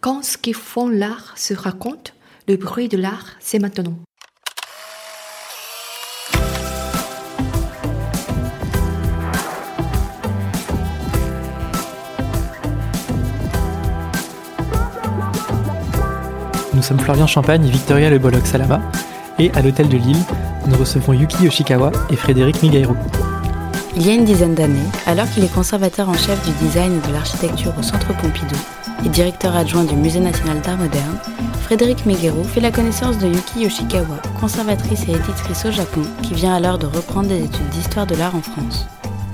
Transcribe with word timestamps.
Quand 0.00 0.24
ce 0.24 0.38
qui 0.38 0.54
font 0.54 0.88
l'art 0.88 1.34
se 1.36 1.52
raconte, 1.52 2.14
le 2.48 2.56
bruit 2.56 2.88
de 2.88 2.96
l'art, 2.96 3.36
c'est 3.38 3.58
maintenant. 3.58 3.92
Nous 16.72 16.82
sommes 16.82 16.98
Florian 16.98 17.26
Champagne 17.26 17.68
Victoria 17.68 18.08
Le 18.08 18.18
Bolloc 18.18 18.46
Salama, 18.46 18.80
et 19.38 19.50
à 19.50 19.60
l'hôtel 19.60 19.90
de 19.90 19.98
Lille, 19.98 20.16
nous 20.66 20.78
recevons 20.78 21.12
Yuki 21.12 21.44
Yoshikawa 21.44 21.92
et 22.08 22.16
Frédéric 22.16 22.62
Migairu. 22.62 22.96
Il 23.96 24.06
y 24.06 24.10
a 24.10 24.14
une 24.14 24.24
dizaine 24.24 24.54
d'années, 24.54 24.78
alors 25.06 25.28
qu'il 25.30 25.42
est 25.42 25.52
conservateur 25.52 26.08
en 26.08 26.14
chef 26.14 26.40
du 26.46 26.52
design 26.64 26.92
et 26.92 27.08
de 27.08 27.12
l'architecture 27.12 27.72
au 27.78 27.82
Centre 27.82 28.16
Pompidou 28.16 28.56
et 29.04 29.08
directeur 29.08 29.56
adjoint 29.56 29.84
du 29.84 29.96
Musée 29.96 30.20
national 30.20 30.60
d'art 30.60 30.76
moderne, 30.76 31.18
Frédéric 31.62 32.06
Megero 32.06 32.44
fait 32.44 32.60
la 32.60 32.70
connaissance 32.70 33.18
de 33.18 33.26
Yuki 33.26 33.62
Yoshikawa, 33.62 34.20
conservatrice 34.40 35.04
et 35.08 35.12
éditrice 35.12 35.64
au 35.64 35.72
Japon, 35.72 36.02
qui 36.22 36.34
vient 36.34 36.54
alors 36.54 36.78
de 36.78 36.86
reprendre 36.86 37.28
des 37.28 37.42
études 37.42 37.68
d'histoire 37.70 38.06
de 38.06 38.14
l'art 38.14 38.34
en 38.34 38.42
France. 38.42 38.86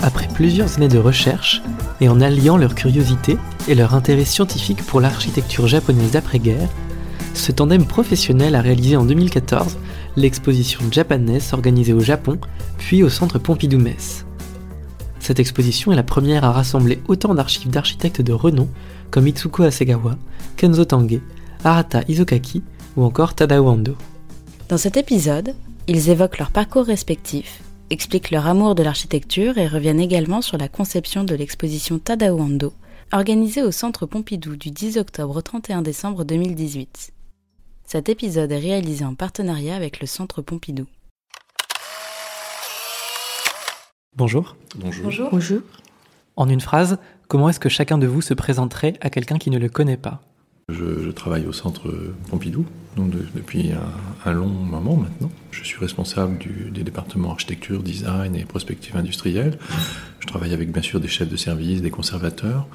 Après 0.03 0.29
plusieurs 0.29 0.77
années 0.77 0.89
de 0.89 0.99
recherche, 0.99 1.63
et 2.01 2.09
en 2.09 2.21
alliant 2.21 2.57
leur 2.57 2.75
curiosité 2.75 3.39
et 3.69 3.75
leur 3.75 3.95
intérêt 3.95 4.25
scientifique 4.25 4.85
pour 4.85 5.01
l'architecture 5.01 5.67
japonaise 5.67 6.13
d'après-guerre, 6.13 6.69
ce 7.35 7.53
tandem 7.53 7.85
professionnel 7.85 8.55
a 8.55 8.63
réalisé 8.63 8.97
en 8.97 9.05
2014 9.05 9.79
l'exposition 10.17 10.81
Japanese 10.91 11.53
organisée 11.53 11.93
au 11.93 12.01
Japon, 12.01 12.39
puis 12.79 13.03
au 13.03 13.09
centre 13.09 13.39
Pompidou-Metz. 13.39 14.26
Cette 15.27 15.41
exposition 15.41 15.91
est 15.91 15.97
la 15.97 16.05
première 16.05 16.45
à 16.45 16.53
rassembler 16.53 17.03
autant 17.09 17.35
d'archives 17.35 17.69
d'architectes 17.69 18.21
de 18.21 18.33
renom 18.33 18.69
comme 19.11 19.27
Itsuko 19.27 19.65
Hasegawa, 19.65 20.17
Kenzo 20.57 20.85
Tange, 20.85 21.21
Arata 21.65 22.03
Izokaki 22.07 22.63
ou 22.97 23.03
encore 23.03 23.35
Tadao 23.35 23.67
Ando. 23.67 23.97
Dans 24.69 24.79
cet 24.79 24.97
épisode, 24.97 25.57
ils 25.89 26.11
évoquent 26.11 26.39
leur 26.39 26.53
parcours 26.53 26.87
respectif, 26.87 27.61
expliquent 27.91 28.31
leur 28.31 28.47
amour 28.47 28.77
de 28.77 28.85
l'architecture 28.85 29.59
et 29.59 29.67
reviennent 29.67 29.99
également 29.99 30.43
sur 30.43 30.59
la 30.59 30.69
conception 30.69 31.25
de 31.25 31.35
l'exposition 31.35 31.99
Tadao 31.99 32.39
Ando, 32.39 32.73
organisée 33.13 33.65
au 33.65 33.73
Centre 33.73 34.07
Pompidou 34.07 34.55
du 34.55 34.71
10 34.71 34.97
octobre 34.97 35.39
au 35.39 35.43
31 35.43 35.83
décembre 35.83 36.23
2018. 36.23 37.13
Cet 37.85 38.09
épisode 38.09 38.53
est 38.53 38.61
réalisé 38.61 39.05
en 39.05 39.17
partenariat 39.17 39.75
avec 39.75 39.99
le 39.99 40.07
Centre 40.07 40.41
Pompidou. 40.41 40.87
Bonjour. 44.17 44.57
Bonjour. 44.77 45.29
Bonjour. 45.31 45.61
En 46.37 46.49
une 46.49 46.63
phrase, 46.63 46.99
comment 47.29 47.51
est-ce 47.51 47.61
que 47.61 47.69
chacun 47.69 47.99
de 47.99 48.07
vous 48.07 48.23
se 48.23 48.33
présenterait 48.33 48.95
à 49.03 49.11
quelqu'un 49.11 49.37
qui 49.37 49.51
ne 49.51 49.59
le 49.59 49.69
connaît 49.69 49.99
pas? 49.99 50.23
Je, 50.71 51.03
je, 51.05 51.11
travaille 51.11 51.47
au 51.47 51.53
centre 51.53 51.93
Pompidou 52.31 52.65
donc 52.97 53.11
de, 53.11 53.19
depuis 53.35 53.73
un, 53.73 54.29
un, 54.31 54.33
long 54.33 54.49
moment 54.49 54.97
maintenant. 54.97 55.31
Je 55.51 55.63
suis 55.65 55.79
responsable 55.79 56.39
du, 56.39 56.71
des 56.71 56.83
départements 56.83 57.31
architecture, 57.31 57.83
design 57.83 58.35
et 58.35 58.47
prospective 58.47 58.97
industrielle. 58.97 59.59
Je 60.21 60.27
travaille 60.27 60.55
avec 60.55 60.73
bien 60.73 60.83
sûr 60.83 60.99
des 60.99 61.09
chefs 61.09 61.29
de 61.29 61.37
service, 61.37 61.83
des 61.83 61.91
conservateurs. 61.91 62.67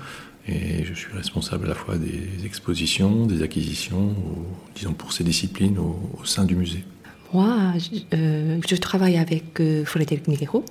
Et 0.47 0.86
je 0.86 0.94
suis 0.94 1.12
responsable 1.12 1.66
à 1.66 1.69
la 1.69 1.75
fois 1.75 1.97
des 1.97 2.45
expositions, 2.45 3.25
des 3.25 3.42
acquisitions, 3.42 4.12
au, 4.12 4.45
disons 4.75 4.94
pour 4.94 5.12
ces 5.12 5.23
disciplines 5.23 5.80
au, 5.80 6.00
au, 6.22 6.23
sein 6.23 6.45
du 6.45 6.56
musée. 6.56 6.84
Moi, 7.34 7.73
je, 7.78 8.16
euh, 8.16 8.59
je 8.67 8.75
travaille 8.75 9.17
avec 9.17 9.59
euh, 9.59 9.86
Frédéric 9.86 10.28
Miguero. 10.28 10.64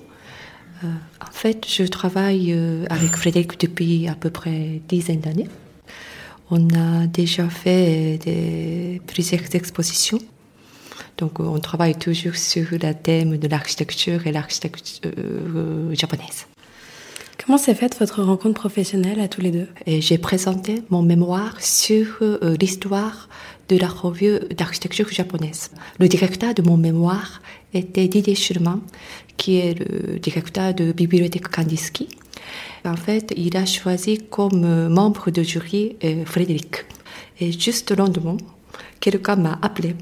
Euh, 0.83 0.87
en 1.21 1.31
fait, 1.31 1.65
je 1.67 1.83
travaille 1.83 2.53
euh, 2.53 2.85
avec 2.89 3.15
Frédéric 3.15 3.59
depuis 3.59 4.07
à 4.07 4.15
peu 4.15 4.29
près 4.29 4.81
dizaine 4.87 5.19
d'années. 5.19 5.47
On 6.49 6.69
a 6.73 7.07
déjà 7.07 7.47
fait 7.49 8.17
des, 8.17 9.01
plusieurs 9.07 9.55
expositions. 9.55 10.19
Donc, 11.17 11.39
on 11.39 11.59
travaille 11.59 11.95
toujours 11.95 12.35
sur 12.35 12.67
le 12.71 12.93
thème 12.93 13.37
de 13.37 13.47
l'architecture 13.47 14.25
et 14.27 14.31
l'architecture 14.31 15.11
euh, 15.17 15.93
japonaise. 15.93 16.47
Comment 17.43 17.57
s'est 17.57 17.73
faite 17.73 17.97
votre 17.99 18.21
rencontre 18.21 18.59
professionnelle 18.59 19.19
à 19.19 19.27
tous 19.27 19.41
les 19.41 19.51
deux? 19.51 19.67
J'ai 19.87 20.19
présenté 20.19 20.83
mon 20.89 21.01
mémoire 21.01 21.59
sur 21.59 22.17
euh, 22.21 22.55
l'histoire 22.59 23.29
de 23.67 23.77
la 23.77 23.87
revue 23.87 24.39
d'architecture 24.55 25.09
japonaise. 25.09 25.71
Le 25.99 26.07
directeur 26.07 26.53
de 26.53 26.61
mon 26.61 26.77
mémoire 26.77 27.41
était 27.73 28.07
Didier 28.07 28.35
Schurman, 28.35 28.81
qui 29.41 29.57
est 29.57 29.73
le 29.73 30.19
directeur 30.19 30.71
de 30.75 30.91
Bibliothèque 30.91 31.47
Kandinsky. 31.47 32.07
En 32.85 32.95
fait, 32.95 33.33
il 33.35 33.57
a 33.57 33.65
choisi 33.65 34.19
comme 34.29 34.87
membre 34.87 35.31
de 35.31 35.41
jury 35.41 35.95
euh, 36.03 36.25
Frédéric. 36.25 36.85
Et 37.39 37.51
juste 37.51 37.89
le 37.89 37.97
lendemain, 37.97 38.37
quelqu'un 38.99 39.37
m'a 39.37 39.57
appelé. 39.63 39.95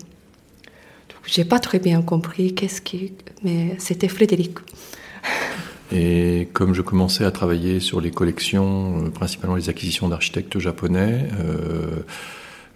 J'ai 1.26 1.46
pas 1.46 1.60
très 1.60 1.80
bien 1.80 2.02
compris 2.02 2.54
qu'est-ce 2.54 2.82
qui, 2.82 3.14
mais 3.42 3.76
c'était 3.78 4.10
Frédéric. 4.10 4.58
Et 5.92 6.50
comme 6.52 6.74
je 6.74 6.82
commençais 6.82 7.24
à 7.24 7.32
travailler 7.32 7.80
sur 7.80 8.02
les 8.02 8.12
collections, 8.12 9.06
euh, 9.06 9.10
principalement 9.10 9.56
les 9.56 9.70
acquisitions 9.70 10.10
d'architectes 10.10 10.60
japonais, 10.60 11.30
euh, 11.40 12.04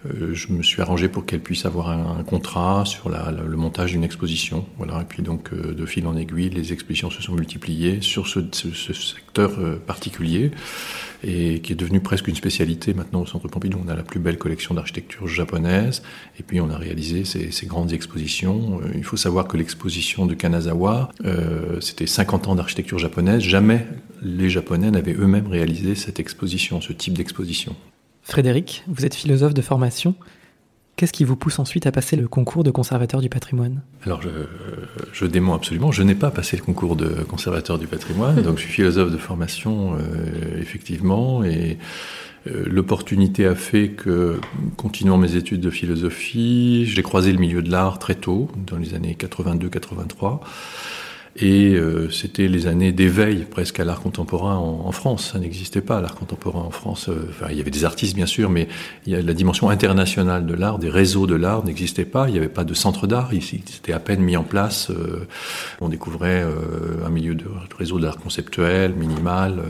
je 0.06 0.52
me 0.52 0.64
suis 0.64 0.82
arrangé 0.82 1.08
pour 1.08 1.26
qu'elle 1.26 1.40
puisse 1.40 1.66
avoir 1.66 1.90
un, 1.90 2.24
contrat 2.24 2.84
sur 2.86 3.10
le 3.10 3.58
montage 3.58 3.92
d'une 3.92 4.04
exposition. 4.04 4.66
Et 4.82 5.06
puis 5.08 5.24
donc, 5.24 5.52
euh, 5.54 5.74
de 5.74 5.86
fil 5.86 6.06
en 6.08 6.16
aiguille, 6.16 6.50
les 6.50 6.74
expositions 6.74 7.10
se 7.10 7.22
sont 7.22 7.34
multipliées 7.34 8.02
sur 8.02 8.28
ce, 8.28 8.42
secteur 8.52 9.52
euh, 9.60 9.78
particulier 9.78 10.52
et 11.24 11.62
qui 11.62 11.72
est 11.72 11.76
devenu 11.76 12.02
presque 12.02 12.28
une 12.28 12.36
spécialité 12.36 12.94
maintenant 12.94 13.22
au 13.22 13.26
Centre 13.26 13.48
Pompidou. 13.48 13.80
On 13.86 13.90
a 13.90 13.96
la 13.96 14.04
plus 14.04 14.20
belle 14.20 14.38
collection 14.38 14.76
d'architecture 14.76 15.28
japonaise 15.28 16.04
et 16.40 16.44
puis 16.44 16.60
on 16.60 16.70
a 16.70 16.78
réalisé 16.78 17.24
ces, 17.24 17.66
grandes 17.66 17.94
expositions. 17.94 18.82
Euh, 18.82 18.90
il 18.96 19.04
faut 19.04 19.18
savoir 19.18 19.48
que 19.48 19.58
l'exposition 19.58 20.26
de 20.26 20.34
Kanazawa, 20.34 21.10
euh, 21.26 21.80
c'était 21.80 22.08
50 22.08 22.48
ans 22.48 22.56
d'architecture 22.56 23.00
japonaise. 23.00 23.42
Jamais 23.42 23.86
les 24.22 24.50
Japonais 24.50 24.92
n'avaient 24.92 25.16
eux-mêmes 25.16 25.48
réalisé 25.48 25.96
cette 25.96 26.20
exposition, 26.20 26.82
ce 26.82 26.94
type 26.94 27.18
d'exposition. 27.18 27.76
Frédéric, 28.24 28.84
vous 28.88 29.06
êtes 29.06 29.16
philosophe 29.16 29.54
de 29.54 29.62
formation. 29.62 30.16
Qu'est-ce 30.96 31.14
qui 31.14 31.24
vous 31.24 31.36
pousse 31.36 31.58
ensuite 31.58 31.88
à 31.88 31.92
passer 31.92 32.16
le 32.16 32.28
concours 32.28 32.64
de 32.64 32.70
conservateur 32.70 33.20
du 33.20 33.28
patrimoine? 33.28 33.82
Alors, 34.06 34.22
je, 34.22 34.30
je 35.12 35.26
dément 35.26 35.56
absolument. 35.56 35.92
Je 35.92 36.04
n'ai 36.04 36.14
pas 36.14 36.30
passé 36.30 36.56
le 36.56 36.62
concours 36.62 36.96
de 36.96 37.08
conservateur 37.24 37.80
du 37.80 37.88
patrimoine, 37.88 38.42
donc 38.44 38.58
je 38.58 38.64
suis 38.64 38.72
philosophe 38.72 39.12
de 39.12 39.18
formation, 39.18 39.96
euh, 39.96 40.62
effectivement, 40.62 41.44
et 41.44 41.80
euh, 42.48 42.64
l'opportunité 42.68 43.48
a 43.48 43.56
fait 43.56 43.90
que, 43.90 44.40
continuant 44.78 45.18
mes 45.18 45.36
études 45.36 45.62
de 45.62 45.72
philosophie, 45.72 46.86
j'ai 46.86 47.02
croisé 47.02 47.32
le 47.32 47.40
milieu 47.40 47.64
de 47.64 47.72
l'art 47.72 47.98
très 47.98 48.16
tôt, 48.16 48.50
dans 48.68 48.78
les 48.78 48.94
années 48.94 49.18
82-83. 49.20 50.42
Et 51.36 51.74
euh, 51.74 52.12
c'était 52.12 52.48
les 52.48 52.68
années 52.68 52.92
d'éveil 52.92 53.46
presque 53.50 53.80
à 53.80 53.84
l'art 53.84 54.02
contemporain 54.02 54.56
en, 54.56 54.84
en, 54.86 54.92
France. 54.92 55.32
Ça 55.34 55.40
n'existait 55.40 55.82
pas, 55.82 56.00
l'art 56.00 56.14
contemporain 56.14 56.62
en 56.62 56.70
France. 56.70 57.10
Euh, 57.10 57.26
enfin, 57.30 57.48
il 57.50 57.58
y 57.58 57.62
avait 57.62 57.72
des 57.72 57.86
artistes, 57.86 58.16
bien 58.16 58.28
sûr, 58.28 58.52
mais 58.52 58.68
il 59.08 59.14
y 59.14 59.16
a 59.16 59.22
la 59.22 59.34
dimension 59.34 59.70
internationale 59.70 60.46
de 60.46 60.54
l'art, 60.54 60.78
des 60.78 60.92
réseaux 60.92 61.26
de 61.26 61.36
l'art 61.36 61.66
n'existait 61.66 62.06
pas. 62.06 62.28
Il 62.30 62.34
n'y 62.34 62.38
avait 62.38 62.50
pas 62.50 62.64
de 62.64 62.76
centre 62.76 63.08
d'art 63.08 63.34
ici. 63.34 63.64
C'était 63.66 63.94
à 63.94 64.00
peine 64.00 64.22
mis 64.22 64.38
en 64.38 64.44
place. 64.44 64.92
Euh, 64.92 65.28
on 65.82 65.90
découvrait 65.90 66.46
un 67.06 67.10
milieu 67.10 67.36
de 67.36 67.46
réseau 67.78 68.00
d'art 68.00 68.18
conceptuel, 68.18 68.94
minimal 68.94 69.64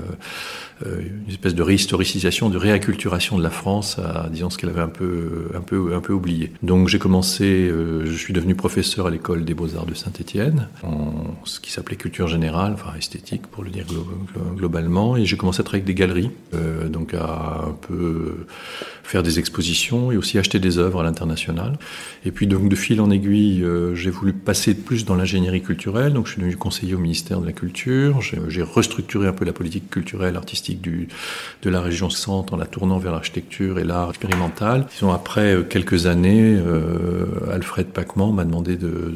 une 0.86 1.30
espèce 1.30 1.56
de 1.56 1.64
réhistoricisation, 1.64 2.50
de 2.50 2.58
réacculturation 2.58 3.38
de 3.38 3.44
la 3.44 3.50
France 3.50 4.00
à, 4.00 4.28
disons, 4.30 4.50
ce 4.50 4.58
qu'elle 4.58 4.70
avait 4.70 4.82
un 4.82 4.90
peu, 4.90 5.50
un 5.56 5.62
peu, 5.62 5.94
un 5.94 6.00
peu 6.00 6.14
oublié. 6.14 6.52
Donc 6.62 6.88
j'ai 6.88 7.00
commencé, 7.00 7.46
euh, 7.46 8.06
je 8.06 8.16
suis 8.16 8.34
devenu 8.34 8.56
professeur 8.56 9.08
à 9.08 9.10
l'école 9.10 9.46
des 9.46 9.54
beaux-arts 9.54 9.86
de 9.86 9.94
Saint-Étienne, 9.94 10.68
en 10.84 11.14
ce 11.54 11.60
qui 11.60 11.72
s'appelait 11.72 11.96
culture 11.96 12.28
générale, 12.28 12.74
enfin 12.74 12.98
esthétique 12.98 13.44
pour 13.48 13.64
le 13.64 13.70
dire 13.70 13.86
glo 13.86 14.08
globalement, 14.56 15.16
et 15.16 15.26
j'ai 15.26 15.38
commencé 15.38 15.62
à 15.62 15.64
travailler 15.64 15.84
avec 15.84 15.96
des 15.96 16.00
galeries, 16.00 16.32
euh, 16.54 16.90
donc 16.90 17.14
à 17.14 17.66
un 17.68 17.78
peu 17.88 18.46
faire 19.04 19.22
des 19.22 19.38
expositions 19.38 20.12
et 20.12 20.18
aussi 20.18 20.40
acheter 20.40 20.60
des 20.60 20.78
œuvres 20.80 21.02
à 21.02 21.04
l'international. 21.04 21.78
Et 22.26 22.32
puis 22.32 22.48
donc 22.48 22.70
de 22.70 22.76
fil 22.76 23.02
en 23.02 23.12
aiguille, 23.12 23.64
euh, 23.64 23.94
j'ai 23.94 24.10
voulu 24.10 24.34
passer 24.34 24.74
plus 24.74 25.06
dans 25.06 25.16
l'ingénierie 25.16 25.62
culturelle, 25.62 26.14
donc 26.14 26.26
je 26.26 26.32
suis 26.32 26.42
devenu 26.42 26.58
conseiller 26.58 26.96
au 26.96 27.00
ministère 27.00 27.40
de 27.40 27.46
la 27.46 27.54
Culture, 27.54 28.20
j'ai 28.22 28.64
restructuré 28.64 29.28
un 29.28 29.34
peu 29.34 29.46
la 29.46 29.54
politique 29.54 29.90
culturelle, 29.90 30.36
artistique 30.36 30.82
du, 30.82 31.08
de 31.62 31.70
la 31.70 31.82
région 31.82 32.10
centre 32.10 32.54
en 32.54 32.58
la 32.58 32.66
tournant 32.66 32.98
vers 32.98 33.12
l'architecture 33.12 33.78
et 33.78 33.84
l'art 33.84 34.10
expérimental. 34.10 34.88
Disons, 34.92 35.12
après 35.12 35.58
quelques 35.70 36.08
années, 36.08 36.56
euh, 36.58 37.26
Alfred 37.52 37.88
Pacman 37.88 38.32
m'a 38.32 38.46
demandé, 38.46 38.76
de, 38.76 39.14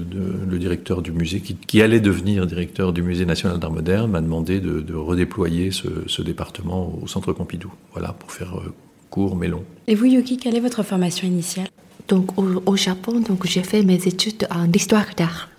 le 0.49 0.59
directeur 0.59 1.01
du 1.01 1.11
musée, 1.11 1.41
qui, 1.41 1.81
allait 1.81 1.99
devenir 1.99 2.26
directeur 2.35 2.93
du 2.93 3.01
musée 3.01 3.25
national 3.25 3.59
d'art 3.59 3.71
moderne, 3.71 4.11
m'a 4.11 4.21
demandé 4.21 4.59
de, 4.59 4.79
de 4.81 4.93
redéployer 4.93 5.71
ce, 5.71 5.87
ce, 6.07 6.21
département 6.21 6.93
au 7.01 7.07
centre 7.07 7.33
Pompidou, 7.33 7.71
voilà, 7.93 8.13
pour 8.13 8.31
faire 8.31 8.57
euh, 8.57 8.73
court 9.09 9.35
mais 9.35 9.47
long. 9.47 9.63
Et 9.87 9.95
vous, 9.95 10.05
Yuki, 10.05 10.37
quelle 10.37 10.55
est 10.55 10.59
votre 10.59 10.83
formation 10.83 11.27
initiale? 11.27 11.67
Donc, 12.07 12.37
au, 12.37 12.61
au 12.65 12.75
Japon, 12.75 13.19
donc 13.19 13.45
j'ai 13.45 13.63
fait 13.63 13.83
mes 13.83 14.07
études 14.07 14.47
en 14.49 14.71
histoire 14.71 15.05
d'art. 15.15 15.49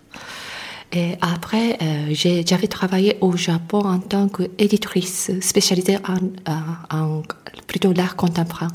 Et 0.93 1.13
après, 1.21 1.77
euh, 1.83 2.15
j'avais 2.47 2.67
travaillé 2.67 3.19
au 3.21 3.37
Japon 3.37 3.81
en 3.81 3.99
tant 3.99 4.29
qu'éditrice 4.29 5.31
spécialisée 5.41 5.99
en, 5.99 6.97
en, 6.97 7.23
plutôt 7.67 7.93
l'art 7.93 8.17
contemporain. 8.17 8.69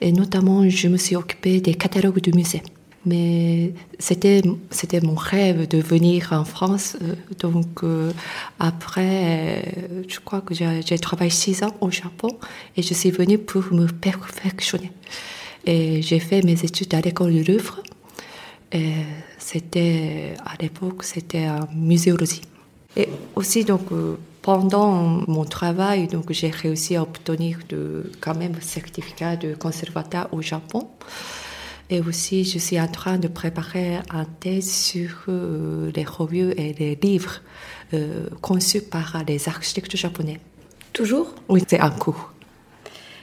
Et 0.00 0.12
notamment, 0.12 0.68
je 0.68 0.86
me 0.86 0.96
suis 0.96 1.16
occupée 1.16 1.60
des 1.60 1.74
catalogues 1.74 2.20
du 2.20 2.32
musée. 2.32 2.62
Mais 3.06 3.72
c'était 4.00 4.42
c'était 4.70 5.00
mon 5.00 5.14
rêve 5.14 5.68
de 5.68 5.78
venir 5.78 6.32
en 6.32 6.44
France. 6.44 6.96
Euh, 7.00 7.14
donc 7.38 7.84
euh, 7.84 8.10
après, 8.58 9.62
je 10.08 10.18
crois 10.18 10.40
que 10.40 10.54
j'ai 10.54 10.98
travaillé 10.98 11.30
six 11.30 11.62
ans 11.62 11.74
au 11.80 11.90
Japon 11.90 12.30
et 12.76 12.82
je 12.82 12.92
suis 12.94 13.12
venue 13.12 13.38
pour 13.38 13.62
me 13.72 13.86
perfectionner. 13.86 14.90
Et 15.66 16.02
j'ai 16.02 16.18
fait 16.18 16.42
mes 16.42 16.64
études 16.64 16.94
à 16.94 17.00
l'école 17.00 17.32
du 17.32 17.44
Louvre. 17.44 17.80
Et 18.72 18.94
c'était 19.38 20.34
à 20.44 20.60
l'époque 20.60 21.04
c'était 21.04 21.44
un 21.44 21.68
muséologie. 21.74 22.42
Et 22.96 23.08
aussi 23.36 23.64
donc 23.64 23.92
euh, 23.92 24.16
pendant 24.42 25.22
mon 25.28 25.44
travail 25.44 26.08
donc 26.08 26.32
j'ai 26.32 26.50
réussi 26.50 26.96
à 26.96 27.02
obtenir 27.02 27.58
de 27.68 28.10
quand 28.20 28.34
même 28.34 28.54
un 28.56 28.60
certificat 28.60 29.36
de 29.36 29.54
conservateur 29.54 30.28
au 30.32 30.42
Japon. 30.42 30.88
Et 31.88 32.00
aussi, 32.00 32.44
je 32.44 32.58
suis 32.58 32.80
en 32.80 32.88
train 32.88 33.16
de 33.18 33.28
préparer 33.28 33.98
un 34.10 34.24
thèse 34.24 34.70
sur 34.70 35.10
euh, 35.28 35.92
les 35.94 36.04
revues 36.04 36.52
et 36.56 36.72
les 36.72 36.96
livres 36.96 37.42
euh, 37.94 38.26
conçus 38.40 38.82
par 38.82 39.22
les 39.26 39.48
architectes 39.48 39.96
japonais. 39.96 40.40
Toujours? 40.92 41.34
Oui, 41.48 41.62
c'est 41.68 41.78
un 41.78 41.90
cours. 41.90 42.32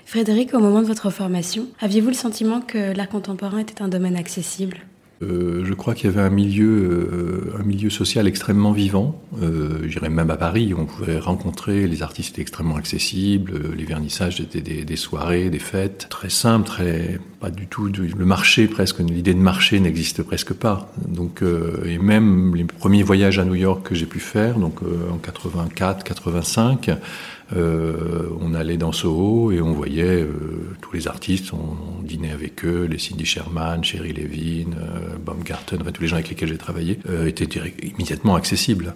Frédéric, 0.06 0.54
au 0.54 0.60
moment 0.60 0.82
de 0.82 0.88
votre 0.88 1.10
formation, 1.10 1.68
aviez-vous 1.82 2.10
le 2.10 2.14
sentiment 2.14 2.62
que 2.62 2.96
l'art 2.96 3.10
contemporain 3.10 3.60
était 3.60 3.82
un 3.82 3.88
domaine 3.88 4.16
accessible? 4.16 4.78
Euh, 5.24 5.64
je 5.66 5.74
crois 5.74 5.94
qu'il 5.96 6.10
y 6.10 6.14
avait 6.14 6.22
un 6.22 6.30
milieu, 6.30 7.52
euh, 7.54 7.60
un 7.60 7.64
milieu 7.64 7.90
social 7.90 8.28
extrêmement 8.28 8.72
vivant. 8.72 9.22
Euh, 9.42 9.88
J'irais 9.88 10.10
même 10.10 10.30
à 10.30 10.38
Paris, 10.38 10.74
on 10.78 10.86
pouvait 10.86 11.20
rencontrer 11.20 11.88
les 11.88 12.04
artistes 12.04 12.40
extrêmement 12.40 12.76
accessibles. 12.76 13.54
Euh, 13.54 13.76
les 13.76 13.86
vernissages 13.86 14.40
étaient 14.42 14.62
des, 14.62 14.96
soirées, 14.96 15.50
des 15.50 15.60
fêtes 15.60 16.08
très 16.10 16.30
simples, 16.30 16.68
très 16.68 17.20
pas 17.40 17.50
du 17.50 17.68
tout. 17.68 17.88
le 17.88 18.26
marché 18.26 18.68
presque, 18.68 19.00
l'idée 19.00 19.34
de 19.34 19.40
marché 19.40 19.80
n'existe 19.80 20.24
presque 20.24 20.54
pas. 20.54 20.92
Donc 21.08 21.44
et 21.86 21.98
même 21.98 22.56
les 22.56 22.64
premiers 22.64 23.04
voyages 23.04 23.38
à 23.38 23.44
New 23.44 23.56
York 23.56 23.86
que 23.86 23.96
j'ai 23.96 24.06
pu 24.06 24.20
faire, 24.20 24.58
donc 24.58 24.80
en 25.12 25.18
84, 25.18 26.06
85. 26.06 26.92
Euh, 27.56 28.30
on 28.40 28.54
allait 28.54 28.78
dans 28.78 28.92
Soho 28.92 29.52
et 29.52 29.62
on 29.62 29.74
voyait 29.74 30.24
euh, 30.24 30.30
tous 30.82 30.94
les 30.94 31.08
artistes, 31.08 31.54
on, 31.54 32.02
dînait 32.04 32.32
avec 32.32 32.66
eux, 32.66 32.88
les 32.90 32.98
Cindy 32.98 33.26
Sherman, 33.26 33.84
Sherry 33.84 34.12
Levin, 34.12 34.72
euh, 34.78 35.18
Baumgarten, 35.24 35.80
tous 35.80 36.02
les 36.02 36.08
gens 36.08 36.16
avec 36.16 36.30
lesquels 36.30 36.50
j'ai 36.50 36.58
travaillé, 36.58 37.00
étaient 37.26 37.48
immédiatement 37.82 38.36
accessibles. 38.36 38.94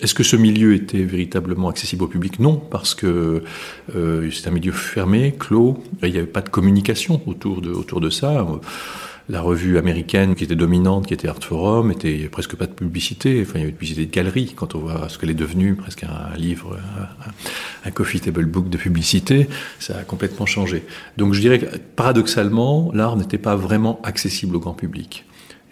Est-ce 0.00 0.14
que 0.14 0.24
ce 0.24 0.34
milieu 0.34 0.74
était 0.74 1.04
véritablement 1.04 1.68
accessible 1.68 2.02
au 2.02 2.08
public? 2.08 2.40
Non, 2.40 2.56
parce 2.56 2.96
que 2.96 3.44
c'est 3.86 4.48
un 4.48 4.50
milieu 4.50 4.72
fermé, 4.72 5.34
clos. 5.38 5.80
Il 6.02 6.10
n'y 6.10 6.18
avait 6.18 6.26
pas 6.26 6.40
de 6.40 6.48
communication 6.48 7.20
autour 7.26 7.60
de 7.60 8.10
ça 8.10 8.44
la 9.28 9.40
revue 9.40 9.78
américaine 9.78 10.34
qui 10.34 10.44
était 10.44 10.56
dominante, 10.56 11.06
qui 11.06 11.14
était 11.14 11.28
Art 11.28 11.42
Forum, 11.42 11.90
était 11.90 12.28
presque 12.30 12.56
pas 12.56 12.66
de 12.66 12.72
publicité. 12.72 13.42
Enfin, 13.42 13.54
il 13.56 13.60
y 13.60 13.62
avait 13.62 13.72
de 13.72 13.76
publicité 13.76 14.06
de 14.06 14.10
galerie. 14.10 14.52
Quand 14.56 14.74
on 14.74 14.80
voit 14.80 15.08
ce 15.08 15.18
qu'elle 15.18 15.30
est 15.30 15.34
devenue, 15.34 15.74
presque 15.74 16.04
un, 16.04 16.36
livre, 16.36 16.78
un, 17.84 17.90
coffee 17.90 18.20
table 18.20 18.46
book 18.46 18.68
de 18.68 18.76
publicité, 18.76 19.48
ça 19.78 19.98
a 19.98 20.02
complètement 20.02 20.46
changé. 20.46 20.84
Donc, 21.16 21.34
je 21.34 21.40
dirais 21.40 21.58
que 21.58 21.76
paradoxalement, 21.96 22.90
l'art 22.94 23.16
n'était 23.16 23.38
pas 23.38 23.56
vraiment 23.56 24.00
accessible 24.02 24.56
au 24.56 24.60
grand 24.60 24.74
public. 24.74 25.24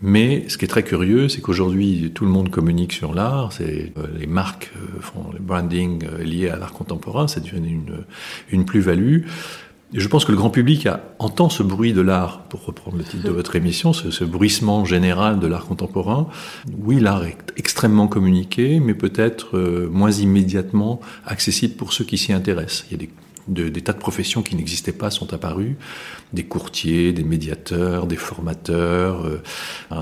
Mais 0.02 0.48
ce 0.48 0.56
qui 0.56 0.64
est 0.64 0.68
très 0.68 0.82
curieux, 0.82 1.28
c'est 1.28 1.40
qu'aujourd'hui, 1.40 2.10
tout 2.14 2.24
le 2.24 2.30
monde 2.30 2.50
communique 2.50 2.92
sur 2.92 3.12
l'art. 3.12 3.52
C'est 3.52 3.92
euh, 3.98 4.06
les 4.18 4.26
marques 4.26 4.70
euh, 4.76 5.00
font 5.00 5.30
le 5.32 5.38
branding 5.38 6.04
euh, 6.04 6.22
lié 6.22 6.48
à 6.48 6.56
l'art 6.56 6.72
contemporain. 6.72 7.28
C'est 7.28 7.44
devenu 7.44 7.68
une, 7.68 8.04
une 8.50 8.64
plus-value 8.64 9.24
je 9.92 10.06
pense 10.08 10.24
que 10.24 10.30
le 10.30 10.38
grand 10.38 10.50
public 10.50 10.86
a, 10.86 11.00
entend 11.18 11.48
ce 11.48 11.62
bruit 11.62 11.92
de 11.92 12.00
l'art, 12.00 12.42
pour 12.44 12.64
reprendre 12.64 12.96
le 12.96 13.04
titre 13.04 13.24
de 13.24 13.30
votre 13.30 13.56
émission, 13.56 13.92
ce, 13.92 14.24
bruissement 14.24 14.84
général 14.84 15.40
de 15.40 15.46
l'art 15.46 15.66
contemporain. 15.66 16.28
Oui, 16.78 17.00
l'art 17.00 17.24
est 17.24 17.38
extrêmement 17.56 18.06
communiqué, 18.06 18.80
mais 18.80 18.94
peut-être 18.94 19.56
euh, 19.56 19.88
moins 19.90 20.12
immédiatement 20.12 21.00
accessible 21.26 21.74
pour 21.74 21.92
ceux 21.92 22.04
qui 22.04 22.18
s'y 22.18 22.32
intéressent. 22.32 22.84
Il 22.88 22.92
y 22.92 22.94
a 22.94 22.98
des, 22.98 23.10
de, 23.48 23.68
des 23.68 23.80
tas 23.80 23.92
de 23.92 23.98
professions 23.98 24.42
qui 24.42 24.54
n'existaient 24.54 24.92
pas 24.92 25.10
sont 25.10 25.32
apparues, 25.34 25.76
des 26.32 26.44
courtiers, 26.44 27.12
des 27.12 27.24
médiateurs, 27.24 28.06
des 28.06 28.16
formateurs. 28.16 29.26
Euh, 29.26 29.42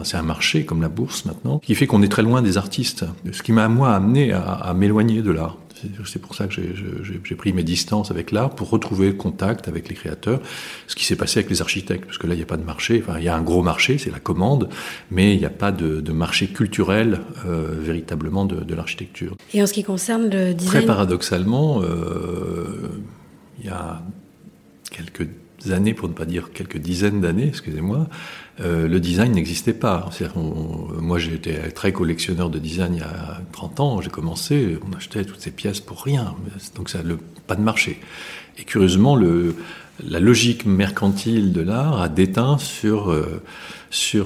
c'est 0.04 0.16
un 0.16 0.22
marché 0.22 0.64
comme 0.64 0.82
la 0.82 0.90
bourse 0.90 1.24
maintenant, 1.24 1.58
qui 1.60 1.74
fait 1.74 1.86
qu'on 1.86 2.02
est 2.02 2.08
très 2.08 2.22
loin 2.22 2.42
des 2.42 2.58
artistes. 2.58 3.06
Ce 3.32 3.42
qui 3.42 3.52
m'a 3.52 3.68
moi 3.68 3.94
amené 3.94 4.32
à 4.32 4.74
m'éloigner 4.74 5.22
de 5.22 5.30
l'art. 5.30 5.56
C'est 6.04 6.20
pour 6.20 6.34
ça 6.34 6.46
que 6.46 6.54
j'ai 6.54 7.34
pris 7.34 7.52
mes 7.52 7.62
distances 7.62 8.10
avec 8.10 8.32
l'art 8.32 8.50
pour 8.50 8.70
retrouver 8.70 9.08
le 9.08 9.14
contact 9.14 9.68
avec 9.68 9.88
les 9.88 9.94
créateurs. 9.94 10.40
Ce 10.86 10.94
qui 10.94 11.04
s'est 11.04 11.16
passé 11.16 11.40
avec 11.40 11.50
les 11.50 11.60
architectes, 11.60 12.04
parce 12.06 12.18
que 12.18 12.26
là 12.26 12.34
il 12.34 12.38
n'y 12.38 12.42
a 12.42 12.46
pas 12.46 12.56
de 12.56 12.64
marché. 12.64 13.02
Enfin, 13.02 13.18
il 13.18 13.24
y 13.24 13.28
a 13.28 13.36
un 13.36 13.42
gros 13.42 13.62
marché, 13.62 13.98
c'est 13.98 14.10
la 14.10 14.20
commande, 14.20 14.68
mais 15.10 15.34
il 15.34 15.38
n'y 15.38 15.44
a 15.46 15.50
pas 15.50 15.72
de, 15.72 16.00
de 16.00 16.12
marché 16.12 16.48
culturel 16.48 17.20
euh, 17.46 17.76
véritablement 17.80 18.44
de, 18.44 18.56
de 18.60 18.74
l'architecture. 18.74 19.36
Et 19.54 19.62
en 19.62 19.66
ce 19.66 19.72
qui 19.72 19.84
concerne 19.84 20.28
le 20.30 20.54
design, 20.54 20.72
très 20.72 20.86
paradoxalement, 20.86 21.82
euh, 21.82 22.90
il 23.60 23.66
y 23.66 23.70
a 23.70 24.02
quelques 24.90 25.28
années, 25.70 25.94
pour 25.94 26.08
ne 26.08 26.14
pas 26.14 26.24
dire 26.24 26.50
quelques 26.52 26.78
dizaines 26.78 27.20
d'années, 27.20 27.48
excusez-moi, 27.48 28.08
euh, 28.60 28.88
le 28.88 29.00
design 29.00 29.32
n'existait 29.32 29.72
pas. 29.72 30.10
moi, 30.34 31.18
j'étais 31.18 31.70
très 31.70 31.92
collectionneur 31.92 32.50
de 32.50 32.58
design 32.58 32.94
il 32.94 33.00
y 33.00 33.02
a 33.02 33.40
30 33.52 33.80
ans. 33.80 34.00
J'ai 34.00 34.10
commencé, 34.10 34.78
on 34.88 34.96
achetait 34.96 35.24
toutes 35.24 35.40
ces 35.40 35.50
pièces 35.50 35.80
pour 35.80 36.02
rien. 36.02 36.34
Donc, 36.74 36.88
ça, 36.88 37.02
le, 37.02 37.18
pas 37.46 37.54
de 37.54 37.62
marché. 37.62 38.00
Et 38.58 38.64
curieusement, 38.64 39.16
la 40.06 40.20
logique 40.20 40.66
mercantile 40.66 41.52
de 41.52 41.60
l'art 41.60 42.00
a 42.00 42.08
déteint 42.08 42.58
sur, 42.58 43.10
euh, 43.10 43.42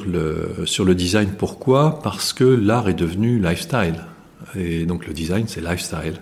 le, 0.06 0.67
sur 0.67 0.84
le 0.84 0.94
design. 0.94 1.31
Pourquoi? 1.37 2.00
Parce 2.02 2.32
que 2.32 2.44
l'art 2.44 2.88
est 2.88 2.94
devenu 2.94 3.38
lifestyle. 3.38 3.96
Et 4.55 4.84
donc 4.84 5.06
le 5.06 5.12
design, 5.12 5.44
c'est 5.49 5.61
lifestyle. 5.61 6.14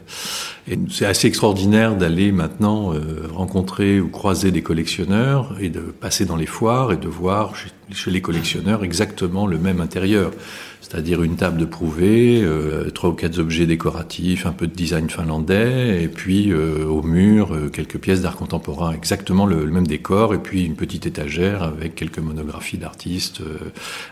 Et 0.69 0.79
c'est 0.91 1.07
assez 1.07 1.27
extraordinaire 1.27 1.97
d'aller 1.97 2.33
maintenant 2.33 2.95
euh, 2.95 3.27
rencontrer 3.33 4.01
ou 4.01 4.09
croiser 4.09 4.51
des 4.51 4.63
collectionneurs 4.63 5.57
et 5.61 5.69
de 5.69 5.81
passer 5.81 6.27
dans 6.27 6.37
les 6.37 6.47
foires 6.47 6.93
et 6.93 6.97
de 6.97 7.09
voir 7.09 7.55
chez 7.93 8.11
les 8.11 8.21
collectionneurs 8.21 8.85
exactement 8.85 9.47
le 9.47 9.59
même 9.59 9.81
intérieur 9.81 10.33
c'est-à-dire 10.91 11.23
une 11.23 11.37
table 11.37 11.59
de 11.59 11.67
prouvé, 11.67 12.41
euh, 12.43 12.91
trois 12.91 13.11
ou 13.11 13.13
quatre 13.13 13.39
objets 13.39 13.67
décoratifs, 13.67 14.45
un 14.45 14.53
peu 14.53 14.67
de 14.67 14.75
design 14.75 15.09
finlandais, 15.09 16.03
et 16.03 16.09
puis 16.09 16.51
euh, 16.51 16.85
au 16.85 17.03
mur 17.03 17.55
euh, 17.55 17.69
quelques 17.69 17.99
pièces 17.99 18.23
d'art 18.23 18.37
contemporain, 18.37 18.93
exactement 18.93 19.47
le, 19.47 19.67
même 19.67 19.87
décor, 19.87 20.35
et 20.35 20.39
puis 20.39 20.65
une 20.65 20.75
petite 20.75 21.07
étagère 21.07 21.63
avec 21.63 21.95
quelques 21.95 22.19
monographies 22.19 22.79
d'artistes 22.79 23.41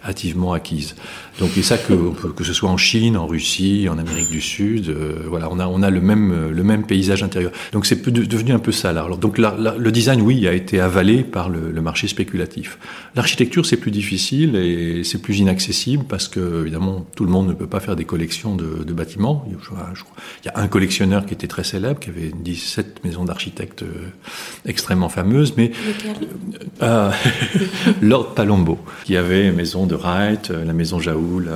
hâtivement 0.05 0.53
acquises. 0.53 0.95
Donc 1.41 1.57
et 1.57 1.63
ça 1.63 1.79
que 1.79 1.95
que 2.31 2.45
ce 2.45 2.53
soit 2.53 2.71
en 2.71 2.77
Chine, 2.77 3.17
en 3.17 3.27
Russie, 3.27 3.89
en 3.91 3.99
Amérique 3.99 4.31
du 4.31 4.41
Sud, 4.41 4.95
voilà, 5.27 5.49
on 5.51 5.59
a 5.59 5.67
on 5.67 5.83
a 5.83 5.91
le 5.91 6.01
même 6.01 6.51
le 6.51 6.63
même 6.63 6.85
paysage 6.85 7.23
intérieur. 7.25 7.51
Donc 7.73 7.87
c'est 7.87 8.09
devenu 8.09 8.53
un 8.53 8.59
peu 8.59 8.73
ça 8.73 8.93
là. 8.93 9.09
Donc 9.21 9.39
le 9.39 9.91
design, 9.91 10.21
oui, 10.23 10.47
a 10.47 10.53
été 10.53 10.81
avalé 10.81 11.25
par 11.25 11.49
le, 11.49 11.73
le 11.73 11.83
marché 11.83 12.07
spéculatif. 12.07 12.79
L'architecture 13.17 13.67
c'est 13.69 13.77
plus 13.77 13.91
difficile 13.91 14.57
et 14.57 15.05
c'est 15.05 15.21
plus 15.21 15.39
inaccessible 15.39 16.05
parce 16.09 16.27
que 16.27 16.63
évidemment, 16.63 17.07
tout 17.15 17.25
le 17.25 17.31
monde 17.31 17.49
ne 17.49 17.53
peut 17.53 17.67
pas 17.67 17.81
faire 17.81 17.97
des 17.97 18.05
collections 18.05 18.57
de, 18.57 18.93
bâtiments. 18.93 19.47
Il 19.47 20.47
y 20.47 20.49
a 20.49 20.59
un 20.59 20.67
collectionneur 20.67 21.27
qui 21.27 21.35
était 21.35 21.47
très 21.47 21.63
célèbre, 21.63 22.01
qui 22.01 22.09
avait 22.09 22.33
17 22.35 23.05
maisons 23.05 23.25
d'architectes 23.25 23.83
euh, 23.83 24.09
extrêmement 24.67 25.09
fameuses, 25.09 25.55
mais 25.57 25.71
euh, 26.83 27.11
Lord 28.03 28.35
Palombo, 28.35 28.79
qui 29.05 29.17
avait 29.17 29.47
une 29.47 29.55
maison 29.55 29.87
de 29.87 29.95
Wright, 29.95 30.51
euh, 30.51 30.65
la 30.65 30.73
maison 30.73 30.99
Jaoul, 30.99 31.51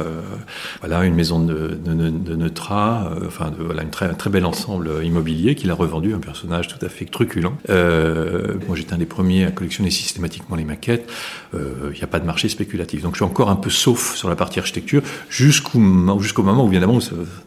voilà, 0.81 1.05
une 1.05 1.15
maison 1.15 1.41
de, 1.41 1.79
de, 1.85 2.37
Neutra, 2.37 3.13
enfin, 3.27 3.53
voilà, 3.59 3.83
un 3.83 3.87
très, 3.87 4.13
très 4.15 4.31
bel 4.31 4.45
ensemble 4.45 4.91
immobilier 5.03 5.55
qu'il 5.55 5.71
a 5.71 5.75
revendu, 5.75 6.15
un 6.15 6.19
personnage 6.19 6.69
tout 6.69 6.85
à 6.85 6.89
fait 6.89 7.07
truculent. 7.07 7.53
moi, 7.69 8.77
j'étais 8.77 8.93
un 8.93 8.99
des 8.99 9.07
premiers 9.07 9.47
à 9.47 9.51
collectionner 9.51 9.91
systématiquement 9.91 10.57
les 10.57 10.65
maquettes. 10.65 11.11
Il 11.55 12.02
n'y 12.03 12.11
a 12.11 12.13
pas 12.13 12.21
de 12.21 12.27
marché 12.27 12.49
spéculatif, 12.49 13.03
donc 13.03 13.15
je 13.15 13.19
suis 13.19 13.25
encore 13.25 13.51
un 13.51 13.57
peu 13.57 13.71
sauf 13.71 14.15
sur 14.17 14.29
la 14.29 14.37
partie 14.37 14.59
architecture 14.59 15.03
jusqu'au 15.29 15.81
jusqu'au 16.21 16.43
moment 16.43 16.65
où, 16.65 16.69
évidemment, 16.69 16.99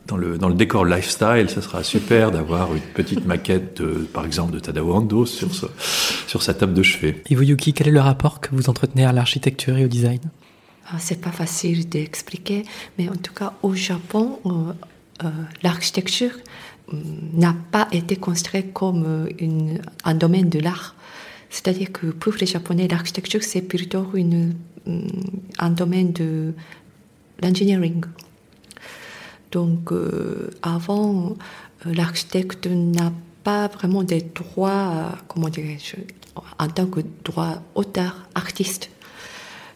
dans 0.08 0.18
le, 0.18 0.38
dans 0.38 0.50
le 0.50 0.56
décor 0.56 0.86
lifestyle, 0.86 1.50
ça 1.50 1.62
sera 1.62 1.84
super 1.84 2.32
d'avoir 2.32 2.74
une 2.74 2.82
petite 2.82 3.26
maquette, 3.26 3.82
par 4.14 4.26
exemple, 4.26 4.54
de 4.54 4.60
Tadao 4.60 4.94
Ando 4.94 5.26
sur, 5.26 5.50
sur 6.28 6.44
sa 6.44 6.54
table 6.54 6.74
de 6.74 6.84
chevet. 6.84 7.22
Et 7.30 7.36
vous, 7.36 7.44
Yuki, 7.44 7.74
quel 7.74 7.88
est 7.88 7.92
le 7.92 8.00
rapport 8.00 8.40
que 8.40 8.50
vous 8.54 8.70
entretenez 8.70 9.06
à 9.06 9.12
l'architecture 9.12 9.78
et 9.78 9.86
au 9.86 9.88
design? 9.88 10.20
Ah, 10.88 10.98
C'est 11.00 11.22
pas 11.22 11.32
facile 11.32 11.90
d'expliquer, 11.90 12.64
mais 12.98 13.10
en 13.10 13.16
tout 13.16 13.34
cas, 13.34 13.54
au 13.64 13.74
Japon, 13.74 14.40
euh, 14.46 14.50
euh, 15.24 15.30
l'architecture 15.64 16.32
mm, 16.92 17.40
n'a 17.40 17.56
pas 17.72 17.88
été 17.92 18.16
construite 18.16 18.72
comme 18.74 19.04
euh, 19.06 19.30
une, 19.40 19.82
un 20.04 20.14
domaine 20.14 20.50
de 20.50 20.60
l'art. 20.60 20.95
C'est-à-dire 21.56 21.90
que 21.94 22.08
pour 22.08 22.34
les 22.34 22.46
Japonais, 22.46 22.86
l'architecture, 22.90 23.42
c'est 23.42 23.62
plutôt 23.62 24.06
une, 24.14 24.56
mm, 24.86 25.08
un 25.58 25.70
domaine 25.70 26.12
de 26.12 26.54
l'engineering. 27.42 28.04
Donc, 29.54 29.94
avant, 30.62 31.38
l'architecte 31.86 32.68
n'a 32.68 33.14
pas 33.46 33.70
vraiment 33.70 34.04
des 34.04 34.22
droits, 34.22 35.14
comment 35.30 35.48
dirais-je, 35.48 35.96
en 36.60 36.68
tant 36.68 36.88
que 36.88 37.00
droit 37.24 37.62
auteur, 37.74 38.28
artiste. 38.36 38.90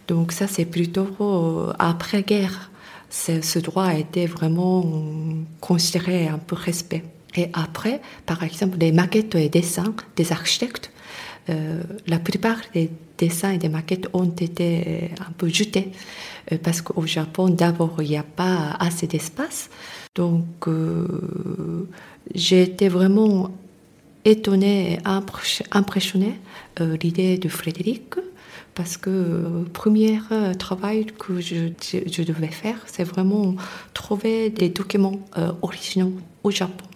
Donc 0.09 0.33
ça, 0.33 0.48
c'est 0.48 0.65
plutôt 0.65 1.07
après-guerre. 1.79 2.71
Ce 3.09 3.59
droit 3.59 3.86
a 3.86 3.95
été 3.95 4.25
vraiment 4.25 4.83
considéré 5.62 6.27
un 6.27 6.39
peu 6.39 6.57
respect. 6.57 7.05
Et 7.36 7.50
après, 7.53 8.01
par 8.25 8.43
exemple, 8.43 8.77
les 8.79 8.91
maquettes 8.91 9.36
et 9.36 9.48
dessins 9.48 9.93
des 10.17 10.33
architectes, 10.33 10.91
euh, 11.49 11.81
la 12.07 12.19
plupart 12.19 12.59
des 12.73 12.89
dessins 13.17 13.51
et 13.51 13.57
des 13.57 13.69
maquettes 13.69 14.07
ont 14.13 14.29
été 14.29 15.11
un 15.19 15.31
peu 15.37 15.47
jetés 15.47 15.91
euh, 16.51 16.57
parce 16.61 16.81
qu'au 16.81 17.05
Japon, 17.05 17.49
d'abord, 17.49 17.95
il 17.99 18.09
n'y 18.09 18.17
a 18.17 18.23
pas 18.23 18.75
assez 18.79 19.07
d'espace. 19.07 19.69
Donc, 20.15 20.45
euh, 20.67 21.87
j'ai 22.33 22.61
été 22.63 22.87
vraiment 22.87 23.51
étonnée 24.25 24.93
et 24.93 24.99
impressionnée 25.71 26.39
l'idée 27.01 27.37
de 27.37 27.49
Frédéric 27.49 28.15
parce 28.75 28.97
que 28.97 29.09
le 29.09 29.63
premier 29.71 30.19
travail 30.59 31.05
que 31.05 31.39
je 31.39 32.23
devais 32.23 32.47
faire, 32.47 32.77
c'est 32.85 33.03
vraiment 33.03 33.55
trouver 33.93 34.49
des 34.49 34.69
documents 34.69 35.19
originaux 35.61 36.13
au 36.43 36.51
Japon 36.51 36.88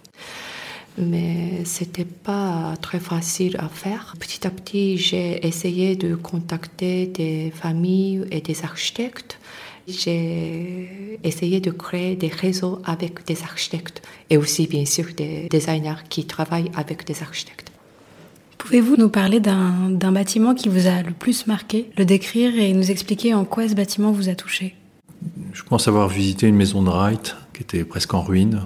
mais 0.98 1.64
c'était 1.64 2.04
pas 2.04 2.74
très 2.80 3.00
facile 3.00 3.56
à 3.58 3.68
faire. 3.68 4.14
Petit 4.18 4.46
à 4.46 4.50
petit, 4.50 4.96
j'ai 4.96 5.46
essayé 5.46 5.96
de 5.96 6.14
contacter 6.14 7.06
des 7.06 7.52
familles 7.54 8.24
et 8.30 8.40
des 8.40 8.64
architectes. 8.64 9.38
J'ai 9.86 11.18
essayé 11.24 11.60
de 11.60 11.70
créer 11.70 12.16
des 12.16 12.28
réseaux 12.28 12.80
avec 12.84 13.26
des 13.26 13.42
architectes 13.42 14.02
et 14.30 14.36
aussi 14.36 14.66
bien 14.66 14.86
sûr 14.86 15.06
des 15.16 15.48
designers 15.50 16.02
qui 16.08 16.24
travaillent 16.24 16.70
avec 16.74 17.06
des 17.06 17.22
architectes. 17.22 17.70
Pouvez-vous 18.56 18.96
nous 18.96 19.10
parler 19.10 19.40
d'un 19.40 20.12
bâtiment 20.12 20.54
qui 20.54 20.70
vous 20.70 20.86
a 20.86 21.02
le 21.02 21.12
plus 21.12 21.46
marqué, 21.46 21.90
le 21.98 22.06
décrire 22.06 22.58
et 22.58 22.72
nous 22.72 22.90
expliquer 22.90 23.34
en 23.34 23.44
quoi 23.44 23.68
ce 23.68 23.74
bâtiment 23.74 24.10
vous 24.10 24.30
a 24.30 24.34
touché? 24.34 24.74
Je 25.52 25.62
pense 25.64 25.86
avoir 25.86 26.08
visité 26.08 26.46
une 26.46 26.56
maison 26.56 26.82
de 26.82 26.88
Wright 26.88 27.36
qui 27.52 27.62
était 27.62 27.84
presque 27.84 28.14
en 28.14 28.22
ruine, 28.22 28.62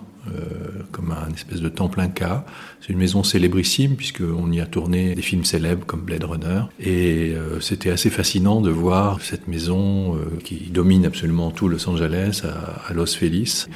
comme 0.92 1.12
un 1.12 1.32
espèce 1.34 1.60
de 1.60 1.68
temple 1.68 2.00
inca. 2.00 2.44
C'est 2.80 2.92
une 2.92 2.98
maison 2.98 3.22
célébrissime 3.22 3.96
puisqu'on 3.96 4.50
y 4.52 4.60
a 4.60 4.66
tourné 4.66 5.14
des 5.14 5.22
films 5.22 5.44
célèbres 5.44 5.84
comme 5.86 6.00
Blade 6.00 6.24
Runner. 6.24 6.62
Et 6.80 7.34
euh, 7.34 7.60
c'était 7.60 7.90
assez 7.90 8.10
fascinant 8.10 8.60
de 8.60 8.70
voir 8.70 9.20
cette 9.20 9.48
maison 9.48 10.16
euh, 10.16 10.38
qui 10.42 10.70
domine 10.70 11.04
absolument 11.04 11.50
tout 11.50 11.68
Los 11.68 11.88
Angeles 11.88 12.42
à, 12.44 12.90
à 12.90 12.92
Los 12.92 13.06
Feliz. 13.06 13.68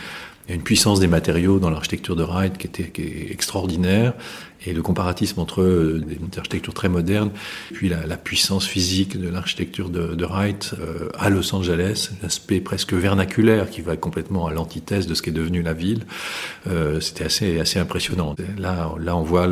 Il 0.47 0.51
y 0.51 0.53
a 0.53 0.57
une 0.57 0.63
puissance 0.63 0.99
des 0.99 1.07
matériaux 1.07 1.61
dans 1.61 1.71
l'architecture 1.71 2.17
de 2.17 2.25
Wright 2.25 2.59
qui, 2.59 2.67
était, 2.67 2.89
qui 2.89 3.03
est 3.03 3.31
extraordinaire 3.31 4.15
et 4.67 4.73
le 4.73 4.83
comparatisme 4.83 5.41
entre 5.41 5.63
euh, 5.63 6.01
des 6.01 6.39
architectures 6.39 6.75
très 6.75 6.89
modernes 6.89 7.31
puis 7.73 7.89
la, 7.89 8.17
puissance 8.17 8.67
physique 8.67 9.19
de 9.19 9.29
l'architecture 9.29 9.91
de, 9.91 10.25
Wright 10.25 10.75
euh, 10.79 11.09
à 11.19 11.29
Los 11.29 11.55
Angeles, 11.55 12.11
l'aspect 12.23 12.61
presque 12.61 12.93
vernaculaire 12.93 13.69
qui 13.69 13.81
va 13.81 13.97
complètement 13.97 14.47
à 14.47 14.53
l'antithèse 14.53 15.07
de 15.07 15.15
ce 15.15 15.23
qui 15.23 15.31
est 15.31 15.33
devenu 15.33 15.63
la 15.63 15.73
ville, 15.73 16.07
euh, 16.69 17.01
c'était 17.01 17.25
assez 17.25 17.59
assez 17.59 17.79
impressionnant. 17.79 18.37
Là, 18.59 18.95
là, 18.99 19.17
on 19.17 19.23
voit 19.23 19.49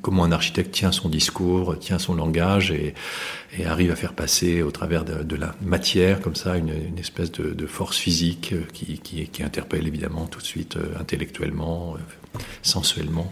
comment 0.00 0.24
un 0.24 0.32
architecte 0.32 0.72
tient 0.72 0.92
son 0.92 1.08
discours, 1.08 1.78
tient 1.78 1.98
son 1.98 2.14
langage 2.14 2.72
et, 2.72 2.94
arrive 3.66 3.90
à 3.92 3.96
faire 3.96 4.14
passer 4.14 4.62
au 4.62 4.70
travers 4.70 5.04
de, 5.04 5.36
la 5.36 5.54
matière 5.62 6.20
comme 6.20 6.34
ça 6.34 6.56
une, 6.56 6.98
espèce 6.98 7.30
de, 7.30 7.66
force 7.66 7.98
physique 7.98 8.54
qui, 8.72 9.42
interpelle 9.44 9.86
évidemment 9.86 10.26
tout 10.26 10.40
de 10.40 10.44
suite 10.44 10.78
intellectuellement, 10.98 11.96
sensuellement. 12.62 13.30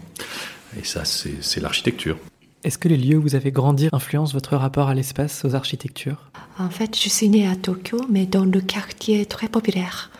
Et 0.79 0.83
ça, 0.83 1.03
c'est 1.05 1.59
l'architecture. 1.59 2.17
Est-ce 2.63 2.77
que 2.77 2.87
les 2.87 2.97
lieux 2.97 3.17
où 3.17 3.21
vous 3.23 3.35
avez 3.35 3.51
grandi 3.51 3.89
influencent 3.91 4.33
votre 4.33 4.55
rapport 4.55 4.87
à 4.87 4.93
l'espace, 4.93 5.43
aux 5.45 5.55
architectures? 5.55 6.29
En 6.59 6.69
fait, 6.69 6.95
je 6.95 7.09
suis 7.09 7.27
née 7.27 7.47
à 7.47 7.55
Tokyo, 7.55 8.01
mais 8.09 8.25
dans 8.27 8.45
le 8.45 8.61
quartier 8.61 9.25
très 9.25 9.47
populaire. 9.47 10.11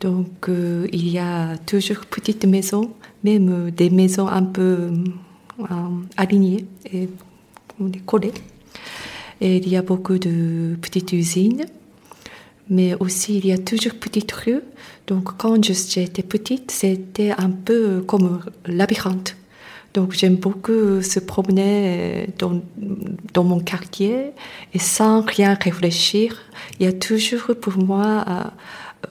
Donc, 0.00 0.48
euh, 0.48 0.88
il 0.92 1.08
y 1.08 1.18
a 1.18 1.56
toujours 1.58 2.06
petites 2.06 2.46
maisons, 2.46 2.92
même 3.24 3.70
des 3.70 3.90
maisons 3.90 4.26
un 4.26 4.42
peu 4.42 4.90
euh, 5.60 5.64
alignées 6.16 6.66
et 6.92 7.08
collées. 8.06 8.32
Et 9.40 9.58
il 9.58 9.68
y 9.68 9.76
a 9.76 9.82
beaucoup 9.82 10.18
de 10.18 10.76
petites 10.80 11.12
usines, 11.12 11.66
mais 12.70 12.94
aussi 12.94 13.36
il 13.36 13.46
y 13.46 13.52
a 13.52 13.58
toujours 13.58 13.94
petites 13.94 14.32
rues. 14.32 14.62
Donc, 15.06 15.36
quand 15.36 15.62
j'étais 15.62 16.22
petite, 16.22 16.70
c'était 16.70 17.32
un 17.36 17.50
peu 17.50 18.02
comme 18.06 18.40
labyrinthe. 18.64 19.36
Donc 19.96 20.12
j'aime 20.12 20.36
beaucoup 20.36 21.00
se 21.00 21.18
promener 21.18 22.28
dans, 22.38 23.44
mon 23.44 23.60
quartier 23.60 24.32
et 24.74 24.78
sans 24.78 25.22
rien 25.22 25.54
réfléchir. 25.54 26.36
Il 26.78 26.84
y 26.84 26.88
a 26.88 26.92
toujours 26.92 27.56
pour 27.58 27.78
moi, 27.78 28.52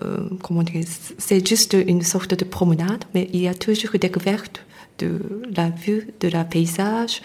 euh, 0.04 0.30
comment 0.44 0.62
dire, 0.62 0.84
c'est 1.18 1.46
juste 1.46 1.75
une 1.88 2.04
sorte 2.04 2.36
de 2.36 2.46
promenade, 2.46 3.04
mais 3.15 3.27
il 3.34 3.42
y 3.42 3.48
a 3.48 3.56
toujours 3.56 3.94
découverte 4.00 4.63
de 5.00 5.20
la 5.58 5.72
vue, 5.72 6.13
de 6.20 6.27
la 6.27 6.44
paysage. 6.44 7.24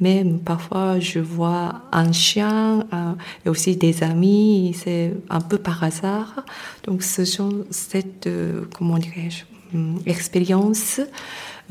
Même 0.00 0.38
parfois, 0.40 1.00
je 1.00 1.18
vois 1.18 1.80
un 1.92 2.12
chien 2.12 2.86
euh, 2.92 3.12
et 3.46 3.48
aussi 3.48 3.74
des 3.76 4.02
amis. 4.02 4.76
C'est 4.78 5.14
un 5.30 5.40
peu 5.40 5.56
par 5.56 5.82
hasard. 5.82 6.44
Donc, 6.84 7.02
ce 7.02 7.24
genre, 7.24 7.64
cette, 7.70 8.26
euh, 8.26 8.66
comment 8.76 8.98
dirais-je, 8.98 9.44
hum, 9.74 9.98
expérience 10.04 11.00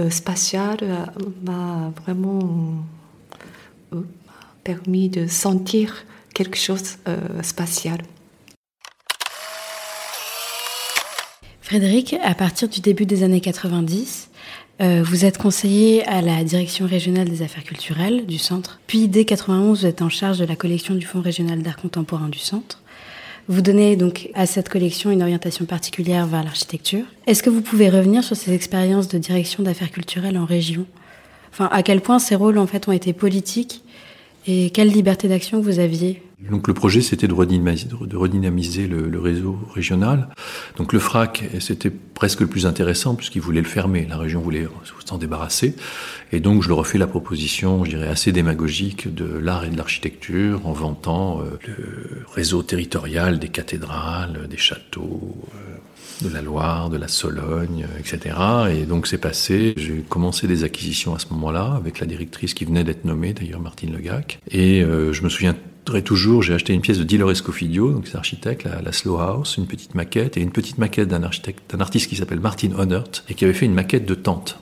spatiale 0.10 0.77
euh, 0.82 1.06
m'a 1.44 1.92
vraiment 2.04 2.84
euh, 3.94 4.01
permis 4.63 5.10
de 5.10 5.27
sentir 5.27 6.06
quelque 6.34 6.58
chose 6.58 6.98
spatial. 7.42 7.98
Frédéric, 11.62 12.16
à 12.22 12.36
partir 12.36 12.70
du 12.70 12.80
début 12.80 13.08
des 13.08 13.24
années 13.24 13.42
90, 13.42 14.30
vous 14.80 15.25
êtes 15.25 15.39
conseiller 15.39 16.06
à 16.06 16.22
la 16.22 16.44
direction 16.44 16.86
régionale 16.86 17.27
des 17.27 17.42
affaires 17.42 17.63
culturelles 17.63 18.27
du 18.27 18.38
centre. 18.38 18.80
Puis 18.86 19.08
dès 19.08 19.25
91, 19.25 19.80
vous 19.80 19.86
êtes 19.88 20.04
en 20.04 20.10
charge 20.10 20.38
de 20.38 20.46
la 20.46 20.56
collection 20.56 20.94
du 20.94 21.08
Fonds 21.08 21.22
régional 21.22 21.63
d'art 21.63 21.77
contemporain 21.77 22.30
du 22.30 22.38
centre. 22.38 22.84
Vous 23.50 23.62
donnez 23.62 23.96
donc 23.96 24.30
à 24.34 24.46
cette 24.46 24.68
collection 24.68 25.10
une 25.10 25.22
orientation 25.22 25.63
particulière 25.63 26.27
vers 26.27 26.44
l'architecture. 26.44 27.06
Est-ce 27.27 27.42
que 27.42 27.50
vous 27.50 27.62
pouvez 27.62 27.89
revenir 27.89 28.22
sur 28.22 28.36
ces 28.36 28.54
expériences 28.54 29.08
de 29.08 29.18
direction 29.18 29.63
d'affaires 29.63 29.92
culturelles 29.92 30.38
en 30.38 30.44
région? 30.44 30.86
Enfin, 31.54 31.70
à 31.72 31.82
quel 31.82 32.01
point 32.01 32.20
ces 32.20 32.36
rôles 32.36 32.58
en 32.58 32.68
fait 32.68 32.89
ont 32.89 32.92
été 32.92 33.13
politiques 33.13 33.84
et 34.48 34.70
quelle 34.72 34.89
liberté 34.89 35.30
d'action 35.30 35.62
vous 35.62 35.80
aviez? 35.80 36.22
Donc 36.39 36.67
le 36.67 36.75
projet, 36.75 37.01
c'était 37.01 37.27
de 37.27 37.34
redynamiser, 37.34 38.88
le, 38.88 39.20
réseau 39.20 39.58
régional. 39.74 40.29
Donc 40.77 40.94
le 40.94 41.00
FRAC, 41.00 41.44
c'était 41.60 41.89
presque 41.89 42.41
le 42.41 42.48
plus 42.48 42.67
intéressant 42.67 43.15
puisqu'il 43.15 43.41
voulait 43.41 43.62
le 43.62 43.67
fermer. 43.67 44.06
La 44.08 44.17
région 44.17 44.39
voulait 44.39 44.67
s'en 45.06 45.17
débarrasser. 45.17 45.75
Et 46.32 46.39
donc 46.39 46.62
je 46.62 46.70
leur 46.70 46.77
refais 46.77 47.00
la 47.00 47.08
proposition, 47.08 47.84
je 47.86 47.89
dirais, 47.91 48.08
assez 48.08 48.32
démagogique 48.32 49.13
de 49.13 49.25
l'art 49.25 49.65
et 49.65 49.70
de 49.70 49.77
l'architecture 49.77 50.67
en 50.67 50.74
vantant 50.74 51.41
euh, 51.41 51.58
le 51.65 52.24
réseau 52.32 52.62
territorial 52.62 53.39
des 53.39 53.50
cathédrales, 53.50 54.48
des 54.48 54.58
châteaux. 54.58 55.36
Euh, 55.56 55.77
de 56.24 56.29
la 56.29 56.41
Loire, 56.41 56.89
de 56.89 56.98
la 56.98 57.08
Sologne, 57.08 57.86
etc. 58.00 58.36
Et 58.72 58.86
donc 58.86 59.06
c'est 59.06 59.20
passé. 59.20 59.75
J'ai 59.77 60.03
commencé 60.10 60.48
des 60.48 60.63
acquisitions 60.63 61.13
à 61.13 61.20
ce 61.20 61.27
moment-là 61.29 61.74
avec 61.75 62.00
la 62.00 62.08
directrice 62.08 62.56
qui 62.56 62.65
venait 62.65 62.84
d'être 62.84 63.06
nommée, 63.06 63.34
d'ailleurs 63.34 63.60
Martine 63.60 63.94
Legac. 63.94 64.39
Et 64.50 64.82
euh, 64.82 65.13
je 65.13 65.22
me 65.22 65.29
souviens 65.29 65.56
toujours, 66.03 66.44
j'ai 66.44 66.53
acheté 66.53 66.74
une 66.74 66.82
pièce 66.82 66.98
de 66.98 67.03
Diller 67.03 67.29
Escofidio, 67.29 67.91
donc 67.91 68.08
c'est 68.08 68.17
architecte, 68.17 68.63
la, 68.63 68.82
la, 68.82 68.91
Slow 68.91 69.17
House, 69.17 69.58
une 69.58 69.67
petite 69.67 69.96
maquette, 69.96 70.38
et 70.38 70.41
une 70.41 70.51
petite 70.51 70.77
maquette 70.77 71.08
d'un 71.08 71.24
architecte, 71.24 71.72
d'un 71.72 71.79
artiste 71.79 72.10
qui 72.10 72.15
s'appelle 72.15 72.39
Martin 72.39 72.72
Honert, 72.77 73.24
et 73.29 73.34
qui 73.34 73.46
avait 73.46 73.53
fait 73.53 73.65
une 73.65 73.74
maquette 73.74 74.06
de 74.06 74.15
tente. 74.15 74.60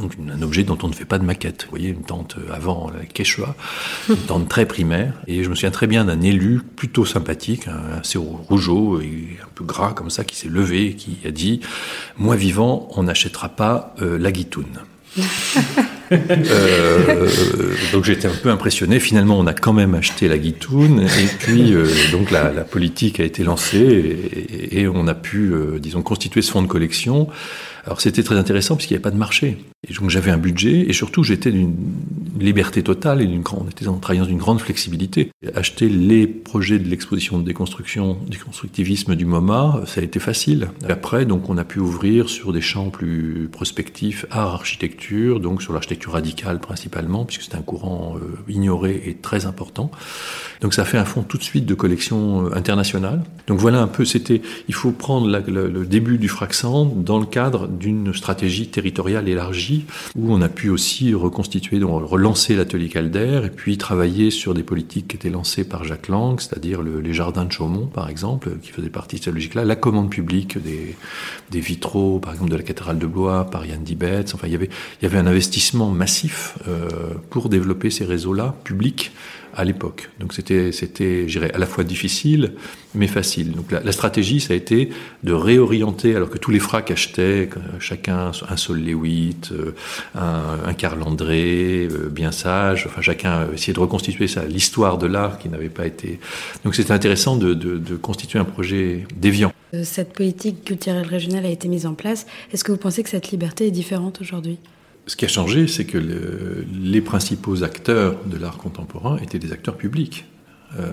Donc 0.00 0.14
un 0.30 0.42
objet 0.42 0.64
dont 0.64 0.76
on 0.82 0.88
ne 0.88 0.92
fait 0.92 1.04
pas 1.04 1.18
de 1.18 1.24
maquette. 1.24 1.64
Vous 1.64 1.70
voyez, 1.70 1.88
une 1.88 2.02
tente 2.02 2.36
euh, 2.38 2.52
avant 2.52 2.90
la 2.90 3.04
Quechua, 3.04 3.54
une 4.08 4.16
tente 4.16 4.48
très 4.48 4.66
primaire. 4.66 5.14
Et 5.26 5.44
je 5.44 5.48
me 5.48 5.54
souviens 5.54 5.70
très 5.70 5.86
bien 5.86 6.04
d'un 6.04 6.20
élu 6.20 6.60
plutôt 6.76 7.04
sympathique, 7.04 7.68
assez 7.98 8.18
rougeau 8.18 9.00
et 9.00 9.38
un 9.42 9.48
peu 9.54 9.64
gras 9.64 9.92
comme 9.92 10.10
ça, 10.10 10.24
qui 10.24 10.36
s'est 10.36 10.48
levé 10.48 10.88
et 10.88 10.94
qui 10.94 11.18
a 11.24 11.30
dit 11.30 11.60
«Moi 12.18 12.36
vivant, 12.36 12.88
on 12.96 13.04
n'achètera 13.04 13.48
pas 13.48 13.94
euh, 14.02 14.18
la 14.18 14.32
guitoune». 14.32 14.66
Euh, 16.12 17.28
donc 17.92 18.04
j'étais 18.04 18.28
un 18.28 18.34
peu 18.42 18.50
impressionné. 18.50 19.00
Finalement, 19.00 19.38
on 19.38 19.46
a 19.46 19.54
quand 19.54 19.72
même 19.72 19.94
acheté 19.94 20.28
la 20.28 20.38
guitoune 20.38 21.00
et 21.02 21.26
puis 21.38 21.74
euh, 21.74 21.86
donc 22.12 22.30
la, 22.30 22.48
politique 22.64 23.20
a 23.20 23.24
été 23.24 23.44
lancée 23.44 23.78
et, 23.78 24.80
et 24.80 24.88
on 24.88 25.06
a 25.06 25.14
pu, 25.14 25.52
euh, 25.52 25.78
disons, 25.78 26.02
constituer 26.02 26.42
ce 26.42 26.50
fonds 26.50 26.62
de 26.62 26.66
collection. 26.66 27.28
Alors 27.88 28.02
c'était 28.02 28.22
très 28.22 28.36
intéressant 28.36 28.76
parce 28.76 28.84
qu'il 28.84 28.94
n'y 28.94 28.98
avait 28.98 29.10
pas 29.10 29.10
de 29.10 29.16
marché. 29.16 29.56
Et 29.88 29.94
donc 29.94 30.10
j'avais 30.10 30.30
un 30.30 30.36
budget 30.36 30.84
et 30.88 30.92
surtout 30.92 31.22
j'étais 31.22 31.50
d'une 31.50 31.74
liberté 32.38 32.82
totale 32.82 33.22
et 33.22 33.26
d'une 33.26 33.40
grande, 33.40 33.62
on 33.64 33.70
était 33.70 33.88
en 33.88 33.96
travaillant 33.96 34.26
d'une 34.26 34.38
grande 34.38 34.60
flexibilité. 34.60 35.30
Acheter 35.54 35.88
les 35.88 36.26
projets 36.26 36.78
de 36.78 36.88
l'exposition 36.88 37.38
de 37.38 37.44
déconstruction, 37.44 38.18
du 38.26 38.38
constructivisme 38.38 39.14
du 39.14 39.24
MoMA, 39.24 39.82
ça 39.86 40.00
a 40.00 40.04
été 40.04 40.18
facile. 40.18 40.68
Après, 40.88 41.26
donc, 41.26 41.48
on 41.48 41.58
a 41.58 41.64
pu 41.64 41.78
ouvrir 41.78 42.28
sur 42.28 42.52
des 42.52 42.60
champs 42.60 42.90
plus 42.90 43.48
prospectifs, 43.50 44.26
art, 44.30 44.54
architecture, 44.54 45.40
donc 45.40 45.62
sur 45.62 45.72
l'architecture 45.72 46.12
radicale 46.12 46.60
principalement, 46.60 47.24
puisque 47.24 47.42
c'est 47.42 47.54
un 47.54 47.62
courant 47.62 48.16
euh, 48.16 48.36
ignoré 48.48 49.02
et 49.06 49.14
très 49.14 49.46
important. 49.46 49.90
Donc, 50.60 50.74
ça 50.74 50.84
fait 50.84 50.98
un 50.98 51.04
fond 51.04 51.22
tout 51.22 51.38
de 51.38 51.44
suite 51.44 51.66
de 51.66 51.74
collection 51.74 52.46
euh, 52.46 52.56
internationale. 52.56 53.22
Donc, 53.46 53.58
voilà 53.58 53.80
un 53.80 53.88
peu, 53.88 54.04
c'était, 54.04 54.42
il 54.68 54.74
faut 54.74 54.90
prendre 54.90 55.28
le, 55.28 55.68
le, 55.68 55.86
début 55.86 56.18
du 56.18 56.28
Fraxan 56.28 56.84
dans 56.84 57.18
le 57.18 57.26
cadre 57.26 57.68
d'une 57.78 58.12
stratégie 58.12 58.68
territoriale 58.68 59.28
élargie, 59.28 59.84
où 60.16 60.32
on 60.32 60.42
a 60.42 60.48
pu 60.48 60.68
aussi 60.70 61.14
reconstituer, 61.14 61.78
donc 61.78 62.04
relancer 62.04 62.56
l'atelier 62.56 62.88
Calder, 62.88 63.42
et 63.46 63.50
puis 63.50 63.78
travailler 63.78 64.30
sur 64.30 64.54
des 64.54 64.62
politiques 64.62 65.08
qui 65.08 65.16
étaient 65.16 65.30
lancées 65.30 65.64
par 65.64 65.84
Jacques 65.84 66.08
Lang, 66.08 66.40
c'est-à-dire 66.40 66.82
les 66.82 67.14
jardins 67.14 67.44
de 67.44 67.52
Chaumont, 67.52 67.86
par 67.86 68.08
exemple, 68.08 68.50
qui 68.62 68.70
faisaient 68.70 68.90
partie 68.90 69.18
de 69.18 69.24
cette 69.24 69.34
logique-là, 69.34 69.64
la 69.64 69.76
commande 69.76 70.10
publique 70.10 70.62
des, 70.62 70.96
des 71.50 71.60
vitraux, 71.60 72.18
par 72.18 72.32
exemple 72.32 72.50
de 72.50 72.56
la 72.56 72.62
cathédrale 72.62 72.98
de 72.98 73.06
Blois, 73.06 73.44
par 73.50 73.66
Yann 73.66 73.82
Dibetz. 73.82 74.34
Enfin, 74.34 74.46
il 74.46 74.52
y 74.52 74.56
avait, 74.56 74.70
il 75.00 75.04
y 75.04 75.06
avait 75.06 75.18
un 75.18 75.26
investissement 75.26 75.90
massif 75.90 76.58
euh, 76.68 76.88
pour 77.30 77.48
développer 77.48 77.90
ces 77.90 78.04
réseaux-là 78.04 78.54
publics 78.64 79.12
à 79.54 79.64
l'époque. 79.64 80.10
Donc 80.20 80.32
c'était, 80.32 80.72
c'était, 80.72 81.26
à 81.52 81.58
la 81.58 81.66
fois 81.66 81.84
difficile, 81.84 82.52
mais 82.94 83.06
facile. 83.06 83.52
Donc 83.52 83.70
la, 83.70 83.92
stratégie, 83.92 84.40
ça 84.40 84.54
a 84.54 84.56
été 84.56 84.90
de 85.22 85.32
réorienter, 85.32 86.14
alors 86.16 86.30
que 86.30 86.38
tous 86.38 86.50
les 86.50 86.58
fracs 86.58 86.90
achetaient, 86.90 87.48
chacun 87.80 88.32
un 88.48 88.56
Sol 88.56 88.80
Lewitt, 88.80 89.52
euh, 89.52 89.74
un, 90.14 90.58
un 90.66 90.74
Karl 90.74 91.02
André, 91.02 91.88
euh, 91.90 92.08
bien 92.08 92.32
sage, 92.32 92.86
enfin 92.86 93.02
chacun 93.02 93.48
essayait 93.52 93.74
de 93.74 93.80
reconstituer 93.80 94.28
ça, 94.28 94.44
l'histoire 94.44 94.98
de 94.98 95.06
l'art 95.06 95.38
qui 95.38 95.48
n'avait 95.48 95.68
pas 95.68 95.86
été. 95.86 96.18
Donc 96.64 96.74
c'était 96.74 96.92
intéressant 96.92 97.36
de 97.36 97.96
constituer 97.96 98.38
un 98.38 98.44
projet 98.44 99.06
déviant. 99.16 99.52
Euh, 99.74 99.84
cette 99.84 100.12
politique 100.12 100.64
culturelle 100.64 101.06
régionale 101.06 101.46
a 101.46 101.50
été 101.50 101.68
mise 101.68 101.86
en 101.86 101.94
place. 101.94 102.26
Est-ce 102.52 102.64
que 102.64 102.72
vous 102.72 102.78
pensez 102.78 103.02
que 103.02 103.10
cette 103.10 103.30
liberté 103.30 103.66
est 103.66 103.70
différente 103.70 104.20
aujourd'hui? 104.20 104.58
Ce 105.08 105.16
qui 105.16 105.24
a 105.24 105.28
changé, 105.28 105.66
c'est 105.66 105.86
que 105.86 105.98
les 105.98 107.00
principaux 107.00 107.64
acteurs 107.64 108.16
de 108.26 108.36
l'art 108.36 108.58
contemporain 108.58 109.16
étaient 109.18 109.38
des 109.38 109.52
acteurs 109.52 109.76
publics. 109.76 110.26
Euh, 110.78 110.90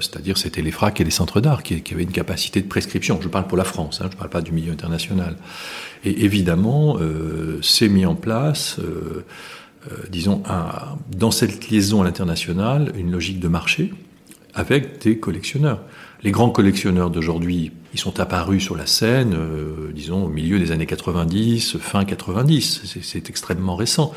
c'est-à-dire 0.00 0.38
c'était 0.38 0.62
les 0.62 0.70
FRAC 0.70 1.02
et 1.02 1.04
les 1.04 1.10
centres 1.10 1.42
d'art 1.42 1.62
qui, 1.62 1.82
avaient 1.92 2.02
une 2.02 2.10
capacité 2.10 2.62
de 2.62 2.66
prescription. 2.66 3.20
Je 3.20 3.28
parle 3.28 3.46
pour 3.46 3.58
la 3.58 3.64
France, 3.64 4.00
hein, 4.00 4.06
je 4.08 4.14
ne 4.14 4.18
parle 4.18 4.30
pas 4.30 4.40
du 4.40 4.52
milieu 4.52 4.72
international. 4.72 5.36
Et 6.02 6.24
évidemment, 6.24 6.96
euh, 6.98 7.58
c'est 7.60 7.90
mis 7.90 8.06
en 8.06 8.14
place, 8.14 8.78
euh, 8.78 9.26
disons, 10.08 10.42
dans 11.14 11.30
cette 11.30 11.68
liaison 11.68 12.00
à 12.00 12.04
l'international, 12.04 12.92
une 12.96 13.12
logique 13.12 13.38
de 13.38 13.48
marché 13.48 13.92
avec 14.54 15.02
des 15.02 15.18
collectionneurs. 15.18 15.82
Les 16.24 16.32
grands 16.32 16.50
collectionneurs 16.50 17.10
d'aujourd'hui, 17.10 17.70
ils 17.94 18.00
sont 18.00 18.18
apparus 18.18 18.62
sur 18.62 18.76
la 18.76 18.86
scène, 18.86 19.34
euh, 19.34 19.92
disons, 19.94 20.24
au 20.24 20.28
milieu 20.28 20.58
des 20.58 20.72
années 20.72 20.84
90, 20.84 21.78
fin 21.78 22.04
90. 22.04 22.98
C'est 23.02 23.30
extrêmement 23.30 23.76
récent. 23.76 24.12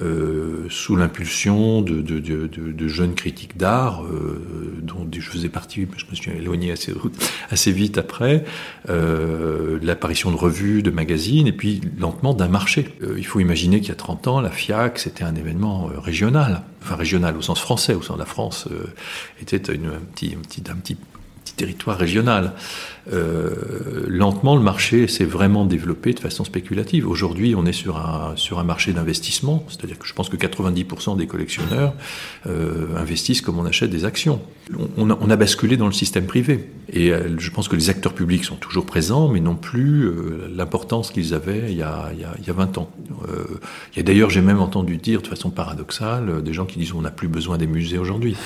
Euh, 0.00 0.66
sous 0.68 0.96
l'impulsion 0.96 1.80
de, 1.80 2.88
jeunes 2.88 3.14
critiques 3.14 3.56
d'art, 3.56 4.02
euh, 4.02 4.80
dont 4.82 5.08
je 5.10 5.20
faisais 5.20 5.48
partie, 5.48 5.86
je 5.96 6.04
me 6.10 6.14
suis 6.14 6.32
éloigné 6.32 6.72
assez, 6.72 7.72
vite 7.72 7.98
après, 7.98 8.44
l'apparition 8.88 10.32
de 10.32 10.36
revues, 10.36 10.82
de 10.82 10.90
magazines, 10.90 11.46
et 11.46 11.52
puis 11.52 11.80
lentement 11.98 12.34
d'un 12.34 12.48
marché. 12.48 12.88
Il 13.16 13.26
faut 13.26 13.38
imaginer 13.40 13.78
qu'il 13.78 13.90
y 13.90 13.92
a 13.92 13.96
30 13.96 14.26
ans, 14.26 14.40
la 14.40 14.50
FIAC, 14.50 14.98
c'était 14.98 15.24
un 15.24 15.36
événement 15.36 15.88
régional. 15.98 16.62
Enfin, 16.82 16.96
régional 16.96 17.36
au 17.36 17.42
sens 17.42 17.60
français, 17.60 17.94
au 17.94 18.02
sens 18.02 18.16
de 18.16 18.20
la 18.20 18.26
France, 18.26 18.68
était 19.40 19.70
un 19.70 20.00
petit, 20.14 20.34
un 20.36 20.42
petit, 20.42 20.62
un 20.70 20.76
petit 20.76 20.96
territoire 21.54 21.98
régional. 21.98 22.52
Euh, 23.12 24.04
lentement, 24.08 24.56
le 24.56 24.62
marché 24.62 25.08
s'est 25.08 25.24
vraiment 25.24 25.66
développé 25.66 26.12
de 26.12 26.20
façon 26.20 26.44
spéculative. 26.44 27.08
Aujourd'hui, 27.08 27.54
on 27.54 27.66
est 27.66 27.72
sur 27.72 27.98
un, 27.98 28.32
sur 28.36 28.58
un 28.58 28.64
marché 28.64 28.92
d'investissement, 28.92 29.64
c'est-à-dire 29.68 29.98
que 29.98 30.06
je 30.06 30.14
pense 30.14 30.28
que 30.28 30.36
90% 30.36 31.16
des 31.16 31.26
collectionneurs 31.26 31.94
euh, 32.46 32.96
investissent 32.96 33.42
comme 33.42 33.58
on 33.58 33.66
achète 33.66 33.90
des 33.90 34.04
actions. 34.04 34.40
On 34.96 35.10
a, 35.10 35.36
basculé 35.36 35.76
dans 35.76 35.86
le 35.86 35.92
système 35.92 36.26
privé. 36.26 36.70
Et 36.90 37.12
euh, 37.12 37.38
je 37.38 37.50
pense 37.50 37.68
que 37.68 37.76
les 37.76 37.90
acteurs 37.90 38.14
publics 38.14 38.44
sont 38.44 38.56
toujours 38.56 38.86
présents, 38.86 39.28
mais 39.28 39.40
non 39.40 39.56
plus 39.56 40.10
l'importance 40.54 41.10
qu'ils 41.10 41.34
avaient 41.34 41.70
il 41.70 41.76
y, 41.76 41.82
a, 41.82 42.10
il, 42.14 42.20
y 42.20 42.24
a, 42.24 42.34
il 42.38 42.46
y 42.46 42.50
a 42.50 42.54
20 42.54 42.78
ans. 42.78 42.90
Il 43.92 43.98
y 43.98 44.00
a 44.00 44.02
d'ailleurs, 44.02 44.30
j'ai 44.30 44.40
même 44.40 44.60
entendu 44.60 44.96
dire 44.96 45.20
de 45.20 45.26
façon 45.26 45.50
paradoxale, 45.50 46.42
des 46.42 46.54
gens 46.54 46.64
qui 46.64 46.78
disent 46.78 46.94
on 46.94 47.02
n'a 47.02 47.10
plus 47.10 47.28
besoin 47.28 47.58
des 47.58 47.66
musées 47.66 47.98
aujourd'hui 47.98 48.36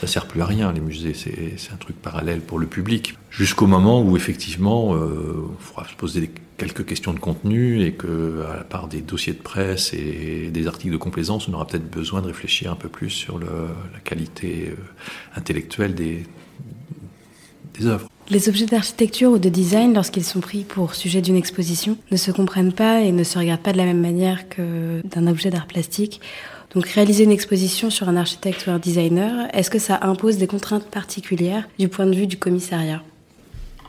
ça 0.00 0.06
sert 0.06 0.26
plus 0.26 0.40
à 0.40 0.46
rien, 0.46 0.72
les 0.72 0.80
musées, 0.80 1.12
c'est 1.12 1.72
un 1.74 1.76
truc 1.76 1.94
parallèle 2.00 2.40
pour 2.40 2.58
le 2.58 2.66
public. 2.66 3.18
Jusqu'au 3.30 3.66
moment 3.66 4.00
où, 4.00 4.16
effectivement, 4.16 4.94
euh, 4.94 5.46
il 5.58 5.62
faudra 5.62 5.86
se 5.86 5.94
poser 5.94 6.30
quelques 6.56 6.86
questions 6.86 7.12
de 7.12 7.18
contenu 7.18 7.82
et 7.84 7.92
que, 7.92 8.46
à 8.50 8.56
la 8.56 8.64
part 8.64 8.88
des 8.88 9.02
dossiers 9.02 9.34
de 9.34 9.42
presse 9.42 9.92
et 9.92 10.50
des 10.50 10.66
articles 10.66 10.94
de 10.94 10.96
complaisance, 10.96 11.48
on 11.48 11.52
aura 11.52 11.66
peut-être 11.66 11.90
besoin 11.90 12.22
de 12.22 12.28
réfléchir 12.28 12.72
un 12.72 12.76
peu 12.76 12.88
plus 12.88 13.10
sur 13.10 13.38
la 13.38 14.00
qualité 14.02 14.70
euh, 14.70 14.76
intellectuelle 15.36 15.94
des, 15.94 16.24
des 17.78 17.86
œuvres. 17.86 18.08
Les 18.30 18.48
objets 18.48 18.64
d'architecture 18.64 19.32
ou 19.32 19.38
de 19.38 19.50
design, 19.50 19.92
lorsqu'ils 19.92 20.24
sont 20.24 20.40
pris 20.40 20.64
pour 20.64 20.94
sujet 20.94 21.20
d'une 21.20 21.36
exposition, 21.36 21.98
ne 22.10 22.16
se 22.16 22.30
comprennent 22.30 22.72
pas 22.72 23.02
et 23.02 23.12
ne 23.12 23.24
se 23.24 23.38
regardent 23.38 23.60
pas 23.60 23.72
de 23.72 23.78
la 23.78 23.84
même 23.84 24.00
manière 24.00 24.48
que 24.48 25.02
d'un 25.04 25.26
objet 25.26 25.50
d'art 25.50 25.66
plastique 25.66 26.22
donc 26.74 26.86
réaliser 26.86 27.24
une 27.24 27.32
exposition 27.32 27.90
sur 27.90 28.08
un 28.08 28.16
architecte 28.16 28.66
ou 28.66 28.70
un 28.70 28.78
designer, 28.78 29.48
est-ce 29.52 29.70
que 29.70 29.78
ça 29.78 29.98
impose 30.02 30.36
des 30.36 30.46
contraintes 30.46 30.86
particulières 30.86 31.68
du 31.78 31.88
point 31.88 32.06
de 32.06 32.14
vue 32.14 32.26
du 32.26 32.36
commissariat? 32.36 33.02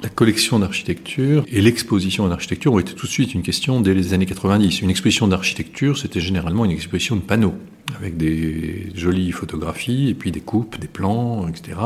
La 0.02 0.10
collection 0.10 0.58
d'architecture 0.58 1.46
et 1.48 1.62
l'exposition 1.62 2.24
en 2.24 2.32
architecture 2.32 2.74
ont 2.74 2.80
été 2.80 2.94
tout 2.94 3.06
de 3.06 3.12
suite 3.12 3.36
une 3.36 3.44
question 3.44 3.82
dès 3.82 3.94
les 3.94 4.16
années 4.16 4.26
90. 4.26 4.82
Une 4.82 4.90
exposition 4.90 5.28
d'architecture, 5.28 5.96
c'était 5.96 6.20
généralement 6.20 6.66
une 6.66 6.72
exposition 6.72 7.16
de 7.16 7.22
panneaux, 7.22 7.54
avec 7.96 8.18
des 8.18 8.88
jolies 8.96 9.32
photographies, 9.32 10.10
et 10.10 10.16
puis 10.16 10.32
des 10.32 10.40
coupes, 10.40 10.80
des 10.80 10.88
plans, 10.88 11.48
etc., 11.48 11.78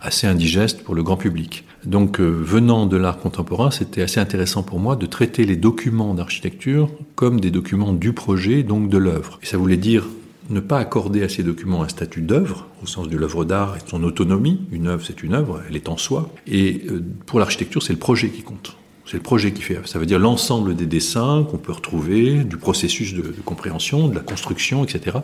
assez 0.00 0.28
indigestes 0.28 0.84
pour 0.84 0.94
le 0.94 1.02
grand 1.02 1.16
public. 1.16 1.64
Donc, 1.84 2.20
euh, 2.20 2.28
venant 2.30 2.86
de 2.86 2.96
l'art 2.96 3.18
contemporain, 3.18 3.72
c'était 3.72 4.02
assez 4.02 4.20
intéressant 4.20 4.62
pour 4.62 4.78
moi 4.78 4.94
de 4.94 5.06
traiter 5.06 5.44
les 5.44 5.56
documents 5.56 6.14
d'architecture 6.14 6.88
comme 7.16 7.40
des 7.40 7.50
documents 7.50 7.92
du 7.92 8.12
projet, 8.12 8.62
donc 8.62 8.88
de 8.88 8.98
l'œuvre. 8.98 9.40
Et 9.42 9.46
ça 9.46 9.56
voulait 9.56 9.76
dire 9.76 10.04
ne 10.50 10.60
pas 10.60 10.78
accorder 10.78 11.22
à 11.22 11.28
ces 11.28 11.42
documents 11.42 11.82
un 11.82 11.88
statut 11.88 12.20
d'œuvre, 12.20 12.66
au 12.82 12.86
sens 12.86 13.08
de 13.08 13.16
l'œuvre 13.16 13.44
d'art 13.44 13.76
et 13.76 13.84
de 13.84 13.88
son 13.88 14.02
autonomie. 14.04 14.60
Une 14.72 14.86
œuvre, 14.86 15.04
c'est 15.04 15.22
une 15.22 15.34
œuvre, 15.34 15.62
elle 15.68 15.76
est 15.76 15.88
en 15.88 15.96
soi. 15.96 16.30
Et 16.46 16.82
euh, 16.88 17.02
pour 17.26 17.38
l'architecture, 17.38 17.82
c'est 17.82 17.92
le 17.92 17.98
projet 17.98 18.28
qui 18.28 18.42
compte. 18.42 18.76
C'est 19.04 19.16
le 19.16 19.22
projet 19.22 19.52
qui 19.52 19.62
fait. 19.62 19.78
Ça 19.84 20.00
veut 20.00 20.06
dire 20.06 20.18
l'ensemble 20.18 20.74
des 20.74 20.86
dessins 20.86 21.46
qu'on 21.48 21.58
peut 21.58 21.72
retrouver, 21.72 22.42
du 22.42 22.56
processus 22.56 23.14
de, 23.14 23.22
de, 23.22 23.40
compréhension, 23.44 24.08
de 24.08 24.14
la 24.14 24.20
construction, 24.20 24.82
etc. 24.82 25.18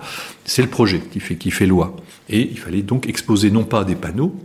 C'est 0.45 0.63
le 0.63 0.69
projet 0.69 1.01
qui 1.01 1.19
fait, 1.19 1.35
qui 1.35 1.51
fait 1.51 1.67
loi. 1.67 1.97
Et 2.29 2.43
il 2.43 2.59
fallait 2.59 2.83
donc 2.83 3.09
exposer 3.09 3.51
non 3.51 3.65
pas 3.65 3.85
des 3.85 3.97
panneaux, 3.97 4.37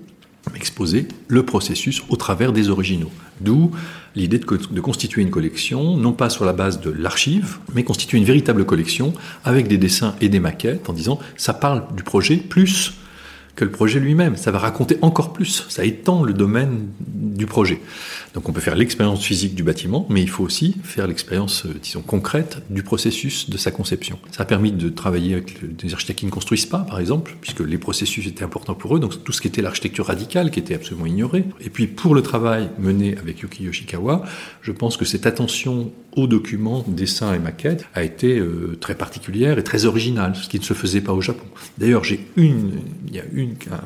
mais 0.52 0.58
exposer 0.58 1.08
le 1.28 1.44
processus 1.44 2.02
au 2.10 2.16
travers 2.16 2.54
des 2.54 2.70
originaux. 2.70 3.12
D'où 3.42 3.72
l'idée 4.16 4.40
de, 4.40 4.46
de, 4.46 4.82
constituer 4.82 5.22
une 5.22 5.30
collection, 5.30 5.98
non 5.98 6.14
pas 6.14 6.30
sur 6.30 6.46
la 6.46 6.54
base 6.54 6.82
de 6.82 6.90
l'archive, 6.90 7.58
mais 7.74 7.84
constituer 7.84 8.18
une 8.18 8.26
véritable 8.26 8.66
collection 8.66 9.14
avec 9.44 9.68
des 9.68 9.78
dessins 9.78 10.16
et 10.22 10.30
des 10.30 10.40
maquettes 10.40 10.90
en 10.90 10.94
disant 10.94 11.20
ça 11.36 11.54
parle 11.54 11.84
du 11.96 12.04
projet 12.04 12.38
plus 12.38 12.94
que 13.56 13.66
le 13.66 13.72
projet 13.72 14.00
lui-même. 14.00 14.38
Ça 14.38 14.52
va 14.52 14.60
raconter 14.60 14.98
encore 15.02 15.34
plus, 15.34 15.66
ça 15.68 15.84
étend 15.84 16.24
le 16.24 16.34
domaine 16.34 16.88
du 17.18 17.46
projet. 17.46 17.82
Donc 18.34 18.48
on 18.48 18.54
peut 18.54 18.62
faire 18.62 18.76
l'expérience 18.76 19.24
physique 19.24 19.56
du 19.56 19.64
bâtiment, 19.64 20.06
mais 20.10 20.22
il 20.22 20.30
faut 20.30 20.44
aussi 20.44 20.76
faire 20.84 21.08
l'expérience, 21.08 21.66
euh, 21.66 21.74
disons, 21.82 22.02
concrète 22.02 22.62
du 22.70 22.84
processus 22.84 23.50
de 23.50 23.58
sa 23.58 23.72
conception. 23.72 24.20
Ça 24.32 24.44
a 24.44 24.46
permis 24.46 24.72
de 24.72 24.90
travailler 24.90 25.34
avec 25.34 25.76
des 25.76 25.94
architectes 25.94 26.20
qui 26.20 26.26
ne 26.26 26.32
construisent 26.32 26.66
pas, 26.66 26.80
par 26.80 27.00
exemple, 27.00 27.36
puisque 27.42 27.62
les 27.62 27.78
processus 27.78 28.28
étaient 28.28 28.44
importants 28.44 28.76
pour 28.76 28.96
eux, 28.96 29.00
donc 29.00 29.24
tout 29.24 29.32
ce 29.32 29.42
qui 29.42 29.48
était 29.48 29.62
l'architecture 29.62 30.06
radicale, 30.06 30.52
qui 30.52 30.60
était 30.60 30.76
absolument 30.76 31.06
ignorée. 31.06 31.46
Et 31.62 31.70
puis 31.70 31.88
pour 31.88 32.14
le 32.14 32.22
travail 32.22 32.70
mené 32.78 33.18
avec 33.18 33.40
Yuki 33.40 33.64
Yoshikawa, 33.64 34.24
je 34.62 34.72
pense 34.72 34.98
que 34.98 35.06
cette 35.06 35.26
attention 35.26 35.92
aux 36.16 36.28
documents, 36.28 36.84
dessins 36.88 37.34
et 37.34 37.40
maquettes 37.40 37.86
a 37.94 38.04
été 38.04 38.40
euh, 38.40 38.76
très 38.80 38.96
particulière 38.96 39.60
et 39.60 39.64
très 39.64 39.86
originale, 39.86 40.36
ce 40.36 40.50
qui 40.50 40.60
ne 40.60 40.64
se 40.64 40.74
faisait 40.74 41.02
pas 41.02 41.14
au 41.14 41.22
Japon. 41.22 41.46
D'ailleurs, 41.78 42.04
j'ai 42.04 42.20
une, 42.36 42.80
il 43.08 43.16
y 43.16 43.20
a 43.20 43.24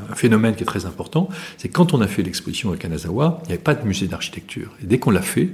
un 0.10 0.16
phénomène 0.16 0.56
qui 0.56 0.64
est 0.64 0.66
très 0.66 0.86
important, 0.86 1.28
c'est 1.58 1.68
quand 1.70 1.94
on 1.94 2.02
a 2.02 2.08
fait 2.08 2.24
l'exposition 2.24 2.72
à 2.72 2.78
Kanazawa, 2.78 3.21
il 3.44 3.48
n'y 3.48 3.54
avait 3.54 3.64
pas 3.64 3.76
de 3.76 3.86
musée 3.86 4.08
d'architecture. 4.08 4.72
Dès 4.82 5.00
qu'on 5.00 5.12
l'a 5.12 5.22
fait, 5.22 5.50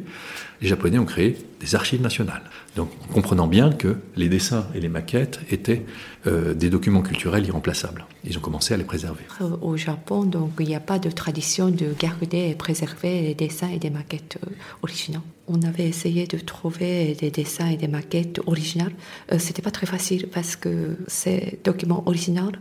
les 0.62 0.68
Japonais 0.68 0.98
ont 0.98 1.06
créé 1.06 1.38
des 1.60 1.76
archives 1.76 2.02
nationales. 2.02 2.44
Donc, 2.76 2.90
comprenant 3.14 3.48
bien 3.48 3.72
que 3.72 3.98
les 4.16 4.30
dessins 4.30 4.68
et 4.74 4.80
les 4.80 4.90
maquettes 4.90 5.40
étaient 5.52 5.84
euh, 6.26 6.54
des 6.54 6.70
documents 6.70 7.02
culturels 7.02 7.46
irremplaçables. 7.46 8.06
Ils 8.24 8.38
ont 8.38 8.42
commencé 8.42 8.74
à 8.74 8.78
les 8.78 8.84
préserver. 8.84 9.24
Au 9.62 9.78
Japon, 9.78 10.24
donc, 10.24 10.52
il 10.60 10.68
n'y 10.68 10.76
a 10.76 10.80
pas 10.80 11.00
de 11.00 11.12
tradition 11.12 11.70
de 11.70 11.94
garder 12.00 12.50
et 12.50 12.56
préserver 12.56 13.22
les 13.22 13.36
dessins 13.36 13.70
et 13.70 13.80
des 13.80 13.90
maquettes 13.90 14.38
euh, 14.46 14.50
originaux. 14.84 15.22
On 15.48 15.62
avait 15.62 15.88
essayé 15.88 16.28
de 16.28 16.38
trouver 16.38 17.16
des 17.20 17.32
dessins 17.32 17.68
et 17.68 17.78
des 17.78 17.88
maquettes 17.88 18.40
originales. 18.46 18.94
Euh, 19.32 19.40
C'était 19.40 19.62
pas 19.62 19.72
très 19.72 19.88
facile 19.88 20.28
parce 20.28 20.56
que 20.56 20.98
ces 21.08 21.60
documents 21.64 22.04
originaux 22.06 22.52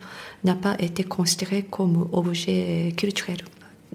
n'ont 0.44 0.56
pas 0.56 0.76
été 0.78 1.02
considérés 1.04 1.64
comme 1.64 2.08
objets 2.12 2.92
culturels. 2.96 3.44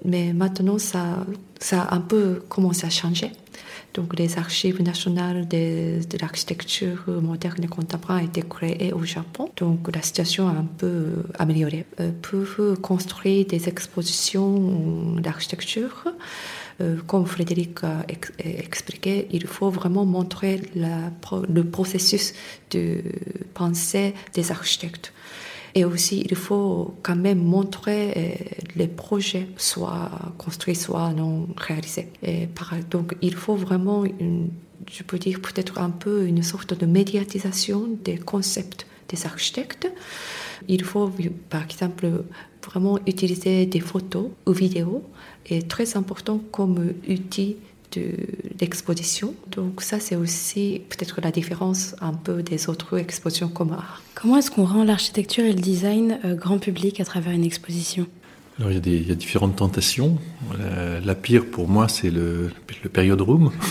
Mais 0.03 0.33
maintenant, 0.33 0.77
ça, 0.77 1.25
ça 1.59 1.83
a 1.83 1.95
un 1.95 2.01
peu 2.01 2.41
commencé 2.49 2.85
à 2.85 2.89
changer. 2.89 3.31
Donc, 3.93 4.17
les 4.17 4.37
archives 4.37 4.81
nationales 4.81 5.47
de, 5.47 5.99
de 6.07 6.17
l'architecture 6.21 7.03
moderne 7.07 7.63
et 7.63 7.67
contemporaine 7.67 8.23
ont 8.23 8.27
été 8.27 8.41
créées 8.41 8.93
au 8.93 9.03
Japon. 9.03 9.49
Donc, 9.57 9.93
la 9.93 10.01
situation 10.01 10.47
a 10.47 10.51
un 10.51 10.67
peu 10.77 11.23
amélioré. 11.37 11.85
Euh, 11.99 12.11
pour 12.21 12.81
construire 12.81 13.45
des 13.47 13.67
expositions 13.67 15.15
d'architecture, 15.19 16.05
euh, 16.79 16.97
comme 17.05 17.25
Frédéric 17.25 17.83
a 17.83 18.05
ex 18.07 18.31
expliqué, 18.39 19.27
il 19.31 19.45
faut 19.45 19.69
vraiment 19.69 20.05
montrer 20.05 20.61
le 20.75 21.63
processus 21.63 22.33
de 22.71 23.01
pensée 23.53 24.13
des 24.33 24.51
architectes. 24.51 25.11
Et 25.73 25.85
aussi, 25.85 26.25
il 26.29 26.35
faut 26.35 26.95
quand 27.01 27.15
même 27.15 27.39
montrer 27.39 28.13
euh, 28.15 28.29
les 28.75 28.87
projets, 28.87 29.47
soit 29.57 30.11
construits, 30.37 30.75
soit 30.75 31.13
non 31.13 31.47
réalisés. 31.55 32.09
Donc, 32.89 33.15
il 33.21 33.35
faut 33.35 33.55
vraiment, 33.55 34.03
je 34.05 35.03
peux 35.03 35.17
dire 35.17 35.39
peut-être 35.41 35.79
un 35.79 35.89
peu 35.89 36.25
une 36.25 36.43
sorte 36.43 36.77
de 36.77 36.85
médiatisation 36.85 37.87
des 38.03 38.17
concepts 38.17 38.85
des 39.09 39.25
architectes. 39.25 39.91
Il 40.67 40.83
faut, 40.83 41.11
par 41.49 41.63
exemple, 41.63 42.23
vraiment 42.65 42.99
utiliser 43.07 43.65
des 43.65 43.79
photos 43.79 44.27
ou 44.45 44.51
vidéos, 44.51 45.03
est 45.49 45.67
très 45.67 45.97
important 45.97 46.39
comme 46.51 46.93
outil 47.09 47.57
d'exposition. 48.55 49.33
Donc 49.51 49.81
ça, 49.81 49.99
c'est 49.99 50.15
aussi 50.15 50.81
peut-être 50.89 51.21
la 51.21 51.31
différence 51.31 51.95
un 52.01 52.13
peu 52.13 52.43
des 52.43 52.69
autres 52.69 52.97
expositions 52.97 53.49
comme 53.49 53.73
art. 53.73 54.01
Comment 54.15 54.37
est-ce 54.37 54.51
qu'on 54.51 54.65
rend 54.65 54.83
l'architecture 54.83 55.45
et 55.45 55.53
le 55.53 55.61
design 55.61 56.19
euh, 56.25 56.35
grand 56.35 56.57
public 56.57 56.99
à 56.99 57.05
travers 57.05 57.33
une 57.33 57.43
exposition? 57.43 58.07
Alors, 58.59 58.71
il 58.71 58.75
y, 58.75 58.77
a 58.77 58.81
des, 58.81 58.95
il 58.95 59.07
y, 59.07 59.11
a 59.11 59.15
différentes 59.15 59.55
tentations. 59.55 60.17
La, 60.59 60.99
la 60.99 61.15
pire 61.15 61.45
pour 61.49 61.67
moi, 61.67 61.87
c'est 61.87 62.11
le, 62.11 62.51
le 62.83 62.89
period 62.89 63.19
room. 63.21 63.51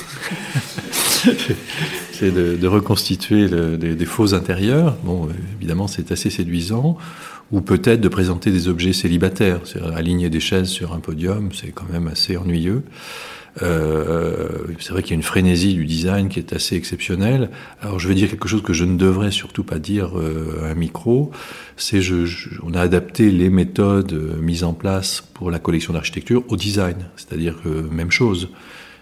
c'est 2.12 2.34
de, 2.34 2.56
de, 2.56 2.66
reconstituer 2.66 3.46
le, 3.46 3.76
des, 3.76 3.94
des, 3.94 4.04
faux 4.04 4.34
intérieurs. 4.34 4.96
Bon, 5.04 5.28
évidemment, 5.58 5.86
c'est 5.86 6.10
assez 6.12 6.30
séduisant. 6.30 6.96
Ou 7.52 7.60
peut-être 7.60 8.00
de 8.00 8.08
présenter 8.08 8.50
des 8.50 8.68
objets 8.68 8.92
célibataires. 8.92 9.60
C'est 9.64 9.82
aligner 9.82 10.30
des 10.30 10.40
chaises 10.40 10.68
sur 10.68 10.92
un 10.92 11.00
podium, 11.00 11.50
c'est 11.52 11.72
quand 11.72 11.88
même 11.92 12.08
assez 12.08 12.36
ennuyeux. 12.36 12.82
Euh, 13.62 14.48
c'est 14.78 14.92
vrai 14.92 15.02
qu'il 15.02 15.10
y 15.10 15.14
a 15.14 15.16
une 15.16 15.22
frénésie 15.22 15.74
du 15.74 15.84
design 15.84 16.28
qui 16.28 16.38
est 16.38 16.52
assez 16.52 16.76
exceptionnelle. 16.76 17.50
Alors 17.80 17.98
je 17.98 18.08
vais 18.08 18.14
dire 18.14 18.28
quelque 18.28 18.48
chose 18.48 18.62
que 18.62 18.72
je 18.72 18.84
ne 18.84 18.96
devrais 18.96 19.30
surtout 19.30 19.64
pas 19.64 19.78
dire 19.78 20.18
euh, 20.18 20.64
à 20.64 20.68
un 20.68 20.74
micro. 20.74 21.30
C'est 21.76 22.00
je, 22.00 22.26
je, 22.26 22.50
on 22.62 22.74
a 22.74 22.80
adapté 22.80 23.30
les 23.30 23.50
méthodes 23.50 24.12
euh, 24.12 24.40
mises 24.40 24.64
en 24.64 24.72
place 24.72 25.24
pour 25.34 25.50
la 25.50 25.58
collection 25.58 25.92
d'architecture 25.92 26.44
au 26.48 26.56
design. 26.56 26.96
C'est-à-dire 27.16 27.56
que 27.62 27.68
même 27.68 28.10
chose. 28.10 28.50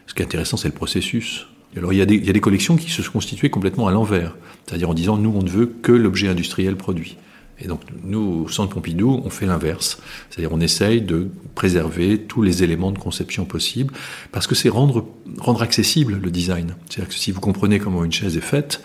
Ce 0.06 0.14
qui 0.14 0.22
est 0.22 0.24
intéressant, 0.24 0.56
c'est 0.56 0.68
le 0.68 0.74
processus. 0.74 1.46
Alors 1.76 1.92
il 1.92 1.98
y, 1.98 2.02
a 2.02 2.06
des, 2.06 2.14
il 2.14 2.24
y 2.24 2.30
a 2.30 2.32
des 2.32 2.40
collections 2.40 2.76
qui 2.76 2.90
se 2.90 3.02
sont 3.02 3.12
constituées 3.12 3.50
complètement 3.50 3.88
à 3.88 3.92
l'envers. 3.92 4.34
C'est-à-dire 4.66 4.88
en 4.88 4.94
disant 4.94 5.18
nous 5.18 5.32
on 5.34 5.42
ne 5.42 5.50
veut 5.50 5.66
que 5.66 5.92
l'objet 5.92 6.28
industriel 6.28 6.76
produit. 6.76 7.16
Et 7.60 7.66
donc, 7.66 7.80
nous, 8.04 8.44
au 8.44 8.48
Centre 8.48 8.74
Pompidou, 8.74 9.20
on 9.24 9.30
fait 9.30 9.46
l'inverse. 9.46 9.98
C'est-à-dire, 10.30 10.52
on 10.52 10.60
essaye 10.60 11.00
de 11.00 11.28
préserver 11.54 12.18
tous 12.18 12.42
les 12.42 12.62
éléments 12.62 12.92
de 12.92 12.98
conception 12.98 13.44
possibles, 13.44 13.92
parce 14.32 14.46
que 14.46 14.54
c'est 14.54 14.68
rendre, 14.68 15.06
rendre 15.38 15.62
accessible 15.62 16.18
le 16.22 16.30
design. 16.30 16.74
C'est-à-dire 16.88 17.08
que 17.08 17.18
si 17.18 17.32
vous 17.32 17.40
comprenez 17.40 17.78
comment 17.80 18.04
une 18.04 18.12
chaise 18.12 18.36
est 18.36 18.40
faite, 18.40 18.80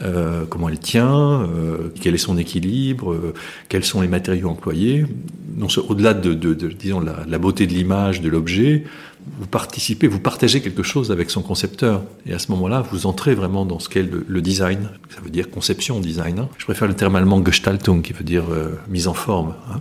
euh, 0.00 0.44
comment 0.48 0.68
elle 0.68 0.78
tient, 0.78 1.42
euh, 1.42 1.92
quel 2.00 2.14
est 2.14 2.18
son 2.18 2.38
équilibre, 2.38 3.12
euh, 3.12 3.34
quels 3.68 3.84
sont 3.84 4.00
les 4.00 4.08
matériaux 4.08 4.48
employés, 4.48 5.06
au-delà 5.88 6.14
de, 6.14 6.34
disons, 6.54 7.00
la, 7.00 7.38
beauté 7.38 7.66
de 7.66 7.72
l'image, 7.72 8.20
de 8.20 8.28
l'objet, 8.28 8.84
vous 9.38 9.46
participez, 9.46 10.08
vous 10.08 10.18
partagez 10.18 10.60
quelque 10.60 10.82
chose 10.82 11.12
avec 11.12 11.30
son 11.30 11.42
concepteur. 11.42 12.02
Et 12.26 12.32
à 12.32 12.40
ce 12.40 12.50
moment-là, 12.50 12.84
vous 12.90 13.06
entrez 13.06 13.34
vraiment 13.34 13.64
dans 13.64 13.78
ce 13.78 13.88
qu'est 13.88 14.02
le, 14.02 14.42
design. 14.42 14.88
Ça 15.14 15.20
veut 15.20 15.30
dire 15.30 15.50
conception, 15.50 16.00
design. 16.00 16.40
Hein. 16.40 16.48
Je 16.58 16.64
préfère 16.64 16.88
le 16.88 16.94
terme 16.94 17.14
allemand 17.14 17.44
Gestaltung, 17.44 18.02
qui 18.02 18.12
veut 18.12 18.24
dire 18.24 18.44
mise 18.88 19.06
en 19.06 19.14
forme. 19.14 19.54
Hein. 19.70 19.80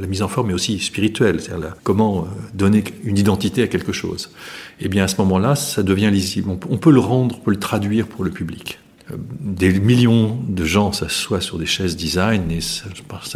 La, 0.00 0.06
mise 0.06 0.22
en 0.22 0.28
forme 0.28 0.50
est 0.50 0.54
aussi 0.54 0.78
spirituelle, 0.78 1.40
c'est-à-dire 1.40 1.74
comment 1.82 2.28
donner 2.54 2.84
une 3.02 3.18
identité 3.18 3.62
à 3.62 3.66
quelque 3.66 3.92
chose. 3.92 4.30
Et 4.78 4.84
eh 4.84 4.88
bien 4.88 5.02
à 5.02 5.08
ce 5.08 5.16
moment-là, 5.22 5.56
ça 5.56 5.82
devient 5.82 6.10
lisible. 6.12 6.50
On, 6.50 6.60
on 6.70 6.76
peut 6.76 6.92
le 6.92 7.00
rendre, 7.00 7.36
on 7.40 7.44
peut 7.44 7.50
le 7.50 7.58
traduire 7.58 8.06
pour 8.06 8.22
le 8.22 8.30
public 8.30 8.78
des 9.16 9.78
millions 9.80 10.38
de 10.48 10.64
gens 10.64 10.92
s'assoient 10.92 11.40
sur 11.40 11.58
des 11.58 11.66
chaises 11.66 11.96
design 11.96 12.50
et 12.50 12.60
ça, 12.60 12.86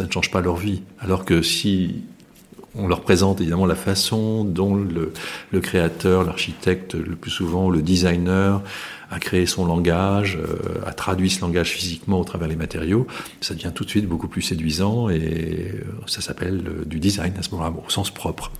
ne 0.03 0.11
change 0.11 0.31
pas 0.31 0.41
leur 0.41 0.55
vie. 0.55 0.81
Alors 0.99 1.25
que 1.25 1.41
si 1.41 2.03
on 2.75 2.87
leur 2.87 3.01
présente 3.01 3.39
évidemment 3.41 3.65
la 3.65 3.75
façon 3.75 4.43
dont 4.43 4.75
le, 4.75 5.59
créateur, 5.59 6.23
l'architecte, 6.23 6.95
le 6.95 7.15
plus 7.15 7.31
souvent 7.31 7.69
le 7.69 7.81
designer, 7.81 8.61
a 9.11 9.19
créé 9.19 9.45
son 9.45 9.65
langage, 9.65 10.39
euh, 10.41 10.81
a 10.87 10.91
traduit 10.91 11.29
ce 11.29 11.41
langage 11.41 11.69
physiquement 11.69 12.19
au 12.19 12.23
travers 12.23 12.47
les 12.47 12.55
matériaux, 12.55 13.05
ça 13.41 13.53
devient 13.53 13.71
tout 13.73 13.83
de 13.83 13.89
suite 13.89 14.07
beaucoup 14.07 14.27
plus 14.27 14.41
séduisant 14.41 15.09
et 15.09 15.71
euh, 15.71 15.83
ça 16.07 16.21
s'appelle 16.21 16.63
euh, 16.67 16.85
du 16.85 16.99
design 16.99 17.33
à 17.37 17.43
ce 17.43 17.51
moment-là, 17.51 17.71
au 17.71 17.89
sens 17.91 18.09
propre. 18.09 18.51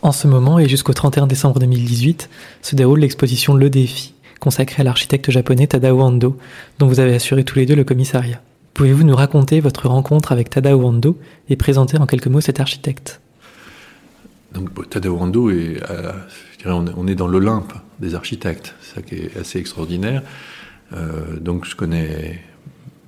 En 0.00 0.12
ce 0.12 0.28
moment 0.28 0.60
et 0.60 0.68
jusqu'au 0.68 0.92
31 0.92 1.26
décembre 1.26 1.58
2018 1.58 2.30
se 2.62 2.76
déroule 2.76 3.00
l'exposition 3.00 3.54
Le 3.54 3.68
Défi, 3.68 4.14
consacrée 4.38 4.82
à 4.82 4.84
l'architecte 4.84 5.30
japonais 5.30 5.66
Tadao 5.66 6.00
Ando, 6.00 6.38
dont 6.78 6.86
vous 6.86 7.00
avez 7.00 7.14
assuré 7.14 7.42
tous 7.42 7.58
les 7.58 7.66
deux 7.66 7.74
le 7.74 7.82
commissariat. 7.82 8.40
Pouvez-vous 8.74 9.02
nous 9.02 9.16
raconter 9.16 9.58
votre 9.58 9.88
rencontre 9.88 10.30
avec 10.30 10.50
Tadao 10.50 10.84
Ando 10.86 11.18
et 11.48 11.56
présenter 11.56 11.98
en 11.98 12.06
quelques 12.06 12.28
mots 12.28 12.40
cet 12.40 12.60
architecte? 12.60 13.20
Donc 14.52 14.88
Tadao 14.88 15.18
Ando 15.18 15.50
est, 15.50 15.82
euh, 15.90 16.12
dirais, 16.58 16.72
on, 16.96 17.06
est 17.08 17.16
dans 17.16 17.26
l'Olympe 17.26 17.72
des 17.98 18.14
architectes, 18.14 18.76
ça 18.80 19.02
qui 19.02 19.16
est 19.16 19.36
assez 19.36 19.58
extraordinaire. 19.58 20.22
Euh, 20.92 21.40
donc 21.40 21.64
je 21.64 21.74
connais 21.74 22.40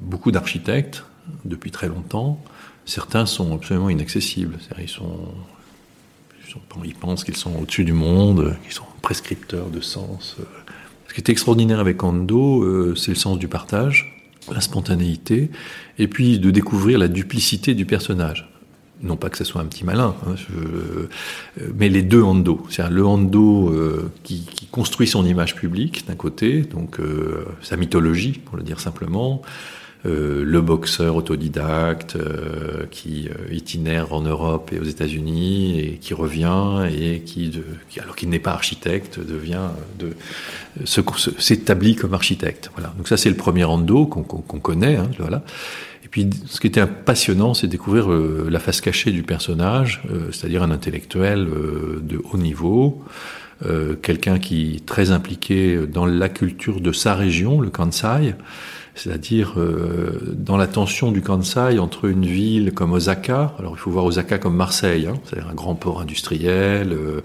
beaucoup 0.01 0.33
d'architectes 0.33 1.05
depuis 1.45 1.71
très 1.71 1.87
longtemps. 1.87 2.43
Certains 2.85 3.27
sont 3.27 3.55
absolument 3.55 3.91
inaccessibles, 3.91 4.59
ils 4.81 4.89
sont 4.89 5.21
ils 6.85 6.95
pensent 6.95 7.25
qu'ils 7.25 7.37
sont 7.37 7.55
au-dessus 7.61 7.85
du 7.85 7.93
monde, 7.93 8.57
qu'ils 8.65 8.73
sont 8.73 8.85
prescripteurs 9.03 9.69
de 9.69 9.81
sens. 9.81 10.37
Ce 11.09 11.15
qui 11.15 11.21
est 11.21 11.29
extraordinaire 11.29 11.81
avec 11.81 12.03
Ando, 12.03 12.63
euh, 12.63 12.95
c'est 12.95 13.11
le 13.11 13.17
sens 13.17 13.39
du 13.39 13.49
partage, 13.49 14.23
la 14.53 14.61
spontanéité, 14.61 15.51
et 15.99 16.07
puis 16.07 16.39
de 16.39 16.51
découvrir 16.51 16.99
la 16.99 17.09
duplicité 17.09 17.75
du 17.75 17.85
personnage. 17.87 18.49
Non 19.03 19.17
pas 19.17 19.31
que 19.31 19.39
ce 19.39 19.45
soit 19.45 19.63
un 19.63 19.65
petit 19.65 19.85
malin, 19.85 20.15
hein, 20.27 20.35
mais 21.75 21.89
les 21.89 22.03
deux 22.03 22.23
Ando. 22.23 22.67
C'est 22.69 22.89
le 22.91 23.05
Ando 23.05 23.71
euh, 23.71 24.13
qui, 24.25 24.47
construit 24.71 25.09
son 25.09 25.27
image 25.27 25.57
publique 25.57 26.07
d'un 26.07 26.15
côté, 26.15 26.61
donc 26.61 27.01
euh, 27.01 27.45
sa 27.61 27.77
mythologie, 27.77 28.33
pour 28.33 28.57
le 28.57 28.63
dire 28.63 28.79
simplement, 28.79 29.43
euh, 29.43 29.80
le 30.05 30.61
boxeur 30.61 31.17
autodidacte 31.17 32.17
euh, 32.17 32.87
qui 32.91 33.29
euh, 33.29 33.55
itinère 33.55 34.13
en 34.13 34.23
Europe 34.23 34.73
et 34.73 34.79
aux 34.79 34.85
États-Unis 34.85 35.79
et 35.79 35.99
qui 36.01 36.15
revient 36.15 36.89
et 36.91 37.21
qui, 37.21 37.51
de, 37.51 37.63
qui 37.91 38.01
alors 38.01 38.17
qu'il 38.17 38.31
n'est 38.31 38.39
pas 38.39 38.53
architecte, 38.53 39.21
devient 39.21 39.69
de 39.99 40.11
s'établit 41.39 41.97
comme 41.97 42.15
architecte. 42.15 42.71
Voilà. 42.75 42.95
Donc 42.97 43.09
ça 43.09 43.17
c'est 43.17 43.31
le 43.31 43.37
premier 43.37 43.65
Ando 43.65 44.07
qu'on 44.07 44.23
qu 44.23 44.61
connaît. 44.61 44.97
Hein, 44.97 45.11
voilà. 45.19 45.43
Et 46.05 46.09
puis 46.09 46.29
ce 46.47 46.61
qui 46.61 46.67
était 46.67 46.87
passionnant, 46.87 47.55
c'est 47.55 47.67
découvrir 47.67 48.11
euh, 48.11 48.49
la 48.51 48.59
face 48.59 48.81
cachée 48.81 49.13
du 49.13 49.23
personnage, 49.23 50.03
euh, 50.11 50.33
c'est-à-dire 50.33 50.63
un 50.63 50.71
intellectuel 50.71 51.47
euh, 51.47 52.01
de 52.03 52.21
haut 52.33 52.39
niveau. 52.39 53.05
quelqu'un 54.03 54.39
qui 54.39 54.77
est 54.77 54.87
très 54.87 55.11
impliqué 55.11 55.79
dans 55.87 56.07
la 56.07 56.31
culture 56.31 56.81
de 56.81 56.93
sa 56.93 57.15
région, 57.15 57.61
le 57.61 57.69
Kansai, 57.69 58.35
c'est-à-dire 59.03 59.55
euh, 59.57 60.21
dans 60.33 60.59
la 60.59 60.67
tension 60.67 61.11
du 61.11 61.23
Kansai 61.23 61.79
entre 61.79 62.05
une 62.05 62.27
ville 62.27 62.73
comme 62.73 62.93
Osaka, 62.93 63.55
alors 63.59 63.73
il 63.75 63.79
faut 63.79 63.91
voir 63.91 64.05
Osaka 64.05 64.39
comme 64.39 64.57
Marseille, 64.57 65.07
hein, 65.07 65.15
c'est-à-dire 65.25 65.49
un 65.49 65.55
grand 65.55 65.75
port 65.75 66.01
industriel, 66.01 66.93
euh, 66.93 67.23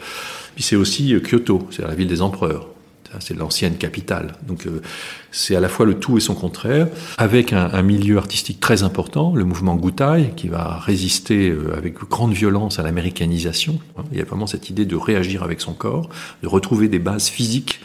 puis 0.56 0.64
c'est 0.64 0.78
aussi 0.78 1.14
Kyoto, 1.22 1.68
c'est-à-dire 1.70 1.90
la 1.90 1.96
ville 1.96 2.08
des 2.08 2.22
empereurs. 2.22 2.68
C'est 3.20 3.38
l'ancienne 3.38 3.78
capitale. 3.78 4.34
Donc 4.48 4.66
euh, 4.66 4.82
c'est 5.32 5.56
à 5.56 5.60
la 5.60 5.70
fois 5.70 5.86
le 5.86 5.96
tout 5.96 6.18
et 6.18 6.22
son 6.22 6.36
contraire, 6.36 6.88
avec 7.18 7.54
un, 7.54 7.82
milieu 7.82 8.18
artistique 8.18 8.60
très 8.60 8.84
important, 8.84 9.34
le 9.36 9.44
mouvement 9.44 9.76
Goutai, 9.76 10.32
qui 10.36 10.48
va 10.48 10.80
résister 10.80 11.50
euh, 11.50 11.76
avec 11.78 11.96
grande 12.10 12.34
violence 12.34 12.80
à 12.80 12.84
l'américanisation. 12.84 13.80
Il 14.12 14.18
y 14.18 14.22
a 14.22 14.26
vraiment 14.26 14.48
cette 14.48 14.70
idée 14.70 14.86
de 14.86 14.96
réagir 14.96 15.44
avec 15.44 15.62
son 15.62 15.74
corps, 15.74 16.10
de 16.44 16.48
retrouver 16.48 16.88
des 16.88 17.00
bases 17.00 17.30
physiques 17.30 17.80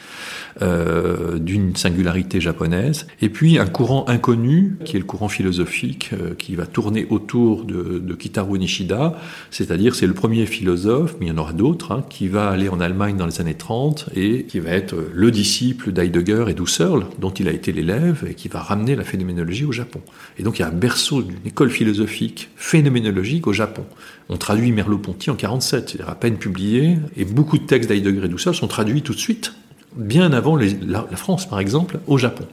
euh, 0.63 1.39
d'une 1.39 1.77
singularité 1.77 2.41
japonaise, 2.41 3.07
et 3.21 3.29
puis 3.29 3.59
un 3.59 3.67
courant 3.67 4.05
inconnu, 4.09 4.77
qui 4.85 4.97
est 4.97 4.99
le 4.99 5.05
courant 5.05 5.29
philosophique, 5.29 6.11
euh, 6.13 6.35
qui 6.37 6.55
va 6.55 6.67
tourner 6.67 7.07
autour 7.11 7.65
de, 7.65 7.99
de 7.99 8.59
Nishida, 8.59 9.19
c'est-à-dire 9.51 9.95
c'est 9.95 10.07
le 10.07 10.15
premier 10.15 10.47
philosophe, 10.47 11.15
mais 11.21 11.27
il 11.27 11.29
y 11.29 11.33
en 11.33 11.39
aura 11.39 11.53
d'autres, 11.53 11.93
hein, 11.93 12.05
qui 12.09 12.29
va 12.29 12.49
aller 12.49 12.69
en 12.69 12.81
Allemagne 12.81 13.17
dans 13.17 13.27
les 13.27 13.41
années 13.41 13.55
30 13.55 14.11
et 14.15 14.45
qui 14.45 14.59
va 14.61 14.71
être 14.71 14.95
le 15.13 15.31
disciple 15.31 15.93
d'Heidegger 15.93 16.47
et 16.49 16.55
d'Husserl, 16.55 17.07
dont 17.19 17.31
il 17.31 17.49
a 17.49 17.53
été 17.53 17.73
l'élève, 17.73 18.25
et 18.29 18.35
qui 18.35 18.49
va 18.49 18.61
ramener 18.61 18.97
la 18.97 19.05
phénoménologie 19.05 19.65
au 19.65 19.73
Japon. 19.73 20.01
Et 20.39 20.43
donc 20.43 20.59
il 20.59 20.63
y 20.63 20.65
a 20.65 20.69
un 20.69 20.73
berceau 20.73 21.23
d'une 21.23 21.47
école 21.47 21.71
philosophique 21.71 22.51
phénoménologique 22.57 23.47
au 23.47 23.53
Japon. 23.53 23.85
On 24.29 24.37
traduit 24.37 24.73
Merleau-Ponty 24.73 25.31
en 25.31 25.37
47, 25.37 25.91
c'est-à-dire 25.91 26.11
à 26.11 26.15
peine 26.15 26.37
publié, 26.37 26.99
et 27.17 27.25
beaucoup 27.25 27.59
de 27.59 27.65
textes 27.65 27.89
d'Heidegger 27.89 28.25
et 28.25 28.29
d'Husserl 28.29 28.55
sont 28.55 28.69
traduits 28.69 29.03
tout 29.03 29.15
de 29.15 29.19
suite 29.19 29.55
bien 29.97 30.33
avant 30.33 30.57
la, 30.57 31.07
France, 31.17 31.49
par 31.49 31.61
exemple, 31.61 31.99
au 32.07 32.19
Japon. 32.19 32.45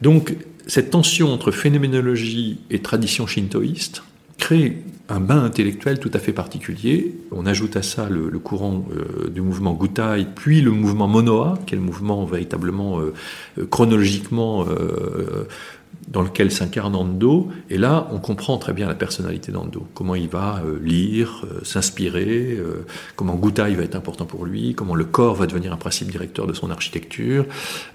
Donc, 0.00 0.36
cette 0.66 0.90
tension 0.90 1.32
entre 1.32 1.50
phénoménologie 1.50 2.60
et 2.70 2.80
tradition 2.80 3.26
shintoïste 3.26 4.02
crée 4.38 4.78
un 5.08 5.20
bain 5.20 5.44
intellectuel 5.44 5.98
tout 5.98 6.10
à 6.14 6.18
fait 6.18 6.32
particulier. 6.32 7.14
On 7.32 7.44
ajoute 7.44 7.76
à 7.76 7.82
ça 7.82 8.08
le, 8.08 8.30
courant 8.38 8.86
euh, 8.94 9.28
du 9.28 9.40
mouvement 9.40 9.74
Gutai, 9.74 10.26
puis 10.34 10.60
le 10.60 10.70
mouvement 10.70 11.08
Monoa, 11.08 11.58
qui 11.66 11.74
est 11.74 11.78
le 11.78 11.84
mouvement 11.84 12.24
véritablement 12.24 13.00
euh, 13.00 13.12
euh, 13.58 13.66
chronologiquement 13.66 14.66
dans 16.08 16.22
lequel 16.22 16.50
s'incarne 16.50 16.94
Ando. 16.94 17.48
Et 17.68 17.78
là, 17.78 18.08
on 18.12 18.18
comprend 18.18 18.58
très 18.58 18.72
bien 18.72 18.88
la 18.88 18.94
personnalité 18.94 19.52
d'Ando, 19.52 19.86
comment 19.94 20.14
il 20.14 20.28
va 20.28 20.62
euh, 20.64 20.78
lire, 20.82 21.44
euh, 21.44 21.64
s'inspirer, 21.64 22.56
euh, 22.58 22.84
comment 23.16 23.34
Goutai 23.34 23.74
va 23.74 23.82
être 23.82 23.94
important 23.94 24.24
pour 24.24 24.44
lui, 24.44 24.74
comment 24.74 24.94
le 24.94 25.04
corps 25.04 25.36
va 25.36 25.46
devenir 25.46 25.72
un 25.72 25.76
principe 25.76 26.10
directeur 26.10 26.46
de 26.46 26.52
son 26.52 26.70
architecture. 26.70 27.46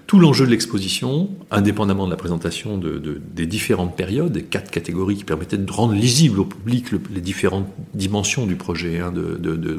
Tout 0.06 0.18
l'enjeu 0.18 0.46
de 0.46 0.50
l'exposition, 0.50 1.30
indépendamment 1.50 2.06
de 2.06 2.10
la 2.10 2.16
présentation 2.16 2.78
de, 2.78 3.20
des 3.34 3.46
différentes 3.46 3.96
périodes, 3.96 4.32
des 4.32 4.44
quatre 4.44 4.70
catégories 4.70 5.16
qui 5.16 5.24
permettaient 5.24 5.56
de 5.56 5.70
rendre 5.70 5.94
lisible 5.94 6.40
au 6.40 6.44
public 6.44 6.86
les 7.12 7.20
différentes 7.20 7.66
dimensions 7.92 8.46
du 8.46 8.54
projet 8.56 9.00
hein, 9.00 9.12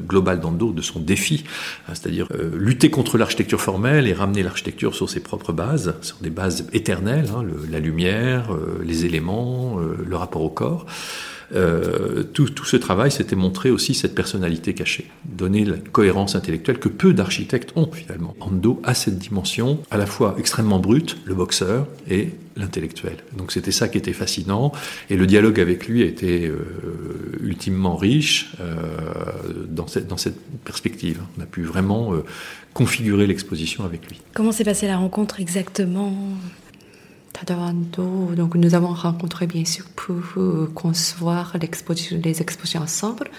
global 0.07 0.41
d'Ando, 0.41 0.73
de 0.73 0.81
son 0.81 0.99
défi, 0.99 1.45
hein, 1.87 1.93
c'est-à-dire 1.93 2.27
lutter 2.53 2.89
contre 2.89 3.17
l'architecture 3.17 3.61
formelle 3.61 4.07
et 4.07 4.13
ramener 4.13 4.43
l'architecture 4.43 4.93
sur 4.95 5.09
ses 5.09 5.21
propres 5.21 5.53
bases, 5.53 5.95
sur 6.01 6.17
des 6.17 6.29
bases 6.29 6.67
éternelles, 6.73 7.29
hein, 7.35 7.43
la 7.71 7.79
lumière, 7.79 8.16
euh, 8.17 8.83
les 8.83 9.05
éléments, 9.05 9.79
euh, 9.79 9.97
le 10.05 10.15
rapport 10.15 10.41
au 10.41 10.49
corps. 10.49 10.85
Euh, 11.55 12.23
tout, 12.23 12.47
ce 12.65 12.75
travail, 12.75 13.09
c'était 13.09 13.37
montrer 13.37 13.71
aussi 13.71 13.93
cette 13.93 14.13
personnalité 14.13 14.73
cachée, 14.73 15.09
donner 15.23 15.63
la 15.63 15.77
cohérence 15.77 16.35
intellectuelle 16.35 16.77
que 16.77 16.89
peu 16.89 17.13
d'architectes 17.13 17.71
ont 17.77 17.89
finalement. 17.89 18.35
Ando 18.41 18.81
a 18.83 18.93
cette 18.93 19.17
dimension 19.17 19.79
à 19.89 19.95
la 19.95 20.05
fois 20.05 20.35
extrêmement 20.37 20.79
brute, 20.79 21.17
le 21.23 21.35
boxeur, 21.35 21.87
et 22.09 22.31
l'intellectuel. 22.57 23.17
Donc 23.37 23.53
c'était 23.53 23.71
ça 23.71 23.87
qui 23.87 23.97
était 23.97 24.11
fascinant, 24.11 24.73
et 25.09 25.15
le 25.15 25.25
dialogue 25.25 25.61
avec 25.61 25.87
lui 25.87 26.03
a 26.03 26.05
été 26.05 26.51
ultimement 27.39 27.95
riche 27.95 28.51
dans 29.69 29.87
cette 29.87 30.39
perspective. 30.65 31.21
On 31.37 31.43
a 31.43 31.45
pu 31.45 31.63
vraiment 31.63 32.13
configurer 32.73 33.25
l'exposition 33.25 33.85
avec 33.85 34.09
lui. 34.09 34.21
Comment 34.33 34.51
s'est 34.51 34.65
passée 34.65 34.87
la 34.87 34.97
rencontre 34.97 35.39
exactement? 35.39 36.13
Tadawando, 37.39 38.33
donc 38.35 38.55
nous 38.55 38.73
avons 38.73 38.93
rencontré 38.93 39.45
bien 39.45 39.65
sûr 39.65 39.85
pour 39.95 40.15
euh, 40.37 40.71
concevoir 40.73 41.53
les 41.59 42.41
expositions 42.41 42.81
ensemble. 42.81 43.29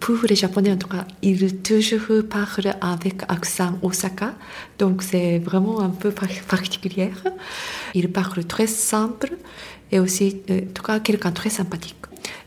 Pour 0.00 0.16
les 0.28 0.36
Japonais, 0.36 0.72
en 0.72 0.76
tout 0.76 0.88
cas, 0.88 1.04
ils 1.22 1.58
toujours 1.58 2.24
parlent 2.30 2.74
avec 2.80 3.24
accent 3.28 3.78
Osaka, 3.82 4.34
donc 4.78 5.02
c'est 5.02 5.38
vraiment 5.38 5.80
un 5.80 5.90
peu 5.90 6.12
particulier. 6.48 7.10
Ils 7.94 8.10
parlent 8.10 8.44
très 8.44 8.66
simple 8.66 9.32
et 9.92 10.00
aussi, 10.00 10.40
euh, 10.50 10.60
en 10.60 10.72
tout 10.72 10.82
cas, 10.82 11.00
quelqu'un 11.00 11.32
très 11.32 11.50
sympathique. 11.50 11.96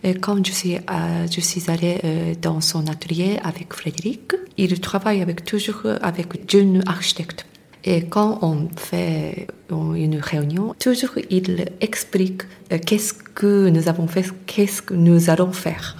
Et 0.03 0.15
quand 0.15 0.43
je 0.45 0.51
suis, 0.51 0.75
euh, 0.75 1.27
je 1.29 1.41
suis 1.41 1.69
allée 1.69 2.35
dans 2.41 2.61
son 2.61 2.87
atelier 2.87 3.37
avec 3.43 3.73
Frédéric, 3.73 4.33
il 4.57 4.79
travaille 4.79 5.21
avec, 5.21 5.45
toujours 5.45 5.83
avec 6.01 6.49
jeunes 6.51 6.81
architectes. 6.87 7.45
Et 7.83 8.05
quand 8.05 8.39
on 8.41 8.67
fait 8.75 9.47
une 9.69 10.19
réunion, 10.19 10.75
toujours 10.79 11.11
il 11.29 11.65
explique 11.79 12.43
euh, 12.71 12.77
qu'est-ce 12.85 13.13
que 13.13 13.69
nous 13.69 13.87
avons 13.87 14.07
fait, 14.07 14.25
qu'est-ce 14.45 14.81
que 14.81 14.93
nous 14.93 15.29
allons 15.29 15.53
faire 15.53 15.95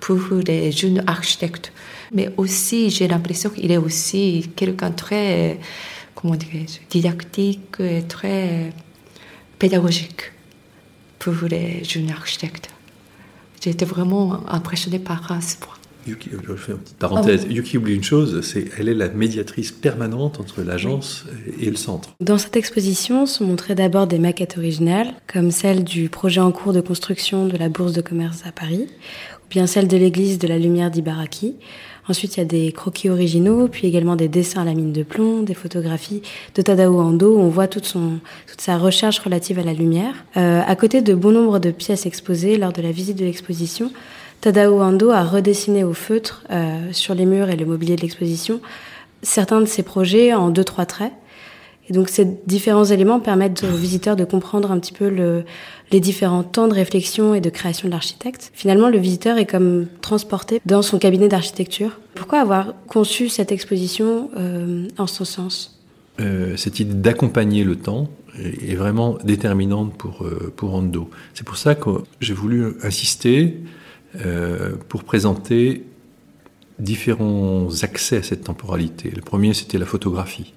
pour 0.00 0.20
les 0.46 0.70
jeunes 0.70 1.02
architectes. 1.06 1.72
Mais 2.12 2.30
aussi, 2.36 2.90
j'ai 2.90 3.08
l'impression 3.08 3.48
qu'il 3.48 3.72
est 3.72 3.78
aussi 3.78 4.50
quelqu'un 4.54 4.90
très, 4.90 5.58
comment 6.14 6.36
didactique 6.90 7.76
et 7.80 8.02
très 8.02 8.72
pédagogique 9.58 10.32
pour 11.18 11.34
les 11.48 11.82
jeunes 11.84 12.10
architectes. 12.10 12.68
J'ai 13.62 13.70
été 13.70 13.86
vraiment 13.86 14.40
impressionnée 14.46 14.98
par 14.98 15.26
ce 15.40 15.56
point. 15.56 15.74
Yuki, 16.06 16.30
je 16.46 16.54
fais 16.54 16.72
une 16.72 16.78
petite 16.78 16.98
parenthèse. 16.98 17.46
Ah 17.48 17.52
Yuki 17.52 17.78
oublie 17.78 17.94
une 17.94 18.04
chose, 18.04 18.40
c'est 18.42 18.66
elle 18.78 18.88
est 18.88 18.94
la 18.94 19.08
médiatrice 19.08 19.72
permanente 19.72 20.40
entre 20.40 20.62
l'agence 20.62 21.24
et 21.60 21.70
le 21.70 21.76
centre. 21.76 22.10
Dans 22.20 22.38
cette 22.38 22.56
exposition 22.56 23.26
sont 23.26 23.44
montrées 23.44 23.74
d'abord 23.74 24.06
des 24.06 24.18
maquettes 24.18 24.58
originales, 24.58 25.14
comme 25.32 25.50
celle 25.50 25.84
du 25.84 26.08
projet 26.08 26.40
en 26.40 26.52
cours 26.52 26.72
de 26.72 26.80
construction 26.80 27.46
de 27.46 27.56
la 27.56 27.68
Bourse 27.68 27.92
de 27.92 28.00
commerce 28.00 28.42
à 28.46 28.52
Paris, 28.52 28.86
ou 29.44 29.48
bien 29.50 29.66
celle 29.66 29.88
de 29.88 29.96
l'église 29.96 30.38
de 30.38 30.48
la 30.48 30.58
Lumière 30.58 30.90
d'Ibaraki. 30.90 31.56
Ensuite, 32.06 32.36
il 32.36 32.40
y 32.40 32.42
a 32.42 32.46
des 32.46 32.70
croquis 32.72 33.08
originaux, 33.08 33.66
puis 33.68 33.86
également 33.86 34.14
des 34.14 34.28
dessins 34.28 34.60
à 34.60 34.64
la 34.64 34.74
mine 34.74 34.92
de 34.92 35.02
plomb, 35.02 35.42
des 35.42 35.54
photographies 35.54 36.20
de 36.54 36.60
Tadao 36.60 37.00
Ando, 37.00 37.36
où 37.36 37.40
on 37.40 37.48
voit 37.48 37.66
toute, 37.66 37.86
son, 37.86 38.18
toute 38.46 38.60
sa 38.60 38.76
recherche 38.76 39.20
relative 39.20 39.58
à 39.58 39.62
la 39.62 39.72
lumière. 39.72 40.26
Euh, 40.36 40.60
à 40.66 40.76
côté 40.76 41.00
de 41.00 41.14
bon 41.14 41.32
nombre 41.32 41.58
de 41.60 41.70
pièces 41.70 42.04
exposées 42.04 42.58
lors 42.58 42.74
de 42.74 42.82
la 42.82 42.92
visite 42.92 43.18
de 43.18 43.24
l'exposition, 43.24 43.90
Tadao 44.44 44.82
Ando 44.82 45.08
a 45.08 45.24
redessiné 45.24 45.84
au 45.84 45.94
feutre 45.94 46.44
euh, 46.50 46.92
sur 46.92 47.14
les 47.14 47.24
murs 47.24 47.48
et 47.48 47.56
le 47.56 47.64
mobilier 47.64 47.96
de 47.96 48.02
l'exposition 48.02 48.60
certains 49.22 49.62
de 49.62 49.64
ses 49.64 49.82
projets 49.82 50.34
en 50.34 50.50
deux 50.50 50.64
trois 50.64 50.84
traits. 50.84 51.14
Et 51.88 51.94
donc 51.94 52.10
ces 52.10 52.26
différents 52.46 52.84
éléments 52.84 53.20
permettent 53.20 53.64
aux 53.64 53.74
visiteurs 53.74 54.16
de 54.16 54.24
comprendre 54.26 54.70
un 54.70 54.78
petit 54.78 54.92
peu 54.92 55.08
le, 55.08 55.44
les 55.92 55.98
différents 55.98 56.42
temps 56.42 56.68
de 56.68 56.74
réflexion 56.74 57.34
et 57.34 57.40
de 57.40 57.48
création 57.48 57.88
de 57.88 57.92
l'architecte. 57.92 58.50
Finalement, 58.52 58.90
le 58.90 58.98
visiteur 58.98 59.38
est 59.38 59.46
comme 59.46 59.86
transporté 60.02 60.60
dans 60.66 60.82
son 60.82 60.98
cabinet 60.98 61.28
d'architecture. 61.28 61.98
Pourquoi 62.14 62.40
avoir 62.40 62.74
conçu 62.86 63.30
cette 63.30 63.50
exposition 63.50 64.28
euh, 64.36 64.88
en 64.98 65.06
ce 65.06 65.24
sens? 65.24 65.80
Euh, 66.20 66.54
Cette 66.58 66.80
idée 66.80 66.92
d'accompagner 66.92 67.64
le 67.64 67.76
temps 67.76 68.08
est 68.38 68.74
vraiment 68.74 69.16
déterminante 69.24 69.94
pour, 69.94 70.22
euh, 70.22 70.52
pour 70.54 70.74
Ando. 70.74 71.08
C'est 71.32 71.46
pour 71.46 71.56
ça 71.56 71.74
que 71.74 71.88
j'ai 72.20 72.34
voulu 72.34 72.74
insister 72.82 73.56
pour 74.88 75.04
présenter 75.04 75.84
différents 76.78 77.68
accès 77.82 78.18
à 78.18 78.22
cette 78.22 78.44
temporalité. 78.44 79.10
Le 79.10 79.22
premier, 79.22 79.54
c'était 79.54 79.78
la 79.78 79.86
photographie. 79.86 80.52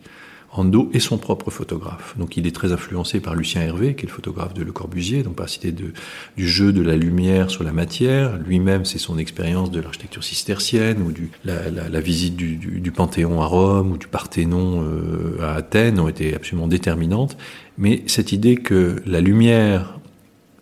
Ando 0.54 0.90
est 0.94 1.00
son 1.00 1.18
propre 1.18 1.52
photographe. 1.52 2.16
Donc 2.18 2.38
il 2.38 2.48
est 2.48 2.56
très 2.56 2.72
influencé 2.72 3.20
par 3.20 3.36
Lucien 3.36 3.62
Hervé, 3.62 3.96
qui 3.96 4.06
est 4.06 4.10
le 4.10 4.14
photographe 4.14 4.54
de 4.54 4.64
Le 4.64 4.72
Corbusier, 4.72 5.22
donc 5.22 5.36
par 5.36 5.48
de, 5.48 5.94
du 6.36 6.48
jeu 6.48 6.72
de 6.72 6.82
la 6.82 6.96
lumière 6.96 7.52
sur 7.52 7.64
la 7.64 7.74
matière. 7.74 8.38
Lui-même, 8.38 8.86
c'est 8.86 8.98
son 8.98 9.18
expérience 9.18 9.72
de 9.72 9.82
l'architecture 9.82 10.24
cistercienne 10.24 11.02
ou 11.02 11.14
la, 11.44 12.00
visite 12.00 12.36
du, 12.36 12.92
Panthéon 12.92 13.42
à 13.42 13.46
Rome 13.46 13.92
ou 13.92 13.98
du 13.98 14.08
Parthénon 14.08 14.84
euh, 14.84 15.38
à 15.42 15.54
Athènes 15.56 16.00
ont 16.00 16.08
été 16.08 16.34
absolument 16.34 16.68
déterminantes. 16.68 17.38
Mais 17.78 18.04
cette 18.08 18.32
idée 18.32 18.56
que 18.56 18.96
la 19.06 19.22
lumière 19.22 20.00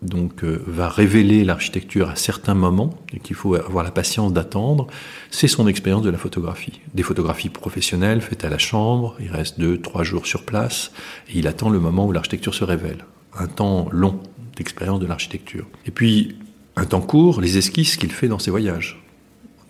donc 0.06 0.44
euh, 0.44 0.64
va 0.68 0.90
révéler 0.90 1.44
l'architecture 1.44 2.10
à 2.10 2.16
certains 2.16 2.54
moments 2.54 2.92
et 3.14 3.20
qu'il 3.20 3.36
faut 3.36 3.56
avoir 3.56 3.84
la 3.84 3.92
patience 3.92 4.34
d'attendre, 4.34 4.88
c'est 5.32 5.48
son 5.48 5.68
expérience 5.68 6.04
de 6.04 6.10
la 6.10 6.18
photographie. 6.18 6.82
Des 6.94 7.04
photographies 7.04 7.50
professionnelles 7.50 8.22
faites 8.22 8.46
à 8.46 8.50
la 8.50 8.58
chambre, 8.58 9.16
il 9.20 9.32
reste 9.32 9.60
deux, 9.60 9.80
trois 9.80 10.04
jours 10.04 10.26
sur 10.26 10.44
place 10.44 10.92
et 11.30 11.40
il 11.40 11.48
attend 11.48 11.70
le 11.70 11.80
moment 11.80 12.06
où 12.06 12.12
l'architecture 12.12 12.54
se 12.54 12.64
révèle. 12.64 13.06
Un 13.38 13.48
temps 13.48 13.88
long 13.92 14.20
d'expérience 14.56 15.00
de 15.00 15.06
l'architecture. 15.06 15.66
Et 15.86 15.92
puis 15.92 16.38
un 16.76 16.86
temps 16.86 17.02
court, 17.02 17.42
les 17.42 17.58
esquisses 17.58 17.98
qu'il 17.98 18.12
fait 18.12 18.28
dans 18.28 18.40
ses 18.40 18.52
voyages. 18.52 19.02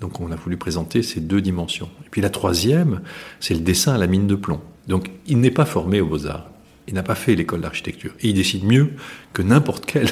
Donc 0.01 0.19
on 0.19 0.31
a 0.31 0.35
voulu 0.35 0.57
présenter 0.57 1.03
ces 1.03 1.19
deux 1.19 1.41
dimensions. 1.41 1.89
Et 2.05 2.09
puis 2.09 2.21
la 2.21 2.29
troisième, 2.29 3.01
c'est 3.39 3.53
le 3.53 3.61
dessin 3.61 3.93
à 3.93 3.97
la 3.97 4.07
mine 4.07 4.27
de 4.27 4.35
plomb. 4.35 4.61
Donc 4.87 5.09
il 5.27 5.39
n'est 5.39 5.51
pas 5.51 5.65
formé 5.65 6.01
aux 6.01 6.07
beaux-arts. 6.07 6.49
Il 6.87 6.93
n'a 6.93 7.03
pas 7.03 7.15
fait 7.15 7.35
l'école 7.35 7.61
d'architecture. 7.61 8.11
Et 8.21 8.29
il 8.29 8.33
décide 8.33 8.63
mieux 8.63 8.91
que 9.33 9.41
n'importe 9.41 9.85
quel 9.85 10.07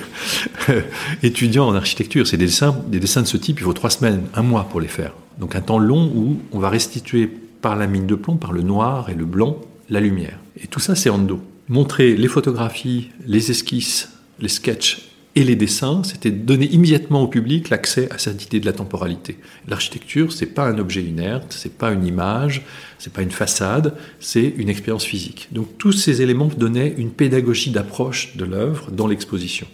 étudiant 1.24 1.68
en 1.68 1.76
architecture. 1.76 2.28
C'est 2.28 2.38
des 2.38 2.46
dessins, 2.46 2.84
des 2.88 3.00
dessins 3.00 3.22
de 3.22 3.28
ce 3.28 3.38
type, 3.38 3.60
il 3.60 3.64
faut 3.64 3.74
trois 3.74 3.90
semaines, 3.90 4.24
un 4.34 4.42
mois 4.42 4.68
pour 4.70 4.82
les 4.82 4.88
faire. 4.88 5.14
Donc 5.40 5.56
un 5.56 5.62
temps 5.62 5.80
long 5.80 6.12
où 6.16 6.40
on 6.52 6.60
va 6.60 6.70
restituer 6.70 7.30
par 7.62 7.76
la 7.76 7.88
mine 7.88 8.08
de 8.08 8.16
plomb, 8.16 8.38
par 8.38 8.54
le 8.54 8.62
noir 8.62 9.10
et 9.10 9.16
le 9.16 9.26
blanc, 9.26 9.62
la 9.90 10.00
lumière. 10.00 10.40
Et 10.62 10.68
tout 10.68 10.80
ça, 10.80 10.96
c'est 10.96 11.10
Ando. 11.10 11.42
Montrer 11.70 12.16
les 12.16 12.28
photographies, 12.28 13.10
les 13.26 13.52
esquisses, 13.52 14.12
les 14.40 14.50
sketchs 14.50 15.13
et 15.36 15.44
les 15.44 15.56
dessins, 15.56 16.04
c'était 16.04 16.30
donner 16.30 16.68
immédiatement 16.68 17.24
au 17.24 17.28
public 17.28 17.70
l'accès 17.70 18.08
à 18.12 18.20
cette 18.20 18.44
idée 18.46 18.60
de 18.60 18.66
la 18.66 18.74
temporalité. 18.74 19.38
L'architecture, 19.68 20.32
c'est 20.32 20.46
pas 20.46 20.68
un 20.68 20.78
objet 20.78 21.02
inerte, 21.02 21.48
c'est 21.58 21.76
pas 21.76 21.92
une 21.92 22.06
image, 22.06 22.64
c'est 23.00 23.12
pas 23.12 23.24
une 23.24 23.32
façade, 23.32 23.96
c'est 24.20 24.54
une 24.58 24.70
expérience 24.70 25.06
physique. 25.06 25.50
Donc 25.52 25.78
tous 25.80 25.92
ces 25.92 26.22
éléments 26.22 26.50
donnaient 26.56 26.94
une 26.98 27.10
pédagogie 27.10 27.72
d'approche 27.72 28.38
de 28.38 28.46
l'œuvre 28.46 28.92
dans 28.92 29.08
l'exposition. 29.08 29.66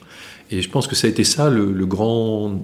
Et 0.52 0.62
je 0.62 0.69
pense 0.69 0.88
que 0.88 0.95
ça 0.95 1.08
a 1.08 1.10
été 1.10 1.24
ça 1.24 1.50
le, 1.50 1.86
grand, 1.86 2.63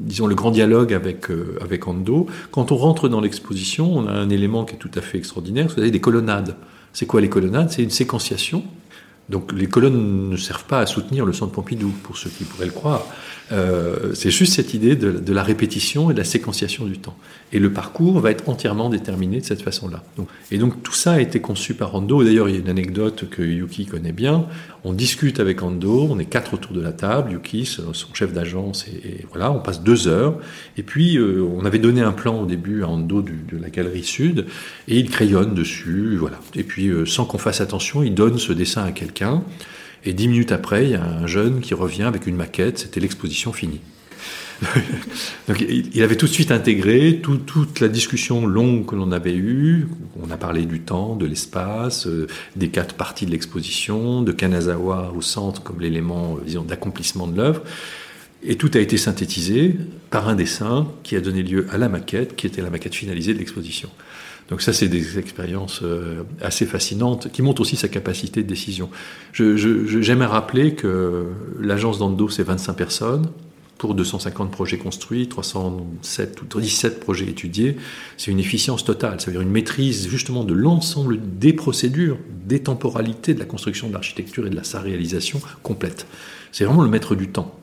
disons 0.00 0.26
le 0.26 0.34
grand 0.34 0.50
dialogue 0.50 0.92
avec 0.92 1.30
euh, 1.30 1.58
avec 1.60 1.88
Ando. 1.88 2.26
Quand 2.52 2.70
on 2.70 2.76
rentre 2.76 3.08
dans 3.08 3.20
l'exposition, 3.20 3.92
on 3.92 4.06
a 4.06 4.12
un 4.12 4.28
élément 4.28 4.64
qui 4.64 4.74
est 4.74 4.78
tout 4.78 4.90
à 4.94 5.00
fait 5.00 5.18
extraordinaire. 5.18 5.66
Vous 5.74 5.80
avez 5.80 5.90
des 5.90 6.00
colonnades. 6.00 6.54
C'est 6.92 7.06
quoi 7.06 7.20
les 7.20 7.28
colonnades? 7.28 7.70
C'est 7.70 7.82
une 7.82 7.90
séquenciation 7.90 8.62
donc 9.28 9.52
les 9.52 9.66
colonnes 9.66 10.30
ne 10.30 10.36
servent 10.36 10.64
pas 10.64 10.80
à 10.80 10.86
soutenir 10.86 11.24
le 11.24 11.32
centre 11.32 11.52
Pompidou, 11.52 11.92
pour 12.02 12.18
ceux 12.18 12.30
qui 12.30 12.44
pourraient 12.44 12.66
le 12.66 12.72
croire. 12.72 13.06
Euh, 13.52 14.14
c'est 14.14 14.30
juste 14.30 14.54
cette 14.54 14.72
idée 14.72 14.96
de, 14.96 15.32
la 15.32 15.42
répétition 15.42 16.10
et 16.10 16.14
de 16.14 16.18
la 16.18 16.24
séquenciation 16.24 16.86
du 16.86 16.98
temps. 16.98 17.16
Et 17.52 17.58
le 17.58 17.72
parcours 17.72 18.18
va 18.20 18.30
être 18.30 18.48
entièrement 18.48 18.88
déterminé 18.88 19.40
de 19.40 19.44
cette 19.44 19.62
façon-là. 19.62 20.02
et 20.50 20.58
donc 20.58 20.82
tout 20.82 20.94
ça 20.94 21.12
a 21.12 21.20
été 21.20 21.40
conçu 21.40 21.74
par 21.74 21.94
Ando. 21.94 22.24
D'ailleurs, 22.24 22.48
il 22.48 22.54
y 22.54 22.58
a 22.58 22.60
une 22.60 22.68
anecdote 22.68 23.28
que 23.30 23.42
Yuki 23.42 23.86
connaît 23.86 24.12
bien. 24.12 24.46
On 24.86 24.92
discute 24.92 25.40
avec 25.40 25.62
Ando, 25.62 26.08
on 26.10 26.18
est 26.18 26.26
quatre 26.26 26.54
autour 26.54 26.72
de 26.72 26.80
la 26.80 26.92
table, 26.92 27.32
Yuki, 27.32 27.64
son 27.64 27.92
chef 28.12 28.34
d'agence, 28.34 28.86
et, 28.88 29.24
voilà, 29.30 29.50
on 29.50 29.60
passe 29.60 29.82
deux 29.82 30.08
heures. 30.08 30.38
Et 30.76 30.82
puis, 30.82 31.16
euh, 31.16 31.42
on 31.42 31.64
avait 31.64 31.78
donné 31.78 32.02
un 32.02 32.12
plan 32.12 32.42
au 32.42 32.46
début 32.46 32.82
à 32.82 32.88
Ando 32.88 33.22
de 33.22 33.56
la 33.58 33.70
galerie 33.70 34.04
sud, 34.04 34.46
et 34.88 34.98
il 34.98 35.08
crayonne 35.08 35.54
dessus, 35.54 36.16
voilà. 36.18 36.38
Et 36.54 36.64
puis, 36.64 36.88
euh, 36.88 37.06
sans 37.06 37.24
qu'on 37.24 37.38
fasse 37.38 37.62
attention, 37.62 38.02
il 38.02 38.14
donne 38.14 38.38
ce 38.38 38.52
dessin 38.52 38.84
à 38.84 38.92
quelqu'un. 38.92 39.13
Et 40.04 40.12
dix 40.12 40.28
minutes 40.28 40.52
après, 40.52 40.84
il 40.84 40.90
y 40.90 40.94
a 40.94 41.04
un 41.04 41.26
jeune 41.26 41.60
qui 41.60 41.74
revient 41.74 42.02
avec 42.02 42.26
une 42.26 42.36
maquette, 42.36 42.78
c'était 42.78 43.00
l'exposition 43.00 43.52
finie. 43.52 43.80
Donc, 45.48 45.64
il 45.68 46.02
avait 46.02 46.16
tout 46.16 46.26
de 46.26 46.30
suite 46.30 46.50
intégré 46.50 47.20
toute 47.20 47.80
la 47.80 47.88
discussion 47.88 48.46
longue 48.46 48.86
que 48.86 48.94
l'on 48.94 49.12
avait 49.12 49.34
eue. 49.34 49.88
On 50.22 50.30
a 50.30 50.36
parlé 50.36 50.64
du 50.64 50.80
temps, 50.80 51.16
de 51.16 51.26
l'espace, 51.26 52.06
euh, 52.06 52.26
des 52.56 52.68
quatre 52.68 52.94
parties 52.94 53.26
de 53.26 53.30
l'exposition, 53.30 54.22
de 54.22 54.32
Kanazawa 54.32 55.12
au 55.16 55.22
centre 55.22 55.62
comme 55.62 55.80
l'élément 55.80 56.38
euh, 56.46 56.60
d'accomplissement 56.60 57.26
de 57.26 57.36
l'œuvre. 57.36 57.62
Et 58.42 58.56
tout 58.56 58.70
a 58.74 58.78
été 58.78 58.98
synthétisé 58.98 59.76
par 60.10 60.28
un 60.28 60.34
dessin 60.34 60.86
qui 61.02 61.16
a 61.16 61.20
donné 61.20 61.42
lieu 61.42 61.66
à 61.70 61.78
la 61.78 61.88
maquette, 61.88 62.36
qui 62.36 62.46
était 62.46 62.60
la 62.60 62.70
maquette 62.70 62.94
finalisée 62.94 63.32
de 63.32 63.38
l'exposition. 63.38 63.88
Donc 64.50 64.60
ça, 64.60 64.72
c'est 64.72 64.88
des 64.88 65.18
expériences 65.18 65.80
euh, 65.82 66.22
assez 66.42 66.66
fascinantes 66.66 67.32
qui 67.32 67.42
montrent 67.42 67.62
aussi 67.62 67.76
sa 67.76 67.88
capacité 67.88 68.42
de 68.42 68.48
décision. 68.48 68.90
J'aimerais 69.32 70.26
rappeler 70.26 70.74
que 70.74 71.26
l'agence 71.60 71.98
d'Ando, 71.98 72.28
c'est 72.28 72.42
25 72.42 72.74
personnes 72.74 73.26
pour 73.78 73.94
250 73.94 74.50
projets 74.50 74.78
construits, 74.78 75.28
307 75.28 76.40
ou 76.42 76.60
17 76.60 77.00
projets 77.00 77.26
étudiés. 77.26 77.76
C'est 78.16 78.30
une 78.30 78.38
efficience 78.38 78.84
totale, 78.84 79.20
ça 79.20 79.26
veut 79.26 79.32
dire 79.32 79.40
une 79.40 79.50
maîtrise 79.50 80.08
justement 80.08 80.44
de 80.44 80.54
l'ensemble 80.54 81.18
des 81.38 81.52
procédures, 81.52 82.18
des 82.46 82.60
temporalités 82.60 83.34
de 83.34 83.40
la 83.40 83.46
construction 83.46 83.88
de 83.88 83.92
l'architecture 83.92 84.46
et 84.46 84.50
de 84.50 84.62
sa 84.62 84.80
réalisation 84.80 85.40
complète. 85.62 86.06
C'est 86.52 86.64
vraiment 86.64 86.82
le 86.82 86.88
maître 86.88 87.14
du 87.14 87.28
temps 87.28 87.58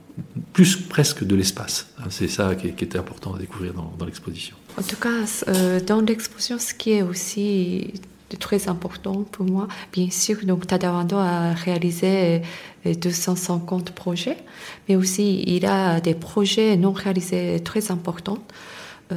plus 0.53 0.75
presque 0.75 1.23
de 1.23 1.35
l'espace. 1.35 1.87
Hein, 1.99 2.07
c'est 2.09 2.27
ça 2.27 2.55
qui, 2.55 2.67
était 2.67 2.97
important 2.97 3.33
à 3.33 3.39
découvrir 3.39 3.73
dans, 3.73 4.05
l'exposition. 4.05 4.55
En 4.77 4.83
tout 4.83 4.95
cas, 4.95 5.09
euh, 5.47 5.79
dans 5.81 6.01
l'exposition, 6.01 6.57
ce 6.59 6.73
qui 6.73 6.91
est 6.91 7.01
aussi 7.01 7.93
très 8.37 8.67
important 8.67 9.23
pour 9.23 9.45
moi, 9.45 9.67
bien 9.91 10.09
sûr, 10.09 10.37
donc 10.43 10.67
Tadawando 10.67 11.17
a 11.17 11.53
réalisé 11.53 12.41
250 12.85 13.89
euh, 13.89 13.93
projets, 13.93 14.37
mais 14.87 14.95
aussi 14.95 15.43
il 15.45 15.65
a 15.65 15.99
des 15.99 16.13
projets 16.13 16.77
non 16.77 16.91
réalisés 16.91 17.59
très 17.63 17.91
importants. 17.91 18.39
Euh, 19.11 19.15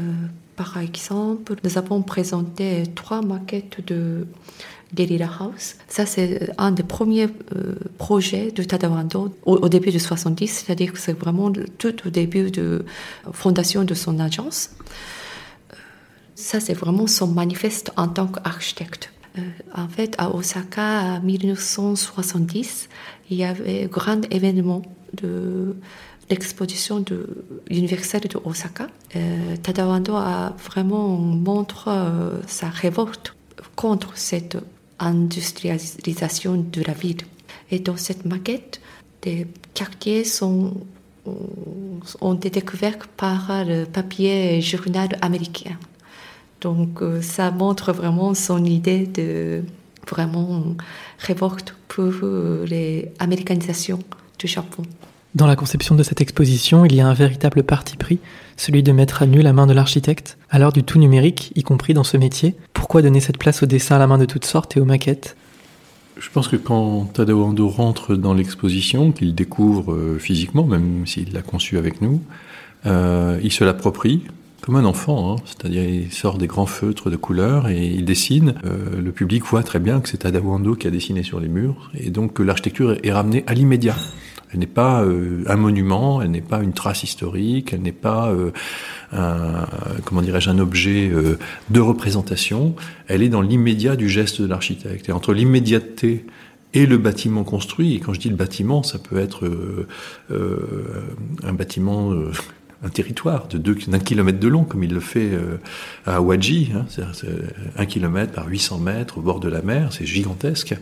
par 0.56 0.78
exemple, 0.78 1.54
nous 1.64 1.78
avons 1.78 2.02
présenté 2.02 2.84
trois 2.94 3.22
maquettes 3.22 3.84
de 3.86 4.26
Guerrilla 4.94 5.28
House. 5.40 5.76
Ça, 5.88 6.06
c'est 6.06 6.50
un 6.58 6.70
des 6.70 6.84
premiers 6.84 7.26
euh, 7.56 7.74
projets 7.98 8.52
de 8.52 8.62
Tadawando 8.62 9.34
au, 9.44 9.68
début 9.68 9.90
de 9.90 9.98
70, 9.98 10.46
c'est-à-dire 10.46 10.92
que 10.92 10.98
c'est 10.98 11.18
vraiment 11.18 11.52
tout 11.78 12.06
au 12.06 12.10
début 12.10 12.50
de 12.52 12.84
fondation 13.32 13.82
de 13.82 13.94
son 13.94 14.20
agence. 14.20 14.70
Euh, 16.34 16.36
ça, 16.36 16.60
c'est 16.60 16.74
vraiment 16.74 17.06
son 17.06 17.28
manifeste 17.28 17.92
en 17.96 18.08
tant 18.08 18.26
qu'architecte. 18.26 19.10
Euh, 19.38 19.42
en 19.74 19.88
fait, 19.88 20.14
à 20.18 20.34
Osaka, 20.34 21.16
en 21.16 21.20
1970, 21.20 22.88
il 23.30 23.36
y 23.36 23.44
avait 23.44 23.84
un 23.84 23.86
grand 23.86 24.22
événement 24.32 24.82
de 25.14 25.76
l'exposition 26.30 27.00
de 27.00 27.44
universelle 27.70 28.22
de 28.22 28.38
Osaka. 28.44 28.86
Tadawando 29.62 30.16
a 30.16 30.54
vraiment 30.64 31.08
montré 31.18 31.90
sa 32.46 32.68
révolte 32.70 33.34
contre 33.76 34.16
cette 34.16 34.56
industrialisation 34.98 36.56
de 36.56 36.82
la 36.82 36.94
ville. 36.94 37.22
Et 37.70 37.78
dans 37.78 37.96
cette 37.96 38.24
maquette, 38.24 38.80
des 39.22 39.46
quartiers 39.74 40.24
sont, 40.24 40.74
ont 42.20 42.34
été 42.34 42.50
découverts 42.50 43.06
par 43.16 43.64
le 43.64 43.84
papier 43.84 44.60
journal 44.62 45.10
américain. 45.20 45.76
Donc 46.64 47.02
euh, 47.02 47.20
ça 47.20 47.50
montre 47.50 47.92
vraiment 47.92 48.32
son 48.34 48.64
idée 48.64 49.06
de 49.06 49.62
vraiment 50.10 50.64
révolte 51.18 51.76
pour 51.88 52.12
euh, 52.22 52.66
l'américanisation 53.20 53.98
du 54.38 54.46
Japon. 54.46 54.82
Dans 55.34 55.46
la 55.46 55.56
conception 55.56 55.94
de 55.94 56.02
cette 56.02 56.20
exposition, 56.20 56.86
il 56.86 56.94
y 56.94 57.00
a 57.00 57.06
un 57.06 57.12
véritable 57.12 57.64
parti 57.64 57.96
pris, 57.96 58.18
celui 58.56 58.82
de 58.82 58.92
mettre 58.92 59.22
à 59.22 59.26
nu 59.26 59.42
la 59.42 59.52
main 59.52 59.66
de 59.66 59.74
l'architecte, 59.74 60.38
à 60.48 60.58
l'heure 60.58 60.72
du 60.72 60.84
tout 60.84 60.98
numérique, 60.98 61.52
y 61.54 61.62
compris 61.62 61.92
dans 61.92 62.04
ce 62.04 62.16
métier. 62.16 62.54
Pourquoi 62.72 63.02
donner 63.02 63.20
cette 63.20 63.38
place 63.38 63.62
au 63.62 63.66
dessin 63.66 63.96
à 63.96 63.98
la 63.98 64.06
main 64.06 64.18
de 64.18 64.24
toutes 64.24 64.46
sortes 64.46 64.76
et 64.76 64.80
aux 64.80 64.84
maquettes? 64.84 65.36
Je 66.16 66.30
pense 66.30 66.48
que 66.48 66.56
quand 66.56 67.12
Tadao 67.12 67.42
Ando 67.42 67.68
rentre 67.68 68.14
dans 68.14 68.32
l'exposition, 68.32 69.12
qu'il 69.12 69.34
découvre 69.34 69.92
euh, 69.92 70.18
physiquement, 70.18 70.64
même 70.64 71.06
s'il 71.06 71.32
l'a 71.32 71.42
conçu 71.42 71.76
avec 71.76 72.00
nous, 72.00 72.22
euh, 72.86 73.38
il 73.42 73.52
se 73.52 73.64
l'approprie 73.64 74.22
comme 74.64 74.76
un 74.76 74.86
enfant, 74.86 75.34
hein. 75.34 75.36
c'est-à-dire 75.44 75.84
il 75.84 76.10
sort 76.10 76.38
des 76.38 76.46
grands 76.46 76.64
feutres 76.64 77.10
de 77.10 77.16
couleurs 77.16 77.68
et 77.68 77.84
il 77.84 78.06
dessine. 78.06 78.54
Euh, 78.64 78.98
le 78.98 79.12
public 79.12 79.44
voit 79.44 79.62
très 79.62 79.78
bien 79.78 80.00
que 80.00 80.08
c'est 80.08 80.18
Tadao 80.18 80.50
Ando 80.50 80.74
qui 80.74 80.86
a 80.86 80.90
dessiné 80.90 81.22
sur 81.22 81.38
les 81.38 81.48
murs 81.48 81.90
et 81.92 82.08
donc 82.08 82.38
l'architecture 82.38 82.96
est 83.02 83.12
ramenée 83.12 83.44
à 83.46 83.52
l'immédiat. 83.52 83.96
Elle 84.50 84.60
n'est 84.60 84.66
pas 84.66 85.02
euh, 85.02 85.44
un 85.48 85.56
monument, 85.56 86.22
elle 86.22 86.30
n'est 86.30 86.40
pas 86.40 86.62
une 86.62 86.72
trace 86.72 87.02
historique, 87.02 87.74
elle 87.74 87.82
n'est 87.82 87.92
pas 87.92 88.30
euh, 88.30 88.52
un, 89.12 89.66
comment 90.06 90.22
dirais-je 90.22 90.48
un 90.48 90.58
objet 90.58 91.12
de 91.68 91.80
représentation. 91.80 92.74
Elle 93.06 93.22
est 93.22 93.28
dans 93.28 93.42
l'immédiat 93.42 93.96
du 93.96 94.08
geste 94.08 94.40
de 94.40 94.46
l'architecte. 94.46 95.10
Et 95.10 95.12
entre 95.12 95.34
l'immédiateté 95.34 96.24
et 96.72 96.86
le 96.86 96.96
bâtiment 96.96 97.44
construit, 97.44 97.96
et 97.96 98.00
quand 98.00 98.14
je 98.14 98.20
dis 98.20 98.30
le 98.30 98.36
bâtiment, 98.36 98.82
ça 98.82 98.98
peut 98.98 99.18
être 99.18 99.48
un 100.30 101.52
bâtiment 101.52 102.12
un 102.84 102.90
territoire 102.90 103.48
de 103.48 103.58
d'un 103.58 103.98
kilomètre 103.98 104.38
de 104.38 104.48
long, 104.48 104.64
comme 104.64 104.84
il 104.84 104.92
le 104.92 105.00
fait 105.00 105.30
euh, 105.32 105.56
à 106.06 106.16
Awaji, 106.16 106.72
hein, 106.74 106.84
c'est 106.88 107.02
un 107.76 107.86
kilomètre 107.86 108.32
par 108.32 108.46
800 108.46 108.78
mètres 108.78 109.18
au 109.18 109.20
bord 109.20 109.40
de 109.40 109.48
la 109.48 109.62
mer, 109.62 109.88
c'est 109.90 110.06
gigantesque. 110.06 110.76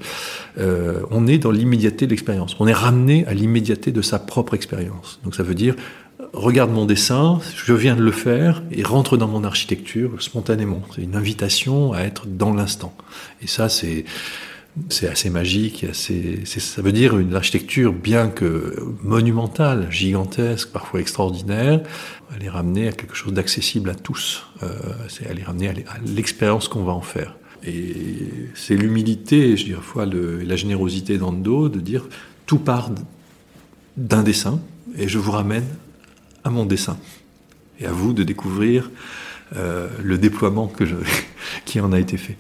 Euh, 0.58 1.00
on 1.10 1.26
est 1.26 1.38
dans 1.38 1.52
l'immédiateté 1.52 2.06
de 2.06 2.10
l'expérience. 2.10 2.56
On 2.58 2.66
est 2.66 2.72
ramené 2.72 3.24
à 3.26 3.34
l'immédiateté 3.34 3.92
de 3.92 4.02
sa 4.02 4.18
propre 4.18 4.54
expérience. 4.54 5.20
Donc 5.24 5.34
ça 5.34 5.42
veut 5.42 5.54
dire, 5.54 5.76
regarde 6.32 6.72
mon 6.72 6.86
dessin, 6.86 7.38
je 7.54 7.72
viens 7.72 7.94
de 7.94 8.02
le 8.02 8.12
faire 8.12 8.62
et 8.70 8.82
rentre 8.82 9.16
dans 9.16 9.28
mon 9.28 9.44
architecture 9.44 10.20
spontanément. 10.20 10.82
C'est 10.94 11.02
une 11.02 11.16
invitation 11.16 11.92
à 11.92 12.00
être 12.00 12.26
dans 12.26 12.52
l'instant. 12.52 12.94
Et 13.42 13.46
ça, 13.46 13.68
c'est 13.68 14.04
c'est 14.88 15.08
assez 15.08 15.28
magique, 15.28 15.84
ça 15.92 16.82
veut 16.82 16.92
dire 16.92 17.18
une 17.18 17.34
architecture 17.34 17.92
bien 17.92 18.28
que 18.28 18.74
monumentale, 19.02 19.88
gigantesque, 19.90 20.70
parfois 20.70 21.00
extraordinaire, 21.00 21.82
elle 22.34 22.42
est 22.42 22.48
ramenée 22.48 22.88
à 22.88 22.92
quelque 22.92 23.14
chose 23.14 23.34
d'accessible 23.34 23.90
à 23.90 23.94
tous. 23.94 24.46
Euh, 24.62 24.68
c'est 25.08 25.26
elle 25.28 25.38
est 25.38 25.44
ramenée 25.44 25.68
à 25.68 25.74
l'expérience 26.06 26.68
qu'on 26.68 26.84
va 26.84 26.92
en 26.92 27.02
faire. 27.02 27.36
Et 27.64 27.94
c'est 28.54 28.76
l'humilité, 28.76 29.56
je 29.56 29.66
dirais, 29.66 29.82
fois 29.82 30.06
la 30.06 30.56
générosité 30.56 31.18
d'Ando 31.18 31.68
de 31.68 31.78
dire 31.78 32.08
tout 32.46 32.58
part 32.58 32.90
d'un 33.96 34.22
dessin 34.22 34.60
et 34.96 35.06
je 35.06 35.18
vous 35.18 35.30
ramène 35.30 35.66
à 36.44 36.50
mon 36.50 36.64
dessin. 36.64 36.98
Et 37.78 37.86
à 37.86 37.92
vous 37.92 38.12
de 38.12 38.22
découvrir 38.22 38.90
euh, 39.56 39.88
le 40.02 40.18
déploiement 40.18 40.72
qui 41.66 41.80
en 41.80 41.92
a 41.92 42.00
été 42.00 42.16
fait. 42.16 42.36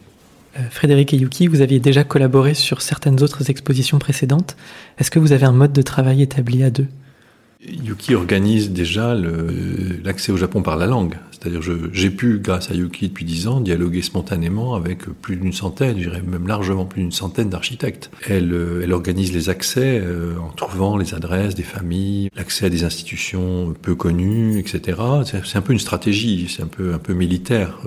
Euh, 0.58 0.60
Frédéric 0.70 1.14
et 1.14 1.16
Yuki, 1.16 1.46
vous 1.46 1.60
aviez 1.60 1.80
déjà 1.80 2.04
collaboré 2.04 2.54
sur 2.54 2.82
certaines 2.82 3.22
autres 3.22 3.50
expositions 3.50 3.98
précédentes. 3.98 4.56
Est-ce 4.98 5.10
que 5.10 5.18
vous 5.18 5.32
avez 5.32 5.46
un 5.46 5.52
mode 5.52 5.72
de 5.72 5.82
travail 5.82 6.22
établi 6.22 6.62
à 6.62 6.70
deux? 6.70 6.88
Yuki 7.64 8.14
organise 8.16 8.72
déjà 8.72 9.14
l'accès 10.04 10.32
au 10.32 10.36
Japon 10.36 10.62
par 10.62 10.76
la 10.76 10.86
langue. 10.86 11.14
C'est-à-dire 11.30 11.60
j'ai 11.92 12.10
pu, 12.10 12.38
grâce 12.38 12.70
à 12.70 12.74
Yuki 12.74 13.08
depuis 13.08 13.24
dix 13.24 13.48
ans, 13.48 13.60
dialoguer 13.60 14.02
spontanément 14.02 14.74
avec 14.74 15.06
plus 15.06 15.36
d'une 15.36 15.52
centaine, 15.52 15.96
je 15.98 16.04
dirais 16.08 16.22
même 16.22 16.46
largement 16.46 16.86
plus 16.86 17.02
d'une 17.02 17.12
centaine 17.12 17.50
d'architectes. 17.50 18.10
Elle, 18.28 18.52
euh, 18.52 18.82
elle 18.82 18.92
organise 18.92 19.32
les 19.32 19.48
accès 19.48 20.00
euh, 20.00 20.36
en 20.38 20.50
trouvant 20.50 20.96
les 20.96 21.14
adresses 21.14 21.54
des 21.54 21.62
familles, 21.62 22.30
l'accès 22.36 22.66
à 22.66 22.68
des 22.68 22.84
institutions 22.84 23.74
peu 23.80 23.94
connues, 23.94 24.58
etc. 24.58 24.98
C'est 25.44 25.56
un 25.56 25.62
peu 25.62 25.72
une 25.72 25.80
stratégie, 25.80 26.46
c'est 26.48 26.62
un 26.62 26.68
peu 26.68 26.94
un 26.94 26.98
peu 26.98 27.12
militaire 27.12 27.78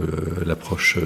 l'approche 0.46 0.98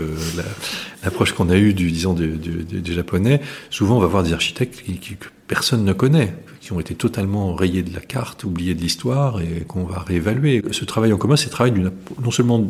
l'approche 1.03 1.33
qu'on 1.33 1.49
a 1.49 1.57
eue 1.57 1.73
du 1.73 1.91
disons 1.91 2.13
des 2.13 2.93
japonais. 2.93 3.41
Souvent, 3.69 3.97
on 3.97 3.99
va 3.99 4.07
voir 4.07 4.23
des 4.23 4.33
architectes 4.33 4.81
qui, 4.83 4.97
qui, 4.97 5.15
que 5.15 5.27
personne 5.47 5.83
ne 5.83 5.93
connaît 5.93 6.33
qui 6.69 6.73
ont 6.73 6.79
été 6.79 6.93
totalement 6.93 7.55
rayés 7.55 7.83
de 7.83 7.93
la 7.93 8.01
carte, 8.01 8.43
oubliés 8.43 8.75
de 8.75 8.81
l'histoire 8.81 9.41
et 9.41 9.63
qu'on 9.67 9.85
va 9.85 9.99
réévaluer. 9.99 10.61
Ce 10.71 10.85
travail 10.85 11.13
en 11.13 11.17
commun, 11.17 11.35
c'est 11.35 11.45
le 11.45 11.51
travail 11.51 11.73
non 12.21 12.31
seulement 12.31 12.69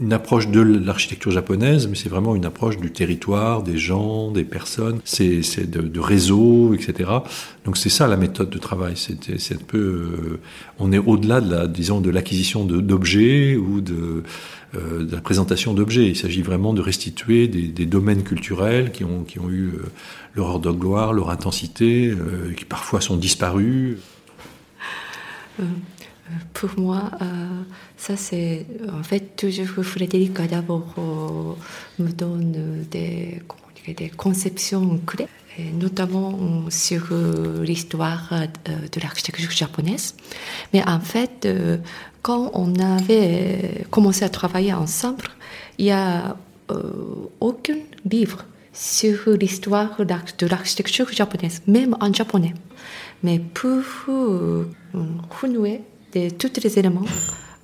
une 0.00 0.12
approche 0.12 0.48
de 0.48 0.60
l'architecture 0.60 1.30
japonaise, 1.30 1.86
mais 1.86 1.94
c'est 1.94 2.08
vraiment 2.08 2.34
une 2.34 2.44
approche 2.44 2.78
du 2.78 2.90
territoire, 2.90 3.62
des 3.62 3.76
gens, 3.76 4.32
des 4.32 4.42
personnes, 4.42 5.00
c'est 5.04 5.70
de, 5.70 5.82
de 5.82 6.00
réseau, 6.00 6.74
etc. 6.74 7.10
Donc 7.64 7.76
c'est 7.76 7.88
ça 7.88 8.08
la 8.08 8.16
méthode 8.16 8.50
de 8.50 8.58
travail. 8.58 8.94
C'est 8.96 9.54
un 9.54 9.64
peu, 9.64 9.78
euh, 9.78 10.40
on 10.78 10.90
est 10.90 10.98
au-delà 10.98 11.40
de 11.40 11.50
la, 11.54 11.66
disons, 11.66 12.00
de 12.00 12.10
l'acquisition 12.10 12.64
d'objets 12.64 13.54
ou 13.54 13.80
de, 13.80 14.24
de, 14.74 15.14
la 15.14 15.20
présentation 15.20 15.74
d'objets. 15.74 16.08
Il 16.08 16.16
s'agit 16.16 16.42
vraiment 16.42 16.72
de 16.72 16.80
restituer 16.80 17.48
des, 17.48 17.86
domaines 17.86 18.22
culturels 18.22 18.92
qui 18.92 19.04
ont, 19.04 19.24
qui 19.24 19.38
ont 19.38 19.50
eu 19.50 19.68
euh, 19.68 19.92
leur 20.34 20.50
heure 20.50 20.60
de 20.60 20.70
gloire, 20.70 21.12
leur 21.12 21.30
intensité, 21.30 22.08
euh, 22.08 22.52
qui 22.54 22.64
parfois 22.64 23.00
sont 23.00 23.16
disparus. 23.16 23.98
Euh, 25.60 25.62
pour 26.52 26.70
moi, 26.78 27.10
euh, 27.22 27.26
ça 27.96 28.16
c'est 28.16 28.66
en 28.92 29.02
fait 29.02 29.36
toujours 29.36 29.84
Frédéric 29.84 30.32
d'abord 30.32 30.94
me 31.98 32.08
donne 32.08 32.84
des, 32.90 33.42
des 33.86 34.08
conceptions 34.08 34.98
clés, 35.06 35.28
notamment 35.74 36.64
sur 36.70 37.08
l'histoire 37.62 38.32
de 38.64 39.00
l'architecture 39.00 39.50
japonaise. 39.50 40.16
Mais 40.72 40.82
en 40.88 41.00
fait, 41.00 41.46
quand 42.24 42.50
on 42.54 42.74
avait 42.80 43.84
commencé 43.90 44.24
à 44.24 44.30
travailler 44.30 44.72
ensemble, 44.72 45.28
il 45.76 45.84
n'y 45.84 45.92
a 45.92 46.36
aucun 47.38 47.76
livre 48.10 48.46
sur 48.72 49.28
l'histoire 49.28 49.94
de 50.04 50.46
l'architecture 50.46 51.12
japonaise, 51.12 51.60
même 51.66 51.94
en 52.00 52.10
japonais. 52.12 52.54
Mais 53.22 53.38
pour 53.38 53.84
euh, 54.08 54.64
renouer 55.40 55.82
de 56.14 56.30
tous 56.30 56.60
les 56.62 56.78
éléments 56.78 57.10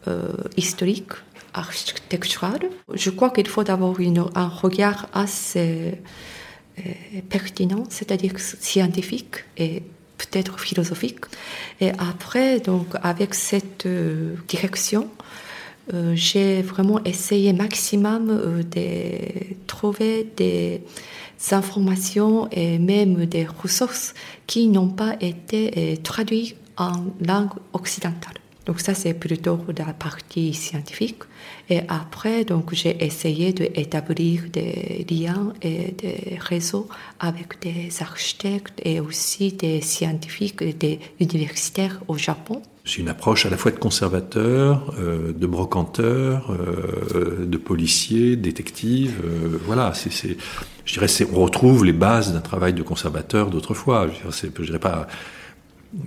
euh, 0.09 0.29
historiques, 0.59 1.17
architecturaux, 1.55 2.69
je 2.93 3.11
crois 3.11 3.31
qu'il 3.31 3.49
faut 3.49 3.69
avoir 3.69 3.95
un 4.35 4.49
regard 4.49 5.09
assez 5.15 6.01
euh, 6.79 6.83
pertinent, 7.31 7.85
c'est-à-dire 7.89 8.39
scientifique 8.39 9.45
et 9.57 9.83
peut-être 10.21 10.61
philosophique. 10.61 11.25
Et 11.81 11.91
après, 11.91 12.61
donc, 12.61 12.87
avec 13.03 13.35
cette 13.35 13.87
direction, 14.49 15.09
euh, 15.93 16.13
j'ai 16.15 16.63
vraiment 16.63 17.03
essayé 17.05 17.53
maximum 17.53 18.31
euh, 18.31 18.63
de 18.63 19.57
trouver 19.67 20.29
des 20.37 20.83
informations 21.51 22.49
et 22.53 22.79
même 22.79 23.27
des 23.27 23.47
ressources 23.47 24.15
qui 24.47 24.69
n'ont 24.69 24.91
pas 24.91 25.17
été 25.21 25.73
euh, 25.77 25.97
traduites 25.97 26.57
en 26.77 26.93
langue 27.27 27.51
occidentale. 27.73 28.40
Donc 28.71 28.79
ça, 28.79 28.95
c'est 28.95 29.15
plutôt 29.15 29.59
la 29.77 29.93
partie 29.93 30.55
scientifique. 30.55 31.25
Et 31.69 31.81
après, 31.89 32.45
donc, 32.45 32.73
j'ai 32.73 33.05
essayé 33.05 33.53
d'établir 33.53 34.43
des 34.53 35.05
liens 35.11 35.53
et 35.61 35.91
des 35.91 36.39
réseaux 36.39 36.89
avec 37.19 37.61
des 37.61 37.89
architectes 38.01 38.81
et 38.85 39.01
aussi 39.01 39.51
des 39.51 39.81
scientifiques 39.81 40.63
et 40.63 40.73
des 40.73 41.01
universitaires 41.19 41.99
au 42.07 42.17
Japon. 42.17 42.63
C'est 42.85 42.99
une 42.99 43.09
approche 43.09 43.45
à 43.45 43.51
la 43.51 43.57
fois 43.57 43.73
de 43.73 43.79
conservateur, 43.79 44.95
euh, 45.01 45.33
de 45.33 45.47
brocanteur, 45.49 46.53
euh, 46.53 47.45
de 47.45 47.57
policier, 47.57 48.37
détective. 48.37 49.21
Euh, 49.25 49.59
voilà, 49.67 49.93
je 50.85 50.93
dirais, 50.93 51.09
on 51.33 51.41
retrouve 51.41 51.85
les 51.85 51.93
bases 51.93 52.33
d'un 52.33 52.41
travail 52.41 52.73
de 52.73 52.85
conservateur 52.85 53.51
d'autrefois. 53.51 54.07
Je 54.33 54.47
ne 54.47 54.65
dirais 54.65 54.79
pas 54.79 55.09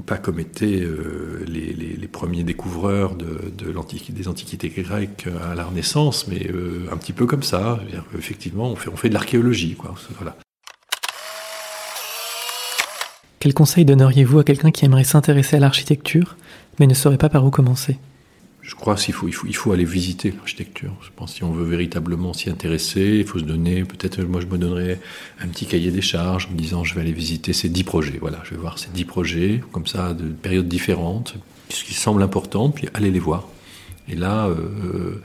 pas 0.05 0.17
comme 0.17 0.39
étaient 0.39 0.81
euh, 0.81 1.43
les, 1.47 2.07
premiers 2.07 2.43
découvreurs 2.43 3.15
de, 3.15 3.51
de 3.57 3.73
des 4.11 4.27
antiquités 4.27 4.69
grecques 4.69 5.27
à 5.49 5.55
la 5.55 5.65
Renaissance, 5.65 6.27
mais 6.27 6.47
euh, 6.49 6.87
un 6.91 6.97
petit 6.97 7.11
peu 7.11 7.25
comme 7.25 7.43
ça. 7.43 7.79
Effectivement, 8.17 8.69
on 8.69 8.75
fait, 8.75 9.09
de 9.09 9.13
l'archéologie. 9.13 9.75
Voilà. 10.17 10.37
Quel 13.39 13.53
conseil 13.53 13.83
donneriez-vous 13.83 14.39
à 14.39 14.43
quelqu'un 14.43 14.71
qui 14.71 14.85
aimerait 14.85 15.03
s'intéresser 15.03 15.57
à 15.57 15.59
l'architecture, 15.59 16.37
mais 16.79 16.87
ne 16.87 16.93
saurait 16.93 17.17
pas 17.17 17.29
par 17.29 17.45
où 17.45 17.49
commencer? 17.49 17.97
Je 18.63 18.75
crois 18.75 18.95
qu'il 18.95 19.13
faut, 19.13 19.27
il 19.27 19.33
faut, 19.33 19.45
il 19.45 19.55
faut 19.55 19.73
aller 19.73 19.83
visiter 19.83 20.31
l'architecture. 20.31 20.93
Je 21.01 21.09
pense 21.13 21.31
que 21.31 21.37
si 21.37 21.43
on 21.43 21.51
veut 21.51 21.65
véritablement 21.65 22.33
s'y 22.33 22.49
intéresser, 22.49 23.17
il 23.19 23.25
faut 23.25 23.39
se 23.39 23.43
donner, 23.43 23.83
peut-être 23.83 24.21
moi 24.23 24.39
je 24.39 24.47
me 24.47 24.57
donnerais 24.57 24.99
un 25.41 25.47
petit 25.47 25.65
cahier 25.65 25.91
des 25.91 26.01
charges 26.01 26.47
en 26.47 26.53
me 26.53 26.57
disant 26.57 26.85
je 26.85 26.95
vais 26.95 27.01
aller 27.01 27.11
visiter 27.11 27.51
ces 27.51 27.67
dix 27.67 27.83
projets. 27.83 28.17
Voilà, 28.21 28.39
je 28.45 28.51
vais 28.51 28.57
voir 28.57 28.79
ces 28.79 28.89
dix 28.89 29.03
projets, 29.03 29.61
comme 29.73 29.85
ça, 29.85 30.13
de 30.13 30.29
périodes 30.29 30.69
différentes, 30.69 31.35
ce 31.69 31.83
qui 31.83 31.93
semble 31.93 32.23
important, 32.23 32.69
puis 32.69 32.87
aller 32.93 33.11
les 33.11 33.19
voir. 33.19 33.47
Et 34.07 34.15
là, 34.15 34.47
euh, 34.47 35.21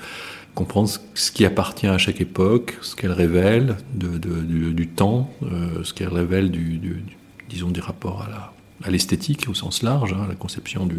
comprendre 0.57 0.91
ce 1.15 1.31
qui 1.31 1.45
appartient 1.45 1.87
à 1.87 1.99
chaque 1.99 2.21
époque, 2.21 2.77
ce 2.81 2.97
qu'elle 2.97 3.13
révèle 3.13 3.77
de, 3.95 4.19
du, 4.19 4.75
du, 4.75 4.89
temps, 4.89 5.33
euh, 5.45 5.85
ce 5.85 5.95
qu'elle 5.95 6.09
révèle 6.09 6.51
du, 6.51 6.79
du, 6.79 7.05
disons, 7.49 7.71
des 7.71 7.81
rapports 7.81 8.23
à 8.23 8.31
la 8.31 8.53
à 8.85 8.91
l'esthétique 8.91 9.47
au 9.49 9.55
sens 9.55 9.83
large, 9.83 10.13
hein, 10.13 10.27
la 10.29 10.35
conception 10.35 10.87
de 10.87 10.97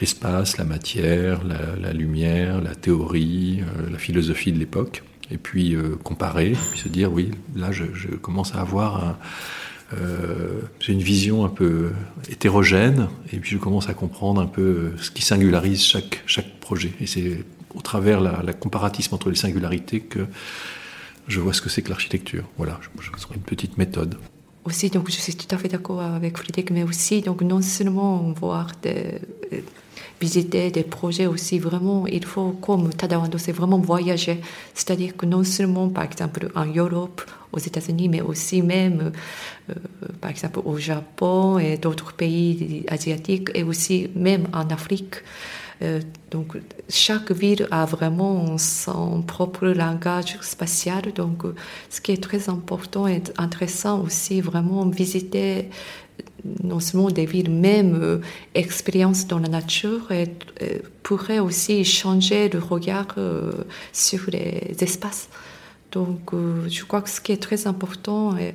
l'espace, 0.00 0.58
la 0.58 0.64
matière, 0.64 1.40
la, 1.44 1.92
lumière, 1.92 2.60
la 2.60 2.74
théorie, 2.74 3.60
euh, 3.60 3.90
la 3.90 3.98
philosophie 3.98 4.52
de 4.52 4.58
l'époque, 4.58 5.02
et 5.30 5.38
puis 5.38 5.74
euh, 5.74 5.96
comparer, 6.02 6.52
puis 6.70 6.80
se 6.80 6.88
dire 6.88 7.12
oui, 7.12 7.30
là 7.54 7.70
je, 7.72 7.84
commence 8.16 8.54
à 8.54 8.60
avoir 8.60 9.04
un, 9.04 9.18
euh, 9.96 10.60
une 10.88 11.02
vision 11.02 11.44
un 11.44 11.48
peu 11.48 11.90
hétérogène, 12.28 13.08
et 13.32 13.38
puis 13.38 13.50
je 13.50 13.58
commence 13.58 13.88
à 13.88 13.94
comprendre 13.94 14.40
un 14.40 14.46
peu 14.46 14.92
ce 14.98 15.10
qui 15.10 15.22
singularise 15.22 15.82
chaque, 15.82 16.22
chaque 16.26 16.58
projet. 16.60 16.92
Et 17.00 17.06
c'est 17.06 17.44
au 17.74 17.80
travers 17.80 18.20
la 18.20 18.52
comparatisme 18.54 19.14
entre 19.14 19.28
les 19.30 19.36
singularités 19.36 20.00
que 20.00 20.26
je 21.28 21.40
vois 21.40 21.52
ce 21.52 21.60
que 21.60 21.68
c'est 21.68 21.82
que 21.82 21.90
l'architecture. 21.90 22.44
Voilà, 22.56 22.80
je, 22.80 23.02
je, 23.02 23.10
une 23.34 23.42
petite 23.42 23.76
méthode 23.76 24.16
aussi, 24.68 24.90
donc 24.90 25.10
je 25.10 25.18
suis 25.24 25.34
tout 25.34 25.52
à 25.54 25.58
fait 25.58 25.68
d'accord 25.68 26.00
avec 26.00 26.36
Frédéric, 26.36 26.70
mais 26.70 26.84
aussi, 26.90 27.20
donc 27.22 27.38
non 27.42 27.62
seulement 27.62 28.14
voir 28.42 28.66
des, 28.82 29.20
visiter 30.20 30.70
des 30.70 30.82
projets 30.82 31.26
aussi, 31.26 31.58
vraiment, 31.58 32.06
il 32.06 32.24
faut, 32.24 32.50
comme 32.60 32.90
Tadawando, 32.90 33.38
c'est 33.38 33.52
vraiment 33.52 33.78
voyager. 33.78 34.40
C'est-à-dire 34.74 35.16
que 35.16 35.26
non 35.26 35.44
seulement, 35.44 35.88
par 35.88 36.04
exemple, 36.04 36.50
en 36.54 36.66
Europe, 36.66 37.22
aux 37.52 37.58
États-Unis, 37.58 38.08
mais 38.08 38.20
aussi 38.20 38.62
même, 38.62 39.12
euh, 39.70 39.74
par 40.20 40.30
exemple, 40.30 40.60
au 40.64 40.76
Japon 40.76 41.58
et 41.58 41.76
d'autres 41.76 42.12
pays 42.12 42.84
asiatiques, 42.88 43.50
et 43.54 43.62
aussi 43.62 44.10
même 44.14 44.46
en 44.52 44.68
Afrique. 44.70 45.16
Euh, 45.82 46.00
donc, 46.30 46.56
chaque 46.88 47.30
ville 47.30 47.68
a 47.70 47.84
vraiment 47.84 48.58
son 48.58 49.22
propre 49.22 49.66
langage 49.68 50.36
spatial. 50.40 51.12
Donc, 51.14 51.44
ce 51.90 52.00
qui 52.00 52.12
est 52.12 52.22
très 52.22 52.48
important 52.48 53.06
et 53.06 53.22
intéressant 53.36 54.02
aussi, 54.02 54.40
vraiment 54.40 54.86
visiter 54.86 55.68
non 56.62 56.80
seulement 56.80 57.10
des 57.10 57.26
villes, 57.26 57.50
même 57.50 57.98
euh, 58.00 58.18
expérience 58.54 59.26
dans 59.26 59.38
la 59.38 59.48
nature, 59.48 60.10
et, 60.12 60.28
euh, 60.62 60.78
pourrait 61.02 61.38
aussi 61.38 61.84
changer 61.84 62.48
le 62.48 62.58
regard 62.58 63.14
euh, 63.18 63.52
sur 63.92 64.20
les 64.30 64.76
espaces. 64.80 65.28
Donc, 65.92 66.32
euh, 66.32 66.68
je 66.68 66.84
crois 66.84 67.02
que 67.02 67.10
ce 67.10 67.20
qui 67.20 67.32
est 67.32 67.42
très 67.42 67.66
important 67.66 68.36
est 68.36 68.54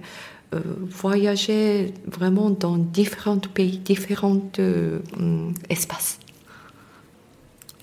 euh, 0.54 0.60
voyager 0.88 1.94
vraiment 2.06 2.52
dans 2.52 2.78
différents 2.78 3.40
pays, 3.40 3.80
différents 3.80 4.40
espaces. 5.70 6.20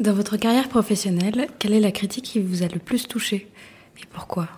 Dans 0.00 0.14
votre 0.14 0.38
carrière 0.38 0.70
professionnelle, 0.70 1.48
quelle 1.58 1.74
est 1.74 1.80
la 1.80 1.92
critique 1.92 2.24
qui 2.24 2.40
vous 2.40 2.62
a 2.62 2.68
le 2.68 2.78
plus 2.78 3.06
touché 3.06 3.48
et 3.98 4.06
pourquoi? 4.10 4.48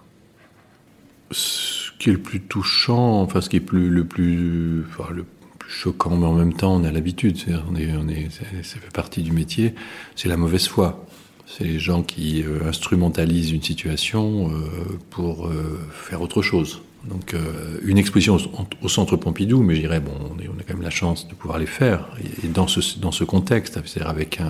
Ce 1.33 1.91
qui 1.99 2.11
est 2.11 2.13
le 2.13 2.21
plus 2.21 2.41
touchant, 2.41 3.21
enfin 3.23 3.41
ce 3.41 3.49
qui 3.49 3.57
est 3.57 3.73
le, 3.73 4.05
plus, 4.05 4.85
le 5.11 5.25
plus 5.59 5.71
choquant, 5.71 6.17
mais 6.17 6.27
en 6.27 6.35
même 6.35 6.55
temps 6.55 6.77
on 6.77 6.85
a 6.85 6.93
l'habitude, 6.93 7.39
on 7.69 7.75
est, 7.75 7.93
on 7.97 8.07
est, 8.07 8.31
ça 8.31 8.79
fait 8.79 8.93
partie 8.95 9.23
du 9.23 9.33
métier, 9.33 9.75
c'est 10.15 10.29
la 10.29 10.37
mauvaise 10.37 10.69
foi. 10.69 11.05
C'est 11.47 11.65
les 11.65 11.81
gens 11.81 12.05
qui 12.05 12.45
euh, 12.45 12.69
instrumentalisent 12.69 13.51
une 13.51 13.63
situation 13.63 14.49
euh, 14.49 14.99
pour 15.11 15.49
euh, 15.49 15.81
faire 15.93 16.23
autre 16.23 16.41
chose. 16.41 16.83
Donc 17.09 17.35
une 17.83 17.99
exposition 17.99 18.39
au, 18.81 18.89
Centre 18.89 19.17
Pompidou, 19.17 19.63
mais 19.63 19.75
je 19.75 19.81
dirais, 19.81 19.99
bon, 19.99 20.13
on, 20.21 20.61
a 20.61 20.63
quand 20.63 20.75
même 20.75 20.83
la 20.83 20.91
chance 20.91 21.27
de 21.27 21.35
pouvoir 21.35 21.59
les 21.59 21.67
faire, 21.67 22.09
et, 22.45 22.47
dans, 22.47 22.69
ce, 22.69 22.99
dans 23.01 23.11
ce 23.11 23.25
contexte, 23.25 23.81
c'est-à-dire 23.85 24.09
avec 24.09 24.41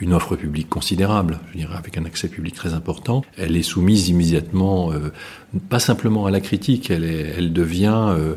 une 0.00 0.12
offre 0.12 0.34
publique 0.34 0.68
considérable, 0.68 1.38
je 1.52 1.58
dirais 1.58 1.76
avec 1.76 1.96
un 1.98 2.04
accès 2.04 2.26
public 2.26 2.56
très 2.56 2.74
important, 2.74 3.22
elle 3.38 3.56
est 3.56 3.62
soumise 3.62 4.08
immédiatement, 4.08 4.92
pas 5.68 5.78
simplement 5.78 6.26
à 6.26 6.30
la 6.30 6.40
critique, 6.40 6.90
elle, 6.90 7.04
est, 7.04 7.34
elle 7.36 7.52
devient 7.52 8.06
euh, 8.08 8.34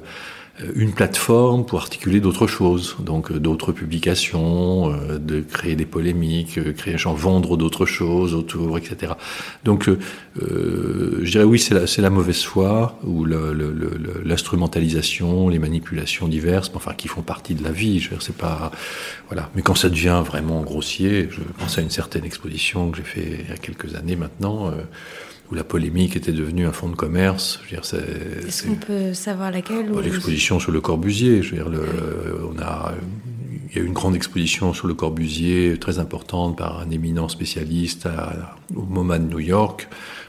une 0.75 0.93
plateforme 0.93 1.65
pour 1.65 1.79
articuler 1.79 2.21
d'autres 2.21 2.47
choses, 2.47 2.95
donc 2.99 3.31
euh, 3.31 3.39
d'autres 3.39 3.73
publications, 3.73 4.93
euh, 4.93 5.17
de 5.17 5.41
créer 5.41 5.75
des 5.75 5.85
polémiques, 5.85 6.59
créer, 6.75 6.97
genre, 6.97 7.15
vendre 7.15 7.57
d'autres 7.57 7.85
choses 7.85 8.33
autour, 8.33 8.77
etc. 8.77 9.13
Donc, 9.65 9.89
euh, 9.89 9.99
je 11.21 11.29
dirais 11.29 11.43
oui, 11.43 11.59
c'est 11.59 11.73
la, 11.73 11.81
la, 11.97 12.09
mauvaise 12.09 12.43
foi 12.43 12.97
ou 13.03 13.25
l'instrumentalisation, 13.25 15.49
les 15.49 15.59
manipulations 15.59 16.29
diverses, 16.29 16.71
enfin 16.73 16.93
qui 16.93 17.09
font 17.09 17.21
partie 17.21 17.55
de 17.55 17.63
la 17.63 17.71
vie. 17.71 17.99
Je 17.99 18.11
c'est 18.19 18.37
pas 18.37 18.71
voilà. 19.27 19.49
Mais 19.55 19.61
quand 19.61 19.75
ça 19.75 19.89
devient 19.89 20.23
vraiment 20.25 20.61
grossier, 20.61 21.27
je 21.29 21.41
pense 21.57 21.77
à 21.77 21.81
une 21.81 21.89
certaine 21.89 22.23
exposition 22.23 22.91
que 22.91 22.97
j'ai 22.97 23.03
fait 23.03 23.39
il 23.43 23.49
y 23.49 23.53
a 23.53 23.57
quelques 23.57 23.95
années 23.95 24.15
maintenant 24.15 24.71
où 25.51 25.55
la 25.55 25.63
polémique 25.63 26.15
était 26.15 26.31
devenue 26.31 26.65
un 26.65 26.71
fonds 26.71 26.89
de 26.89 26.95
commerce. 26.95 27.59
Est-ce 27.71 28.65
qu'on 28.65 28.75
peut 28.75 29.13
savoir 29.13 29.51
laquelle 29.51 29.91
L'exposition 30.03 30.59
sur 30.59 30.71
le 30.71 30.81
Corbusier. 30.81 31.43
Je 31.43 31.51
veux 31.51 31.57
dire, 31.57 31.69
le, 31.69 31.85
on 32.51 32.59
a, 32.59 32.93
il 33.69 33.75
y 33.75 33.79
a 33.79 33.83
eu 33.83 33.87
une 33.87 33.93
grande 33.93 34.15
exposition 34.15 34.73
sur 34.73 34.87
le 34.87 34.93
Corbusier, 34.93 35.77
très 35.79 35.99
importante, 35.99 36.57
par 36.57 36.79
un 36.79 36.89
éminent 36.89 37.29
spécialiste 37.29 38.07
au 38.75 38.83
MoMA 38.83 39.19
de 39.19 39.25
New 39.25 39.39
York. 39.39 39.87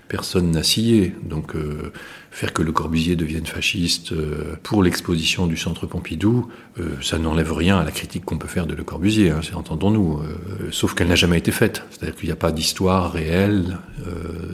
Personne 0.08 0.50
n'a 0.50 0.62
scié. 0.62 1.14
Donc, 1.22 1.56
euh, 1.56 1.92
faire 2.36 2.52
que 2.52 2.60
Le 2.60 2.70
Corbusier 2.70 3.16
devienne 3.16 3.46
fasciste 3.46 4.12
euh, 4.12 4.56
pour 4.62 4.82
l'exposition 4.82 5.46
du 5.46 5.56
Centre 5.56 5.86
Pompidou, 5.86 6.48
euh, 6.78 6.90
ça 7.00 7.16
n'enlève 7.16 7.50
rien 7.50 7.78
à 7.78 7.84
la 7.84 7.90
critique 7.90 8.26
qu'on 8.26 8.36
peut 8.36 8.46
faire 8.46 8.66
de 8.66 8.74
Le 8.74 8.84
Corbusier, 8.84 9.30
hein, 9.30 9.40
entendons-nous, 9.54 10.18
euh, 10.18 10.68
sauf 10.70 10.92
qu'elle 10.92 11.08
n'a 11.08 11.14
jamais 11.14 11.38
été 11.38 11.50
faite. 11.50 11.84
C'est-à-dire 11.88 12.14
qu'il 12.14 12.26
n'y 12.28 12.34
a 12.34 12.36
pas 12.36 12.52
d'histoire 12.52 13.10
réelle, 13.10 13.78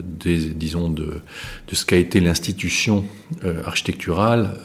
disons, 0.05 0.87
de, 0.87 1.21
de, 1.67 1.75
ce 1.75 1.85
qu'a 1.85 1.97
été 1.97 2.21
l'institution 2.21 3.03
architecturale, 3.65 4.57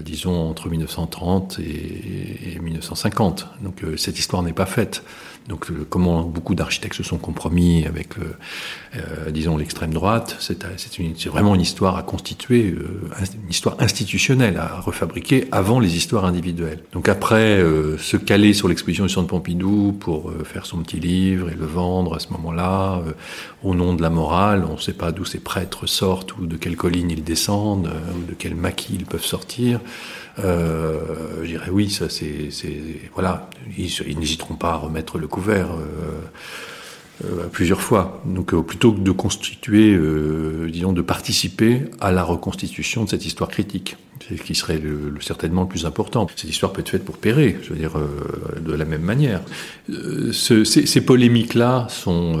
disons, 0.00 0.48
entre 0.50 0.68
1930 0.68 1.60
et, 1.60 2.54
et 2.56 2.58
1950. 2.58 3.46
Donc 3.62 3.82
cette 3.96 4.18
histoire 4.18 4.42
n'est 4.42 4.52
pas 4.52 4.66
faite. 4.66 5.04
Donc 5.52 5.68
comment 5.90 6.22
beaucoup 6.22 6.54
d'architectes 6.54 6.96
se 6.96 7.02
sont 7.02 7.18
compromis 7.18 7.84
avec, 7.84 8.14
disons, 9.30 9.58
l'extrême 9.58 9.92
droite, 9.92 10.36
c'est 10.40 11.26
vraiment 11.26 11.54
une 11.54 11.60
histoire 11.60 11.96
à 11.96 12.02
constituer 12.02 12.70
euh, 12.70 13.10
une 13.44 13.50
histoire 13.50 13.76
institutionnelle 13.80 14.56
à 14.58 14.80
refabriquer 14.80 15.48
avant 15.52 15.80
les 15.80 15.96
histoires 15.96 16.24
individuelles. 16.24 16.80
Donc 16.92 17.08
après, 17.08 17.58
euh, 17.58 17.98
se 17.98 18.16
caler 18.16 18.52
sur 18.52 18.68
l'exposition 18.68 19.04
du 19.04 19.10
Centre 19.10 19.28
Pompidou 19.28 19.92
pour 19.98 20.30
euh, 20.30 20.44
faire 20.44 20.66
son 20.66 20.78
petit 20.78 21.00
livre 21.00 21.50
et 21.50 21.54
le 21.54 21.66
vendre 21.66 22.14
à 22.16 22.18
ce 22.18 22.28
moment-là, 22.30 23.02
au 23.62 23.74
nom 23.74 23.94
de 23.94 24.02
la 24.02 24.10
morale, 24.10 24.64
on 24.68 24.74
ne 24.74 24.80
sait 24.80 24.92
pas 24.92 25.12
d'où 25.12 25.24
ces 25.24 25.40
prêtres 25.40 25.86
sortent 25.86 26.36
ou 26.36 26.46
de 26.46 26.56
quelle 26.56 26.76
colline 26.76 27.10
ils 27.10 27.24
descendent 27.24 27.90
ou 28.16 28.30
de 28.30 28.34
quel 28.38 28.54
maquis 28.54 28.94
ils 28.94 29.06
peuvent 29.06 29.24
sortir. 29.24 29.80
Je 30.38 31.46
dirais 31.46 31.70
oui, 31.70 31.90
ça 31.90 32.08
c'est, 32.08 32.48
voilà, 33.14 33.48
ils, 33.76 34.18
n'hésiteront 34.18 34.54
pas 34.54 34.72
à 34.72 34.76
remettre 34.76 35.18
le 35.18 35.28
couvert. 35.28 35.68
Euh, 37.24 37.46
plusieurs 37.46 37.80
fois. 37.80 38.20
Donc 38.24 38.52
euh, 38.52 38.62
plutôt 38.62 38.92
que 38.92 38.98
de 38.98 39.10
constituer, 39.12 39.94
euh, 39.94 40.68
disons, 40.72 40.92
de 40.92 41.02
participer 41.02 41.82
à 42.00 42.10
la 42.10 42.24
reconstitution 42.24 43.04
de 43.04 43.10
cette 43.10 43.24
histoire 43.24 43.48
critique, 43.48 43.96
qui 44.44 44.54
serait 44.54 44.80
certainement 45.20 45.62
le 45.62 45.68
plus 45.68 45.86
important. 45.86 46.26
Cette 46.34 46.50
histoire 46.50 46.72
peut 46.72 46.80
être 46.80 46.90
faite 46.90 47.04
pour 47.04 47.16
pérer, 47.16 47.58
je 47.62 47.70
veux 47.70 47.78
dire, 47.78 47.92
de 48.60 48.72
la 48.72 48.84
même 48.84 49.02
manière. 49.02 49.40
Ce, 49.88 50.64
ces, 50.64 51.00
polémiques-là 51.00 51.86
sont, 51.88 52.38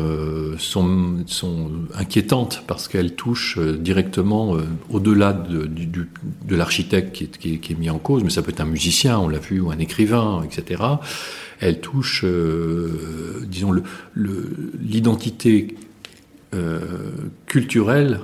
sont, 0.58 1.70
inquiétantes 1.94 2.62
parce 2.66 2.88
qu'elles 2.88 3.14
touchent 3.14 3.58
directement 3.58 4.56
au-delà 4.90 5.32
de, 5.32 6.56
l'architecte 6.56 7.38
qui, 7.38 7.54
est 7.54 7.78
mis 7.78 7.90
en 7.90 7.98
cause, 7.98 8.22
mais 8.24 8.30
ça 8.30 8.42
peut 8.42 8.50
être 8.50 8.60
un 8.60 8.66
musicien, 8.66 9.18
on 9.18 9.28
l'a 9.28 9.38
vu, 9.38 9.60
ou 9.60 9.70
un 9.70 9.78
écrivain, 9.78 10.42
etc 10.44 10.82
elle 11.62 11.78
touche, 11.80 12.24
euh, 12.24 13.40
disons, 13.46 13.72
l'identité 14.16 15.76
euh, 16.54 16.80
culturelle, 17.46 18.20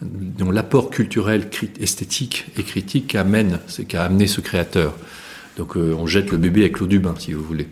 dont 0.00 0.50
l'apport 0.50 0.90
culturel, 0.90 1.48
esthétique 1.80 2.46
et 2.56 2.62
critique 2.62 3.08
qu'amène, 3.08 3.58
c'est 3.66 3.84
qu'a 3.84 4.04
amené 4.04 4.26
ce 4.26 4.40
créateur. 4.40 4.94
Donc 5.56 5.76
euh, 5.76 5.94
on 5.98 6.06
jette 6.06 6.30
le 6.30 6.38
bébé 6.38 6.62
avec 6.62 6.78
l'eau 6.78 6.86
du 6.86 7.00
bain, 7.00 7.14
si 7.18 7.32
vous 7.32 7.42
voulez. 7.42 7.68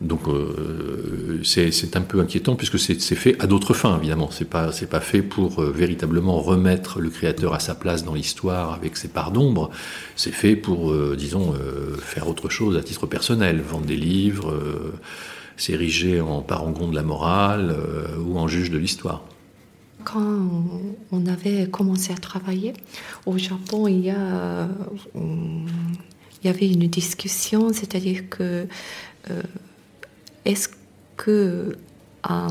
Donc 0.00 0.28
euh, 0.28 1.40
c'est 1.42 1.96
un 1.96 2.02
peu 2.02 2.20
inquiétant 2.20 2.54
puisque 2.54 2.78
c'est 2.78 2.94
fait 3.16 3.36
à 3.40 3.48
d'autres 3.48 3.74
fins 3.74 3.96
évidemment. 3.98 4.30
C'est 4.30 4.48
pas 4.48 4.70
c'est 4.70 4.88
pas 4.88 5.00
fait 5.00 5.22
pour 5.22 5.60
euh, 5.60 5.72
véritablement 5.72 6.40
remettre 6.40 7.00
le 7.00 7.10
créateur 7.10 7.52
à 7.52 7.58
sa 7.58 7.74
place 7.74 8.04
dans 8.04 8.14
l'histoire 8.14 8.74
avec 8.74 8.96
ses 8.96 9.08
parts 9.08 9.32
d'ombre. 9.32 9.70
C'est 10.14 10.32
fait 10.32 10.54
pour 10.54 10.94
disons 11.16 11.54
faire 12.00 12.28
autre 12.28 12.48
chose 12.48 12.76
à 12.76 12.82
titre 12.82 13.06
personnel, 13.06 13.60
vendre 13.60 13.86
des 13.86 13.96
livres, 13.96 14.54
s'ériger 15.56 16.20
en 16.20 16.42
parangon 16.42 16.88
de 16.88 16.94
la 16.94 17.02
morale 17.02 17.74
ou 18.24 18.38
en 18.38 18.46
juge 18.46 18.70
de 18.70 18.78
l'histoire. 18.78 19.24
Quand 20.10 20.48
on 21.12 21.26
avait 21.26 21.68
commencé 21.68 22.12
à 22.12 22.16
travailler 22.16 22.72
au 23.26 23.36
Japon, 23.36 23.88
il 23.88 24.06
y 24.06 24.14
y 26.44 26.48
avait 26.48 26.70
une 26.70 26.86
discussion, 26.86 27.72
c'est-à-dire 27.72 28.28
que 28.30 28.66
est-ce 30.44 30.68
qu'un 31.22 32.48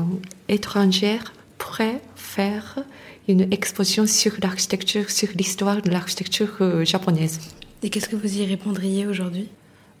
étranger 0.48 1.18
pourrait 1.58 2.00
faire 2.14 2.78
une 3.26 3.52
exposition 3.52 4.06
sur 4.06 4.32
l'architecture, 4.42 5.10
sur 5.10 5.28
l'histoire 5.34 5.82
de 5.82 5.90
l'architecture 5.90 6.56
euh, 6.60 6.84
japonaise? 6.84 7.40
Et 7.82 7.90
qu'est-ce 7.90 8.08
que 8.08 8.16
vous 8.16 8.38
y 8.38 8.44
répondriez 8.44 9.06
aujourd'hui? 9.06 9.48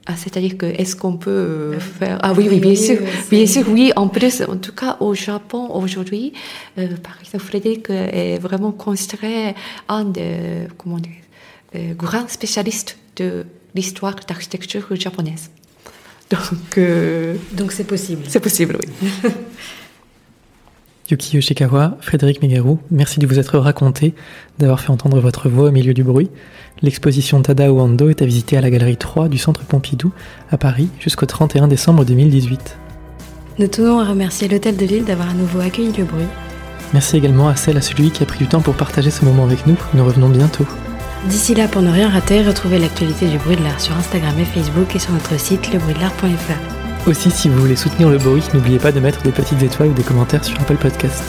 Ah, 0.08 0.16
c'est-à-dire 0.16 0.56
que 0.56 0.66
est-ce 0.66 0.96
qu'on 0.96 1.16
peut 1.16 1.30
euh, 1.30 1.74
ah 1.76 1.80
faire 1.98 2.18
ah 2.22 2.32
oui 2.36 2.48
oui 2.50 2.60
bien 2.60 2.74
sûr 2.74 2.98
bien 3.30 3.46
sûr 3.46 3.64
oui 3.68 3.92
en 3.94 4.08
plus 4.08 4.42
en 4.42 4.56
tout 4.56 4.72
cas 4.72 4.96
au 5.00 5.14
Japon 5.14 5.70
aujourd'hui 5.82 6.32
euh, 6.78 6.88
par 6.96 7.16
exemple 7.20 7.44
Frédéric 7.44 7.90
est 7.90 8.38
vraiment 8.38 8.72
considéré 8.72 9.54
un 9.88 10.04
des 10.04 10.66
comment 10.78 10.98
dire, 10.98 11.94
grands 11.96 12.28
spécialistes 12.28 12.96
de 13.16 13.44
l'histoire 13.74 14.16
d'architecture 14.26 14.86
japonaise 14.96 15.50
donc, 16.30 16.76
euh, 16.76 17.36
donc 17.52 17.72
c'est 17.72 17.84
possible. 17.84 18.22
C'est 18.28 18.40
possible, 18.40 18.78
oui. 18.80 19.08
Yuki 21.10 21.36
Yoshikawa, 21.36 21.96
Frédéric 22.00 22.42
Megaru, 22.42 22.76
merci 22.90 23.18
de 23.18 23.26
vous 23.26 23.38
être 23.38 23.58
raconté, 23.58 24.14
d'avoir 24.58 24.80
fait 24.80 24.90
entendre 24.90 25.20
votre 25.20 25.48
voix 25.48 25.68
au 25.68 25.70
milieu 25.70 25.94
du 25.94 26.04
bruit. 26.04 26.28
L'exposition 26.82 27.40
Tadao 27.40 27.80
Ando 27.80 28.10
est 28.10 28.20
à 28.20 28.26
visiter 28.26 28.58
à 28.58 28.60
la 28.60 28.68
galerie 28.68 28.98
3 28.98 29.28
du 29.28 29.38
Centre 29.38 29.62
Pompidou, 29.62 30.12
à 30.50 30.58
Paris, 30.58 30.88
jusqu'au 31.00 31.24
31 31.24 31.66
décembre 31.66 32.04
2018. 32.04 32.76
Nous 33.58 33.68
tenons 33.68 34.00
à 34.00 34.04
remercier 34.04 34.48
l'Hôtel 34.48 34.76
de 34.76 34.84
Lille 34.84 35.04
d'avoir 35.04 35.30
à 35.30 35.34
nouveau 35.34 35.60
accueilli 35.60 35.92
le 35.96 36.04
bruit. 36.04 36.26
Merci 36.92 37.16
également 37.16 37.48
à 37.48 37.56
celle 37.56 37.78
à 37.78 37.82
celui 37.82 38.10
qui 38.10 38.22
a 38.22 38.26
pris 38.26 38.38
du 38.38 38.46
temps 38.46 38.60
pour 38.60 38.74
partager 38.74 39.10
ce 39.10 39.24
moment 39.24 39.44
avec 39.44 39.66
nous. 39.66 39.76
Nous 39.94 40.04
revenons 40.04 40.28
bientôt. 40.28 40.66
D'ici 41.26 41.54
là, 41.54 41.68
pour 41.68 41.82
ne 41.82 41.90
rien 41.90 42.10
rater, 42.10 42.42
retrouvez 42.42 42.78
l'actualité 42.78 43.28
du 43.28 43.38
bruit 43.38 43.56
de 43.56 43.64
l'art 43.64 43.80
sur 43.80 43.96
Instagram 43.96 44.34
et 44.38 44.44
Facebook 44.44 44.94
et 44.94 44.98
sur 44.98 45.12
notre 45.12 45.38
site 45.40 45.72
lebruitdelart.fr. 45.72 46.77
Aussi, 47.06 47.30
si 47.30 47.48
vous 47.48 47.58
voulez 47.58 47.76
soutenir 47.76 48.10
le 48.10 48.18
bruit, 48.18 48.44
n'oubliez 48.52 48.78
pas 48.78 48.92
de 48.92 49.00
mettre 49.00 49.22
des 49.22 49.32
petites 49.32 49.62
étoiles 49.62 49.90
ou 49.90 49.94
des 49.94 50.02
commentaires 50.02 50.44
sur 50.44 50.60
Apple 50.60 50.76
Podcast. 50.76 51.22